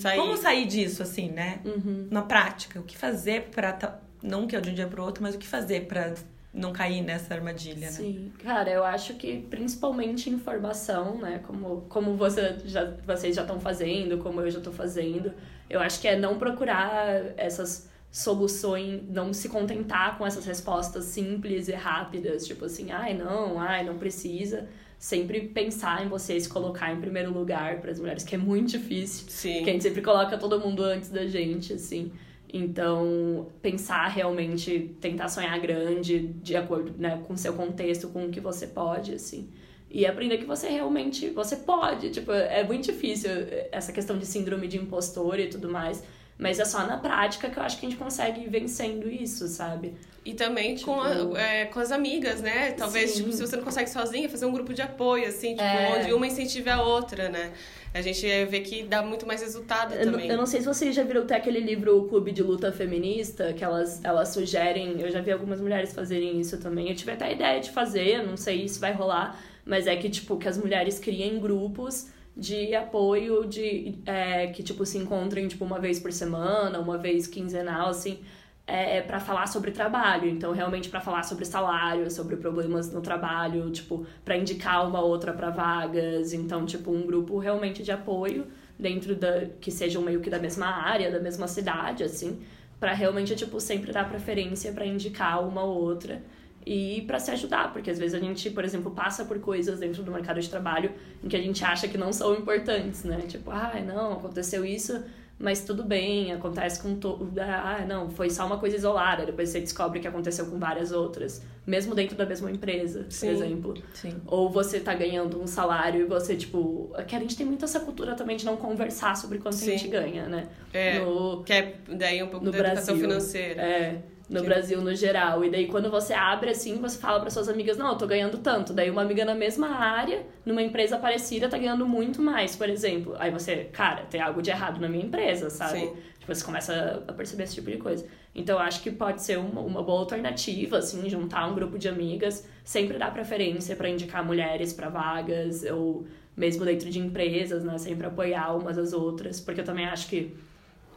Sair. 0.00 0.16
Como 0.16 0.36
sair 0.36 0.64
disso, 0.66 1.02
assim, 1.02 1.28
né? 1.30 1.58
Uhum. 1.64 2.06
Na 2.10 2.22
prática, 2.22 2.78
o 2.78 2.84
que 2.84 2.96
fazer 2.96 3.48
pra. 3.50 3.72
ta- 3.72 3.98
Não 4.22 4.46
que 4.46 4.54
é 4.54 4.60
de 4.60 4.70
um 4.70 4.74
dia 4.74 4.86
pro 4.86 5.02
outro, 5.02 5.20
mas 5.24 5.34
o 5.34 5.38
que 5.38 5.46
fazer 5.48 5.86
pra 5.88 6.14
não 6.52 6.72
cair 6.72 7.00
nessa 7.00 7.34
armadilha, 7.34 7.86
né? 7.86 7.92
Sim, 7.92 8.32
cara, 8.38 8.70
eu 8.70 8.84
acho 8.84 9.14
que 9.14 9.38
principalmente 9.48 10.28
informação, 10.28 11.16
né? 11.16 11.40
Como, 11.46 11.82
como 11.88 12.14
você 12.14 12.58
já, 12.64 12.92
vocês 13.06 13.34
já 13.34 13.42
estão 13.42 13.58
fazendo, 13.58 14.18
como 14.18 14.40
eu 14.40 14.50
já 14.50 14.58
estou 14.58 14.72
fazendo, 14.72 15.32
eu 15.70 15.80
acho 15.80 16.00
que 16.00 16.08
é 16.08 16.16
não 16.16 16.38
procurar 16.38 17.32
essas 17.38 17.90
soluções, 18.10 19.02
não 19.08 19.32
se 19.32 19.48
contentar 19.48 20.18
com 20.18 20.26
essas 20.26 20.44
respostas 20.44 21.06
simples 21.06 21.68
e 21.68 21.72
rápidas, 21.72 22.46
tipo 22.46 22.66
assim, 22.66 22.92
ai 22.92 23.14
não, 23.14 23.58
ai 23.58 23.82
não 23.82 23.96
precisa. 23.96 24.68
Sempre 24.98 25.48
pensar 25.48 26.04
em 26.04 26.08
você, 26.08 26.38
se 26.38 26.48
colocar 26.48 26.92
em 26.92 27.00
primeiro 27.00 27.32
lugar 27.32 27.80
para 27.80 27.90
as 27.90 27.98
mulheres, 27.98 28.22
que 28.22 28.36
é 28.36 28.38
muito 28.38 28.72
difícil. 28.72 29.26
Sim. 29.28 29.54
Porque 29.54 29.70
a 29.70 29.72
gente 29.72 29.82
sempre 29.82 30.02
coloca 30.02 30.38
todo 30.38 30.60
mundo 30.60 30.84
antes 30.84 31.08
da 31.08 31.26
gente, 31.26 31.72
assim. 31.72 32.12
Então, 32.52 33.46
pensar 33.62 34.06
realmente, 34.08 34.94
tentar 35.00 35.28
sonhar 35.28 35.58
grande, 35.58 36.18
de 36.42 36.54
acordo 36.54 36.92
né, 36.98 37.22
com 37.26 37.32
o 37.32 37.38
seu 37.38 37.54
contexto, 37.54 38.08
com 38.08 38.26
o 38.26 38.30
que 38.30 38.40
você 38.40 38.66
pode, 38.66 39.14
assim. 39.14 39.48
E 39.90 40.04
aprender 40.06 40.38
que 40.38 40.44
você 40.44 40.68
realmente, 40.68 41.30
você 41.30 41.56
pode. 41.56 42.10
Tipo, 42.10 42.30
é 42.32 42.62
muito 42.62 42.84
difícil 42.84 43.30
essa 43.70 43.92
questão 43.92 44.18
de 44.18 44.26
síndrome 44.26 44.68
de 44.68 44.76
impostor 44.76 45.38
e 45.38 45.48
tudo 45.48 45.70
mais. 45.70 46.04
Mas 46.38 46.58
é 46.58 46.64
só 46.64 46.86
na 46.86 46.98
prática 46.98 47.48
que 47.48 47.58
eu 47.58 47.62
acho 47.62 47.78
que 47.78 47.86
a 47.86 47.88
gente 47.88 47.98
consegue 47.98 48.42
ir 48.42 48.50
vencendo 48.50 49.08
isso, 49.10 49.46
sabe? 49.48 49.94
E 50.24 50.34
também 50.34 50.78
com, 50.78 51.00
Tipo- 51.02 51.34
a- 51.34 51.40
é, 51.40 51.64
com 51.64 51.80
as 51.80 51.90
amigas, 51.90 52.40
né? 52.40 52.70
Talvez, 52.72 53.10
Sim. 53.10 53.22
tipo, 53.24 53.32
se 53.32 53.40
você 53.40 53.56
não 53.56 53.64
consegue 53.64 53.90
sozinha, 53.90 54.28
fazer 54.28 54.46
um 54.46 54.52
grupo 54.52 54.72
de 54.72 54.80
apoio, 54.80 55.26
assim, 55.26 55.50
tipo, 55.50 55.62
É. 55.62 55.98
onde 55.98 56.12
uma 56.12 56.26
incentive 56.26 56.70
a 56.70 56.80
outra, 56.80 57.28
né? 57.28 57.50
A 57.92 58.00
gente 58.00 58.24
vê 58.46 58.60
que 58.60 58.84
dá 58.84 59.02
muito 59.02 59.26
mais 59.26 59.40
resultado 59.42 59.94
Eu, 59.94 60.06
não- 60.06 60.12
também. 60.12 60.28
eu 60.30 60.36
não 60.36 60.46
sei 60.46 60.60
se 60.60 60.66
vocês 60.66 60.94
já 60.94 61.02
viram 61.02 61.22
até 61.22 61.34
aquele 61.34 61.58
livro 61.58 61.98
O 61.98 62.08
Clube 62.08 62.30
de 62.30 62.40
Luta 62.42 62.70
Feminista, 62.70 63.52
que 63.52 63.64
elas, 63.64 64.02
elas 64.04 64.28
sugerem. 64.28 65.00
Eu 65.00 65.10
já 65.10 65.20
vi 65.20 65.32
algumas 65.32 65.60
mulheres 65.60 65.92
fazerem 65.92 66.38
isso 66.40 66.56
também. 66.58 66.88
Eu 66.88 66.94
tive 66.94 67.10
até 67.12 67.24
a 67.26 67.32
ideia 67.32 67.60
de 67.60 67.70
fazer, 67.70 68.22
não 68.24 68.36
sei 68.36 68.68
se 68.68 68.78
vai 68.78 68.92
rolar, 68.92 69.42
mas 69.66 69.86
é 69.88 69.96
que, 69.96 70.08
tipo, 70.08 70.36
que 70.36 70.46
as 70.48 70.56
mulheres 70.56 71.00
criem 71.00 71.40
grupos 71.40 72.06
de 72.36 72.74
apoio 72.74 73.44
de 73.44 73.96
é, 74.06 74.46
que 74.46 74.62
tipo 74.62 74.86
se 74.86 74.96
encontrem 74.96 75.46
tipo 75.48 75.64
uma 75.66 75.78
vez 75.78 76.00
por 76.00 76.10
semana 76.10 76.78
uma 76.80 76.96
vez 76.96 77.26
quinzenal 77.26 77.90
assim 77.90 78.20
é, 78.66 79.00
para 79.00 79.20
falar 79.20 79.46
sobre 79.46 79.70
trabalho. 79.70 80.28
Então 80.28 80.52
realmente 80.52 80.88
para 80.88 81.00
falar 81.00 81.22
sobre 81.22 81.44
salário 81.44 82.10
sobre 82.10 82.36
problemas 82.36 82.92
no 82.92 83.00
trabalho 83.00 83.70
tipo 83.70 84.06
para 84.24 84.36
indicar 84.36 84.86
uma 84.86 85.00
outra 85.00 85.32
para 85.32 85.50
vagas. 85.50 86.32
Então 86.32 86.64
tipo 86.64 86.90
um 86.90 87.06
grupo 87.06 87.38
realmente 87.38 87.82
de 87.82 87.92
apoio 87.92 88.46
dentro 88.78 89.14
da 89.14 89.46
que 89.60 89.70
sejam 89.70 90.02
meio 90.02 90.20
que 90.20 90.30
da 90.30 90.38
mesma 90.38 90.66
área 90.66 91.10
da 91.10 91.20
mesma 91.20 91.46
cidade 91.46 92.02
assim 92.02 92.40
para 92.80 92.92
realmente 92.92 93.36
tipo 93.36 93.60
sempre 93.60 93.92
dar 93.92 94.08
preferência 94.08 94.72
para 94.72 94.84
indicar 94.84 95.46
uma 95.46 95.62
ou 95.62 95.80
outra 95.82 96.22
e 96.64 97.02
para 97.06 97.18
se 97.18 97.30
ajudar, 97.30 97.72
porque 97.72 97.90
às 97.90 97.98
vezes 97.98 98.14
a 98.14 98.20
gente, 98.20 98.48
por 98.50 98.64
exemplo, 98.64 98.90
passa 98.92 99.24
por 99.24 99.38
coisas 99.40 99.80
dentro 99.80 100.02
do 100.02 100.12
mercado 100.12 100.40
de 100.40 100.48
trabalho 100.48 100.92
em 101.22 101.28
que 101.28 101.36
a 101.36 101.40
gente 101.40 101.64
acha 101.64 101.88
que 101.88 101.98
não 101.98 102.12
são 102.12 102.34
importantes, 102.34 103.04
né? 103.04 103.22
Tipo, 103.26 103.50
ah, 103.50 103.72
não, 103.84 104.12
aconteceu 104.12 104.64
isso, 104.64 105.02
mas 105.42 105.64
tudo 105.64 105.82
bem, 105.82 106.32
acontece 106.32 106.80
com 106.80 106.94
todo. 106.94 107.28
Ah, 107.40 107.84
não, 107.86 108.08
foi 108.08 108.30
só 108.30 108.46
uma 108.46 108.58
coisa 108.58 108.76
isolada, 108.76 109.26
depois 109.26 109.48
você 109.48 109.58
descobre 109.60 109.98
que 109.98 110.06
aconteceu 110.06 110.46
com 110.46 110.56
várias 110.56 110.92
outras, 110.92 111.42
mesmo 111.66 111.94
dentro 111.96 112.16
da 112.16 112.24
mesma 112.24 112.48
empresa, 112.50 113.04
Sim. 113.10 113.26
por 113.26 113.32
exemplo. 113.34 113.74
Sim. 113.92 114.14
Ou 114.26 114.48
você 114.48 114.78
tá 114.78 114.94
ganhando 114.94 115.42
um 115.42 115.46
salário 115.48 116.02
e 116.02 116.04
você, 116.04 116.36
tipo. 116.36 116.92
Que 117.08 117.16
a 117.16 117.18
gente 117.18 117.36
tem 117.36 117.44
muito 117.44 117.64
essa 117.64 117.80
cultura 117.80 118.14
também 118.14 118.36
de 118.36 118.44
não 118.46 118.56
conversar 118.56 119.16
sobre 119.16 119.38
quanto 119.38 119.56
Sim. 119.56 119.68
a 119.68 119.72
gente 119.72 119.88
ganha, 119.88 120.28
né? 120.28 120.46
É, 120.72 121.00
No, 121.00 121.42
que 121.42 121.52
é 121.52 121.74
daí 121.88 122.22
um 122.22 122.28
pouco 122.28 122.46
no 122.46 122.52
da 122.52 122.58
educação 122.58 122.96
Brasil. 122.96 123.08
financeira. 123.10 123.60
É, 123.62 124.02
no 124.32 124.40
Que- 124.40 124.46
Brasil 124.46 124.80
no 124.80 124.94
geral. 124.94 125.44
E 125.44 125.50
daí 125.50 125.66
quando 125.66 125.90
você 125.90 126.12
abre 126.14 126.50
assim, 126.50 126.80
você 126.80 126.98
fala 126.98 127.20
para 127.20 127.30
suas 127.30 127.48
amigas, 127.48 127.76
não, 127.76 127.90
eu 127.90 127.96
tô 127.98 128.06
ganhando 128.06 128.38
tanto. 128.38 128.72
Daí 128.72 128.90
uma 128.90 129.02
amiga 129.02 129.24
na 129.24 129.34
mesma 129.34 129.68
área, 129.68 130.24
numa 130.44 130.62
empresa 130.62 130.96
parecida, 130.98 131.48
tá 131.48 131.58
ganhando 131.58 131.86
muito 131.86 132.20
mais, 132.22 132.56
por 132.56 132.68
exemplo. 132.68 133.14
Aí 133.18 133.30
você, 133.30 133.64
cara, 133.72 134.02
tem 134.06 134.20
algo 134.20 134.40
de 134.42 134.50
errado 134.50 134.80
na 134.80 134.88
minha 134.88 135.04
empresa, 135.04 135.50
sabe? 135.50 135.80
Sim. 135.80 135.92
Tipo, 136.18 136.34
você 136.34 136.44
começa 136.44 137.04
a 137.06 137.12
perceber 137.12 137.42
esse 137.44 137.54
tipo 137.56 137.70
de 137.70 137.78
coisa. 137.78 138.06
Então, 138.34 138.56
eu 138.56 138.62
acho 138.62 138.80
que 138.82 138.90
pode 138.90 139.20
ser 139.22 139.38
uma, 139.38 139.60
uma 139.60 139.82
boa 139.82 140.00
alternativa, 140.00 140.78
assim, 140.78 141.08
juntar 141.10 141.46
um 141.50 141.54
grupo 141.54 141.78
de 141.78 141.88
amigas, 141.88 142.48
sempre 142.64 142.96
dar 142.96 143.12
preferência 143.12 143.76
para 143.76 143.88
indicar 143.88 144.24
mulheres 144.24 144.72
para 144.72 144.88
vagas, 144.88 145.64
ou 145.64 146.06
mesmo 146.36 146.64
dentro 146.64 146.88
de 146.88 146.98
empresas, 146.98 147.62
né? 147.64 147.76
Sempre 147.76 148.06
apoiar 148.06 148.56
umas 148.56 148.78
às 148.78 148.92
outras, 148.92 149.40
porque 149.40 149.60
eu 149.60 149.64
também 149.64 149.84
acho 149.84 150.08
que 150.08 150.34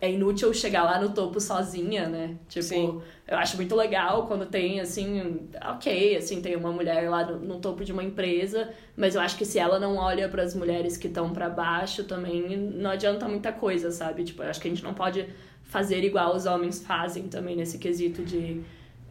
é 0.01 0.11
inútil 0.11 0.53
chegar 0.53 0.83
lá 0.83 0.99
no 0.99 1.09
topo 1.09 1.39
sozinha, 1.39 2.07
né? 2.07 2.37
Tipo, 2.49 2.65
Sim. 2.65 3.01
eu 3.27 3.37
acho 3.37 3.55
muito 3.55 3.75
legal 3.75 4.27
quando 4.27 4.45
tem, 4.45 4.79
assim, 4.79 5.47
ok, 5.63 6.17
assim, 6.17 6.41
tem 6.41 6.55
uma 6.55 6.71
mulher 6.71 7.09
lá 7.09 7.25
no, 7.25 7.39
no 7.39 7.59
topo 7.59 7.83
de 7.83 7.91
uma 7.91 8.03
empresa, 8.03 8.69
mas 8.95 9.15
eu 9.15 9.21
acho 9.21 9.37
que 9.37 9.45
se 9.45 9.57
ela 9.57 9.79
não 9.79 9.95
olha 9.95 10.27
para 10.27 10.43
as 10.43 10.53
mulheres 10.53 10.97
que 10.97 11.07
estão 11.07 11.31
para 11.31 11.49
baixo 11.49 12.03
também, 12.03 12.57
não 12.57 12.89
adianta 12.89 13.27
muita 13.27 13.51
coisa, 13.51 13.89
sabe? 13.91 14.23
Tipo, 14.23 14.43
eu 14.43 14.49
acho 14.49 14.59
que 14.59 14.67
a 14.67 14.71
gente 14.71 14.83
não 14.83 14.93
pode 14.93 15.27
fazer 15.63 16.03
igual 16.03 16.35
os 16.35 16.45
homens 16.45 16.83
fazem 16.83 17.27
também 17.27 17.55
nesse 17.55 17.77
quesito 17.77 18.23
de. 18.23 18.61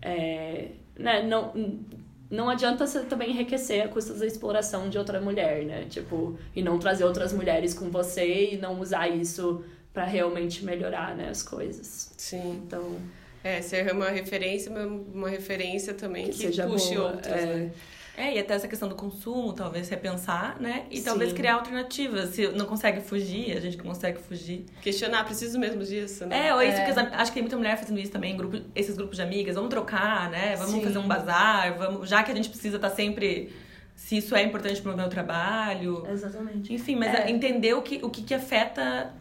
É, 0.01 0.69
né, 0.97 1.23
não. 1.23 1.53
Não 2.31 2.49
adianta 2.49 2.85
você 2.85 3.01
também 3.01 3.31
enriquecer 3.31 3.85
a 3.85 3.89
custa 3.89 4.15
da 4.15 4.27
exploração 4.27 4.89
de 4.89 4.99
outra 4.99 5.21
mulher, 5.21 5.65
né? 5.65 5.85
Tipo, 5.85 6.37
e 6.57 6.63
não 6.63 6.79
trazer 6.79 7.05
outras 7.05 7.33
mulheres 7.33 7.75
com 7.75 7.91
você 7.91 8.55
e 8.55 8.57
não 8.57 8.81
usar 8.81 9.07
isso 9.09 9.63
para 9.95 10.05
realmente 10.05 10.65
melhorar, 10.65 11.15
né, 11.17 11.29
as 11.31 11.43
coisas. 11.43 12.13
Sim. 12.19 12.61
Então, 12.67 12.97
É, 13.45 13.61
ser 13.63 13.93
uma 13.93 14.09
referência, 14.11 14.71
uma, 14.71 14.85
uma 14.87 15.29
referência 15.29 15.95
também 15.95 16.25
que, 16.25 16.31
que, 16.33 16.37
seja 16.39 16.67
puxe 16.67 16.95
boa. 16.95 17.13
outras, 17.13 17.33
é, 17.43 17.47
né? 17.47 17.71
É, 18.17 18.35
e 18.37 18.39
até 18.39 18.55
essa 18.55 18.67
questão 18.69 18.89
do 18.89 18.95
consumo, 18.95 19.53
talvez 19.53 19.89
repensar, 19.89 20.57
né? 20.61 20.87
E 20.91 20.99
Sim. 20.99 21.05
talvez 21.05 21.33
criar 21.33 21.55
alternativas. 21.55 22.31
Se 22.31 22.47
não 22.49 22.65
consegue 22.65 23.01
fugir, 23.01 23.57
a 23.57 23.61
gente 23.61 23.77
consegue 23.77 24.19
fugir. 24.21 24.65
Questionar, 24.81 25.25
preciso 25.25 25.59
mesmo 25.59 25.83
disso, 25.83 26.25
né? 26.25 26.47
É, 26.49 26.55
ou 26.55 26.63
isso 26.63 26.79
É. 26.79 26.85
que 26.85 26.91
as, 26.93 26.97
acho 26.99 27.31
que 27.33 27.35
tem 27.35 27.43
muita 27.43 27.57
mulher 27.57 27.77
fazendo 27.77 27.99
isso 28.01 28.13
também, 28.13 28.37
grupo, 28.37 28.57
esses 28.75 28.97
grupos 28.97 29.17
de 29.17 29.23
amigas, 29.23 29.57
vamos 29.57 29.69
trocar, 29.71 30.31
né? 30.31 30.55
Vamos 30.57 30.73
Sim. 30.75 30.83
fazer 30.83 30.99
um 30.99 31.09
bazar, 31.09 31.77
vamos, 31.77 32.09
já 32.09 32.23
que 32.23 32.31
a 32.33 32.35
gente 32.35 32.49
precisa 32.49 32.77
estar 32.77 32.91
sempre. 32.91 33.53
Se 33.97 34.17
isso 34.17 34.35
é 34.35 34.43
importante 34.43 34.81
para 34.81 34.93
o 34.93 34.97
meu 34.97 35.09
trabalho. 35.09 36.05
Exatamente. 36.09 36.73
Enfim, 36.73 36.97
mas 36.97 37.15
É. 37.15 37.31
entender 37.31 37.75
o 37.75 37.83
que, 37.83 38.01
o 38.03 38.11
que, 38.11 38.23
que 38.23 38.33
afeta 38.35 39.13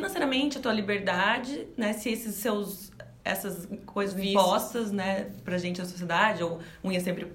financeiramente 0.00 0.58
a 0.58 0.60
tua 0.60 0.72
liberdade, 0.72 1.66
né? 1.76 1.92
Se 1.92 2.10
esses 2.10 2.34
seus 2.36 2.92
essas 3.24 3.68
coisas 3.84 4.14
Vícios. 4.14 4.30
impostas, 4.40 4.92
né, 4.92 5.26
pra 5.44 5.58
gente 5.58 5.80
na 5.80 5.84
sociedade, 5.84 6.44
ou 6.44 6.60
unha 6.84 7.00
sempre 7.00 7.26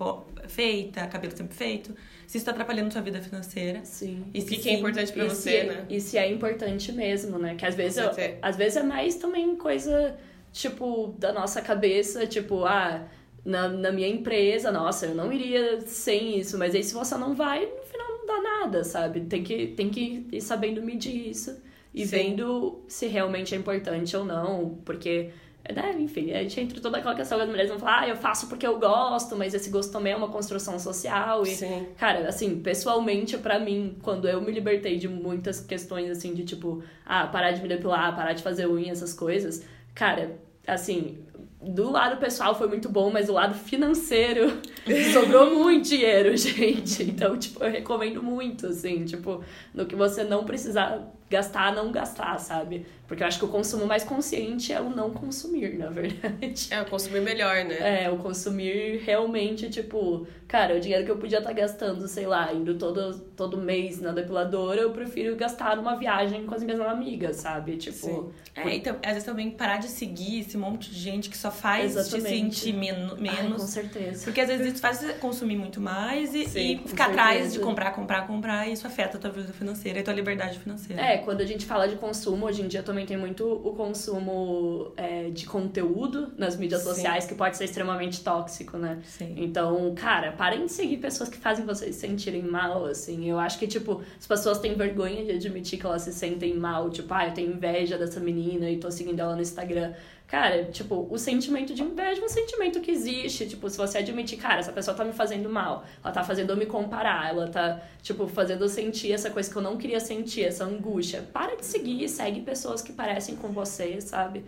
feita, 0.47 1.05
cabelo 1.07 1.36
sempre 1.36 1.53
feito, 1.53 1.93
se 2.26 2.38
isso 2.38 2.45
tá 2.45 2.51
atrapalhando 2.51 2.93
sua 2.93 3.01
vida 3.01 3.22
financeira. 3.22 3.82
Sim. 3.84 4.24
E 4.34 4.39
O 4.39 4.45
que, 4.45 4.55
se 4.55 4.62
que 4.62 4.70
é 4.70 4.74
importante 4.76 5.12
pra 5.12 5.26
e 5.26 5.30
você, 5.30 5.59
se, 5.59 5.64
né? 5.68 5.86
E 5.89 5.99
se 5.99 6.18
é 6.18 6.32
importante 6.32 6.93
mesmo, 6.93 7.38
né? 7.38 7.55
Que 7.55 7.66
às 7.66 7.76
vezes, 7.76 7.97
eu- 7.97 8.09
às 8.41 8.55
vezes 8.55 8.78
é 8.78 8.84
mais 8.84 9.16
também 9.16 9.53
coisa, 9.57 10.16
tipo, 10.53 11.14
da 11.20 11.34
nossa 11.34 11.62
cabeça, 11.62 12.26
tipo, 12.26 12.64
ah, 12.64 13.05
na, 13.43 13.68
na 13.68 13.91
minha 13.91 14.07
empresa, 14.07 14.72
nossa, 14.72 15.07
eu 15.07 15.14
não 15.16 15.30
iria 15.34 15.82
sem 15.82 16.39
isso, 16.39 16.57
mas 16.57 16.74
aí 16.74 16.84
se 16.86 16.93
você 16.93 17.18
não 17.18 17.34
vai, 17.36 17.66
no 17.66 17.84
final 17.84 18.07
não 18.07 18.26
dá 18.26 18.41
nada, 18.41 18.84
sabe? 18.86 19.20
Tem 19.26 19.43
que, 19.43 19.68
tem 19.68 19.89
que 19.89 20.26
ir 20.32 20.39
sabendo 20.41 20.82
medir 20.82 21.30
isso 21.32 21.59
e 21.94 22.06
Sim. 22.06 22.16
vendo 22.16 22.84
se 22.88 23.08
realmente 23.08 23.54
é 23.54 23.58
importante 23.58 24.16
ou 24.16 24.26
não, 24.26 24.78
porque. 24.86 25.30
Né, 25.76 25.96
enfim, 26.00 26.32
a 26.32 26.42
gente 26.42 26.60
entra 26.60 26.82
toda 26.82 26.98
aquela 26.98 27.14
questão 27.14 27.38
que 27.38 27.44
as 27.44 27.50
mulheres 27.50 27.70
vão 27.70 27.80
falar, 27.80 28.00
ah, 28.00 28.08
eu 28.08 28.16
faço 28.16 28.48
porque 28.48 28.66
eu 28.66 28.80
gosto, 28.80 29.38
mas 29.38 29.54
esse 29.54 29.70
gosto 29.70 29.92
também 29.92 30.12
é 30.12 30.16
uma 30.16 30.30
construção 30.30 30.80
social. 30.80 31.44
E, 31.44 31.56
Sim. 31.56 31.88
Cara, 31.98 32.28
assim, 32.28 32.60
pessoalmente, 32.60 33.38
pra 33.38 33.60
mim, 33.60 33.96
quando 34.02 34.28
eu 34.28 34.42
me 34.42 34.52
libertei 34.52 34.98
de 34.98 35.08
muitas 35.08 35.60
questões, 35.60 36.10
assim, 36.10 36.34
de 36.34 36.44
tipo, 36.44 36.84
ah, 37.06 37.28
parar 37.28 37.52
de 37.52 37.62
me 37.62 37.68
depilar, 37.70 38.16
parar 38.16 38.34
de 38.34 38.42
fazer 38.42 38.68
unha, 38.68 38.92
essas 38.92 39.14
coisas, 39.14 39.64
cara, 39.94 40.36
assim, 40.66 41.20
do 41.62 41.92
lado 41.92 42.18
pessoal 42.18 42.56
foi 42.56 42.68
muito 42.68 42.89
bom, 42.89 43.12
mas 43.12 43.28
do 43.28 43.34
lado 43.34 43.54
financeiro 43.54 44.60
sobrou 45.14 45.54
muito 45.56 45.89
dinheiro, 45.89 46.36
gente. 46.38 47.04
Então, 47.04 47.38
tipo, 47.38 47.64
eu 47.64 47.72
recomendo 47.72 48.22
muito, 48.24 48.68
assim, 48.68 49.06
tipo, 49.06 49.44
no 49.74 49.86
que 49.86 49.96
você 49.96 50.24
não 50.24 50.44
precisar 50.44 51.08
gastar, 51.32 51.73
não 51.73 51.91
gastar, 51.93 52.38
sabe? 52.39 52.86
Porque 53.07 53.23
eu 53.23 53.27
acho 53.27 53.39
que 53.39 53.45
o 53.45 53.47
consumo 53.47 53.86
mais 53.86 54.03
consciente 54.03 54.71
é 54.71 54.79
o 54.79 54.89
não 54.89 55.11
consumir, 55.11 55.77
na 55.77 55.89
verdade. 55.89 56.67
É, 56.71 56.84
consumir 56.84 57.21
melhor, 57.21 57.65
né? 57.65 58.03
É, 58.03 58.09
o 58.09 58.17
consumir 58.17 59.01
realmente, 59.03 59.69
tipo, 59.69 60.27
cara, 60.47 60.75
o 60.75 60.79
dinheiro 60.79 61.03
que 61.05 61.11
eu 61.11 61.17
podia 61.17 61.39
estar 61.39 61.51
gastando, 61.53 62.07
sei 62.07 62.25
lá, 62.25 62.53
indo 62.53 62.75
todo, 62.75 63.19
todo 63.36 63.57
mês 63.57 63.99
na 63.99 64.11
depiladora, 64.11 64.82
eu 64.82 64.91
prefiro 64.91 65.36
gastar 65.36 65.75
numa 65.75 65.95
viagem 65.95 66.45
com 66.45 66.55
as 66.55 66.63
minhas 66.63 66.79
amigas, 66.79 67.38
sabe? 67.38 67.77
Tipo, 67.77 67.95
Sim. 67.95 68.32
É, 68.55 68.75
então, 68.75 68.97
às 69.01 69.13
vezes 69.13 69.23
também 69.23 69.51
parar 69.51 69.77
de 69.77 69.88
seguir 69.88 70.41
esse 70.41 70.57
monte 70.57 70.89
de 70.91 70.99
gente 70.99 71.29
que 71.29 71.38
só 71.38 71.51
faz 71.51 71.95
Exatamente. 71.95 72.51
te 72.51 72.59
sentir 72.59 72.73
men 72.73 72.91
ai, 72.91 73.17
menos. 73.17 73.61
com 73.61 73.67
certeza. 73.67 74.23
Porque 74.25 74.41
às 74.41 74.47
vezes 74.47 74.73
isso 74.73 74.82
faz 74.82 74.99
você 74.99 75.13
consumir 75.13 75.55
muito 75.57 75.79
mais 75.79 76.34
e, 76.34 76.45
Sim, 76.47 76.82
e 76.86 76.88
ficar 76.88 77.09
atrás 77.09 77.53
de 77.53 77.59
comprar, 77.59 77.91
comprar, 77.91 78.27
comprar, 78.27 78.67
e 78.67 78.73
isso 78.73 78.86
afeta 78.88 79.17
a 79.17 79.19
tua 79.19 79.32
vida 79.32 79.53
financeira 79.53 79.99
e 79.99 80.01
a 80.01 80.03
tua 80.03 80.13
liberdade 80.13 80.59
financeira. 80.59 81.01
É, 81.01 81.17
quando 81.22 81.41
a 81.41 81.45
gente 81.45 81.65
fala 81.65 81.88
de 81.88 81.95
consumo, 81.95 82.45
hoje 82.45 82.61
em 82.61 82.67
dia 82.67 82.84
também 82.84 83.05
tem 83.05 83.17
muito 83.17 83.45
o 83.45 83.74
consumo 83.74 84.91
é, 84.97 85.30
de 85.30 85.45
conteúdo 85.45 86.32
nas 86.38 86.55
mídias 86.55 86.82
Sim. 86.82 86.89
sociais, 86.89 87.26
que 87.26 87.36
pode 87.36 87.57
ser 87.57 87.65
extremamente 87.65 88.24
tóxico, 88.24 88.78
né? 88.78 88.99
Sim. 89.05 89.36
Então, 89.38 89.93
cara, 89.95 90.32
parem 90.32 90.65
de 90.65 90.72
seguir 90.72 90.97
pessoas 90.97 91.30
que 91.30 91.38
fazem 91.38 91.65
vocês 91.65 91.95
se 91.95 92.01
sentirem 92.01 92.43
mal, 92.43 92.86
assim. 92.86 93.30
Eu 93.30 93.39
acho 93.39 93.57
que, 93.57 93.67
tipo, 93.67 94.01
as 94.19 94.28
pessoas 94.28 94.59
têm 94.59 94.76
vergonha 94.76 95.24
de 95.24 95.32
admitir 95.32 95.80
que 95.80 95.86
elas 95.86 96.01
se 96.01 96.13
sentem 96.13 96.53
mal. 96.55 96.89
Tipo, 96.89 97.13
ah, 97.13 97.28
eu 97.28 97.34
tenho 97.34 97.51
inveja 97.51 97.97
dessa 97.97 98.19
menina 98.19 98.69
e 98.69 98.78
tô 98.78 98.89
seguindo 98.91 99.19
ela 99.19 99.36
no 99.36 99.41
Instagram. 99.41 99.93
Cara, 100.32 100.63
tipo, 100.63 101.05
o 101.11 101.17
sentimento 101.17 101.73
de 101.73 101.84
inveja 101.84 102.21
é 102.21 102.23
um 102.23 102.29
sentimento 102.29 102.79
que 102.79 102.89
existe. 102.89 103.45
Tipo, 103.45 103.69
se 103.69 103.77
você 103.77 103.97
admitir, 103.97 104.38
cara, 104.38 104.61
essa 104.61 104.71
pessoa 104.71 104.95
tá 104.95 105.03
me 105.03 105.11
fazendo 105.11 105.49
mal, 105.49 105.84
ela 106.01 106.13
tá 106.13 106.23
fazendo 106.23 106.51
eu 106.51 106.55
me 106.55 106.65
comparar, 106.65 107.32
ela 107.32 107.49
tá, 107.49 107.82
tipo, 108.01 108.25
fazendo 108.29 108.63
eu 108.63 108.69
sentir 108.69 109.11
essa 109.11 109.29
coisa 109.29 109.51
que 109.51 109.57
eu 109.57 109.61
não 109.61 109.75
queria 109.75 109.99
sentir, 109.99 110.45
essa 110.45 110.63
angústia. 110.63 111.21
Para 111.34 111.57
de 111.57 111.65
seguir, 111.65 112.07
segue 112.07 112.39
pessoas 112.39 112.82
que 112.82 112.93
parecem 112.93 113.36
com 113.36 113.49
você, 113.49 113.99
sabe? 113.99 114.45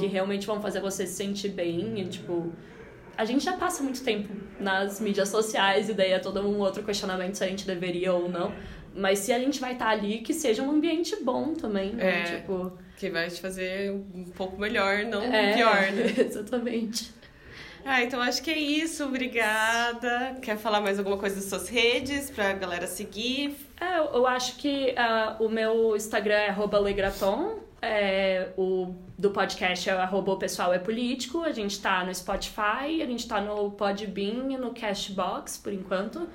Que 0.00 0.06
realmente 0.06 0.46
vão 0.46 0.58
fazer 0.58 0.80
você 0.80 1.06
se 1.06 1.12
sentir 1.12 1.50
bem 1.50 2.00
e, 2.00 2.06
tipo, 2.06 2.50
a 3.14 3.26
gente 3.26 3.44
já 3.44 3.58
passa 3.58 3.82
muito 3.82 4.02
tempo 4.02 4.32
nas 4.58 5.00
mídias 5.02 5.28
sociais 5.28 5.90
e 5.90 5.92
daí 5.92 6.12
é 6.12 6.18
todo 6.18 6.40
um 6.40 6.58
outro 6.60 6.82
questionamento 6.82 7.34
se 7.34 7.44
a 7.44 7.46
gente 7.46 7.66
deveria 7.66 8.14
ou 8.14 8.26
não. 8.26 8.54
Mas 8.94 9.18
se 9.18 9.34
a 9.34 9.38
gente 9.38 9.60
vai 9.60 9.74
estar 9.74 9.90
ali, 9.90 10.20
que 10.20 10.32
seja 10.32 10.62
um 10.62 10.70
ambiente 10.70 11.14
bom 11.22 11.52
também, 11.52 11.92
né? 11.92 12.20
É. 12.20 12.24
Tipo, 12.24 12.72
Que 12.96 13.10
vai 13.10 13.28
te 13.28 13.40
fazer 13.40 13.90
um 13.90 14.24
pouco 14.36 14.58
melhor, 14.58 15.04
não 15.04 15.22
é, 15.22 15.54
pior, 15.54 15.92
né? 15.92 16.14
Exatamente. 16.26 17.14
Ah, 17.84 18.02
então 18.02 18.20
acho 18.20 18.42
que 18.42 18.50
é 18.50 18.58
isso. 18.58 19.04
Obrigada. 19.04 20.36
Quer 20.42 20.56
falar 20.56 20.80
mais 20.80 20.98
alguma 20.98 21.16
coisa 21.16 21.36
das 21.36 21.44
suas 21.44 21.68
redes 21.68 22.30
pra 22.30 22.52
galera 22.52 22.86
seguir? 22.86 23.56
É, 23.80 23.98
eu 23.98 24.26
acho 24.26 24.56
que 24.56 24.92
ah, 24.96 25.36
o 25.38 25.48
meu 25.48 25.94
Instagram 25.94 26.34
é 26.34 26.78
legraton, 26.80 27.60
é, 27.80 28.48
o 28.56 28.94
do 29.16 29.30
podcast 29.30 29.88
é 29.88 29.92
arroba 29.92 30.32
o 30.32 30.36
pessoal 30.36 30.74
é 30.74 30.78
político, 30.78 31.42
a 31.42 31.52
gente 31.52 31.80
tá 31.80 32.04
no 32.04 32.14
Spotify, 32.14 33.02
a 33.02 33.06
gente 33.06 33.28
tá 33.28 33.40
no 33.40 33.70
Podbean 33.70 34.50
e 34.50 34.56
no 34.56 34.74
Cashbox, 34.74 35.58
por 35.58 35.72
enquanto. 35.72 36.28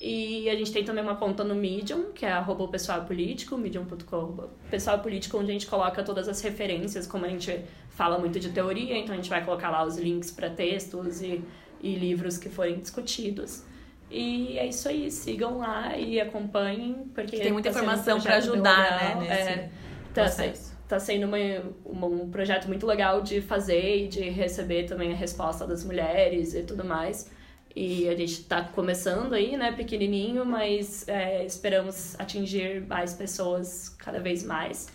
E 0.00 0.48
a 0.48 0.54
gente 0.56 0.72
tem 0.72 0.82
também 0.82 1.04
uma 1.04 1.16
conta 1.16 1.44
no 1.44 1.54
Medium, 1.54 2.10
que 2.12 2.24
é 2.24 2.32
arroba 2.32 2.66
pessoal 2.68 3.04
político, 3.04 3.58
medium.com, 3.58 4.48
pessoal 4.70 4.98
político, 5.00 5.36
onde 5.36 5.50
a 5.50 5.52
gente 5.52 5.66
coloca 5.66 6.02
todas 6.02 6.26
as 6.26 6.40
referências, 6.40 7.06
como 7.06 7.26
a 7.26 7.28
gente 7.28 7.60
fala 7.90 8.18
muito 8.18 8.40
de 8.40 8.48
teoria, 8.48 8.96
então 8.96 9.12
a 9.12 9.16
gente 9.16 9.28
vai 9.28 9.44
colocar 9.44 9.68
lá 9.68 9.84
os 9.84 9.98
links 9.98 10.30
para 10.30 10.48
textos 10.48 11.20
e, 11.20 11.42
e 11.82 11.94
livros 11.96 12.38
que 12.38 12.48
forem 12.48 12.78
discutidos. 12.78 13.62
E 14.10 14.56
é 14.58 14.66
isso 14.66 14.88
aí, 14.88 15.10
sigam 15.10 15.58
lá 15.58 15.94
e 15.98 16.18
acompanhem, 16.18 17.04
porque 17.14 17.36
Tem 17.38 17.52
muita 17.52 17.70
tá 17.70 17.78
um 17.78 17.82
informação 17.82 18.18
projeto 18.18 18.42
bem 18.52 18.52
ajudar, 18.52 19.00
legal. 19.00 19.20
né, 19.20 19.28
nesse 19.28 19.50
É, 19.50 19.70
tá, 20.14 20.52
tá 20.88 20.98
sendo 20.98 21.26
uma, 21.26 21.36
uma- 21.84 22.06
um 22.06 22.30
projeto 22.30 22.66
muito 22.68 22.86
legal 22.86 23.20
de 23.20 23.42
fazer 23.42 24.04
e 24.04 24.08
de 24.08 24.20
receber 24.30 24.84
também 24.84 25.12
a 25.12 25.14
resposta 25.16 25.66
das 25.66 25.84
mulheres 25.84 26.54
e 26.54 26.62
tudo 26.62 26.84
mais. 26.86 27.30
E 27.74 28.08
a 28.08 28.16
gente 28.16 28.44
tá 28.44 28.62
começando 28.64 29.32
aí, 29.32 29.56
né, 29.56 29.70
pequenininho, 29.72 30.44
mas 30.44 31.06
é, 31.08 31.44
esperamos 31.44 32.18
atingir 32.18 32.82
mais 32.86 33.14
pessoas 33.14 33.88
cada 33.90 34.18
vez 34.18 34.42
mais. 34.44 34.88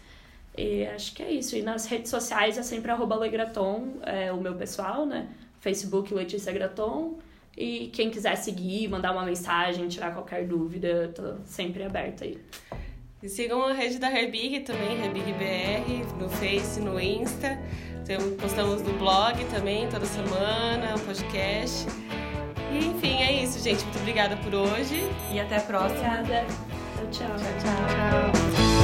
E 0.58 0.86
acho 0.88 1.14
que 1.16 1.24
é 1.24 1.32
isso. 1.32 1.56
E 1.56 1.62
nas 1.62 1.86
redes 1.86 2.10
sociais 2.12 2.58
é 2.58 2.64
sempre 2.64 2.92
Legraton, 3.16 3.94
é 4.04 4.32
o 4.32 4.38
meu 4.42 4.56
pessoal, 4.56 5.06
né? 5.06 5.28
Facebook 5.60 6.14
Letícia 6.14 6.52
Graton. 6.52 7.18
E 7.58 7.88
quem 7.94 8.10
quiser 8.10 8.36
seguir, 8.36 8.90
mandar 8.90 9.14
uma 9.14 9.24
mensagem, 9.24 9.88
tirar 9.88 10.14
qualquer 10.14 10.46
dúvida, 10.46 11.12
tô 11.16 11.36
sempre 11.46 11.84
aberta 11.84 12.26
aí. 12.26 12.38
E 13.24 13.30
sigam 13.30 13.64
a 13.64 13.74
rede 13.74 13.98
da 13.98 14.12
Herbig 14.12 14.60
também, 14.62 15.02
Herbig 15.04 15.32
BR, 15.34 16.20
no 16.22 16.30
Face, 16.30 16.80
no 16.82 17.00
Insta. 17.00 17.58
Tem- 18.06 18.36
Postamos 18.36 18.82
no 18.82 18.94
blog 19.00 19.44
também 19.46 19.88
toda 19.90 20.06
semana, 20.06 20.96
o 20.96 21.00
podcast. 21.00 21.86
E 22.76 22.88
enfim, 22.88 23.22
é 23.22 23.32
isso, 23.44 23.60
gente. 23.60 23.84
Muito 23.84 24.00
obrigada 24.00 24.36
por 24.38 24.54
hoje. 24.54 25.10
E 25.32 25.40
até 25.40 25.58
a 25.58 25.62
próxima. 25.62 26.20
Obrigada. 26.20 26.46
Tchau, 27.12 27.28
tchau. 27.28 27.38
Tchau. 27.38 28.32
Tchau. 28.32 28.75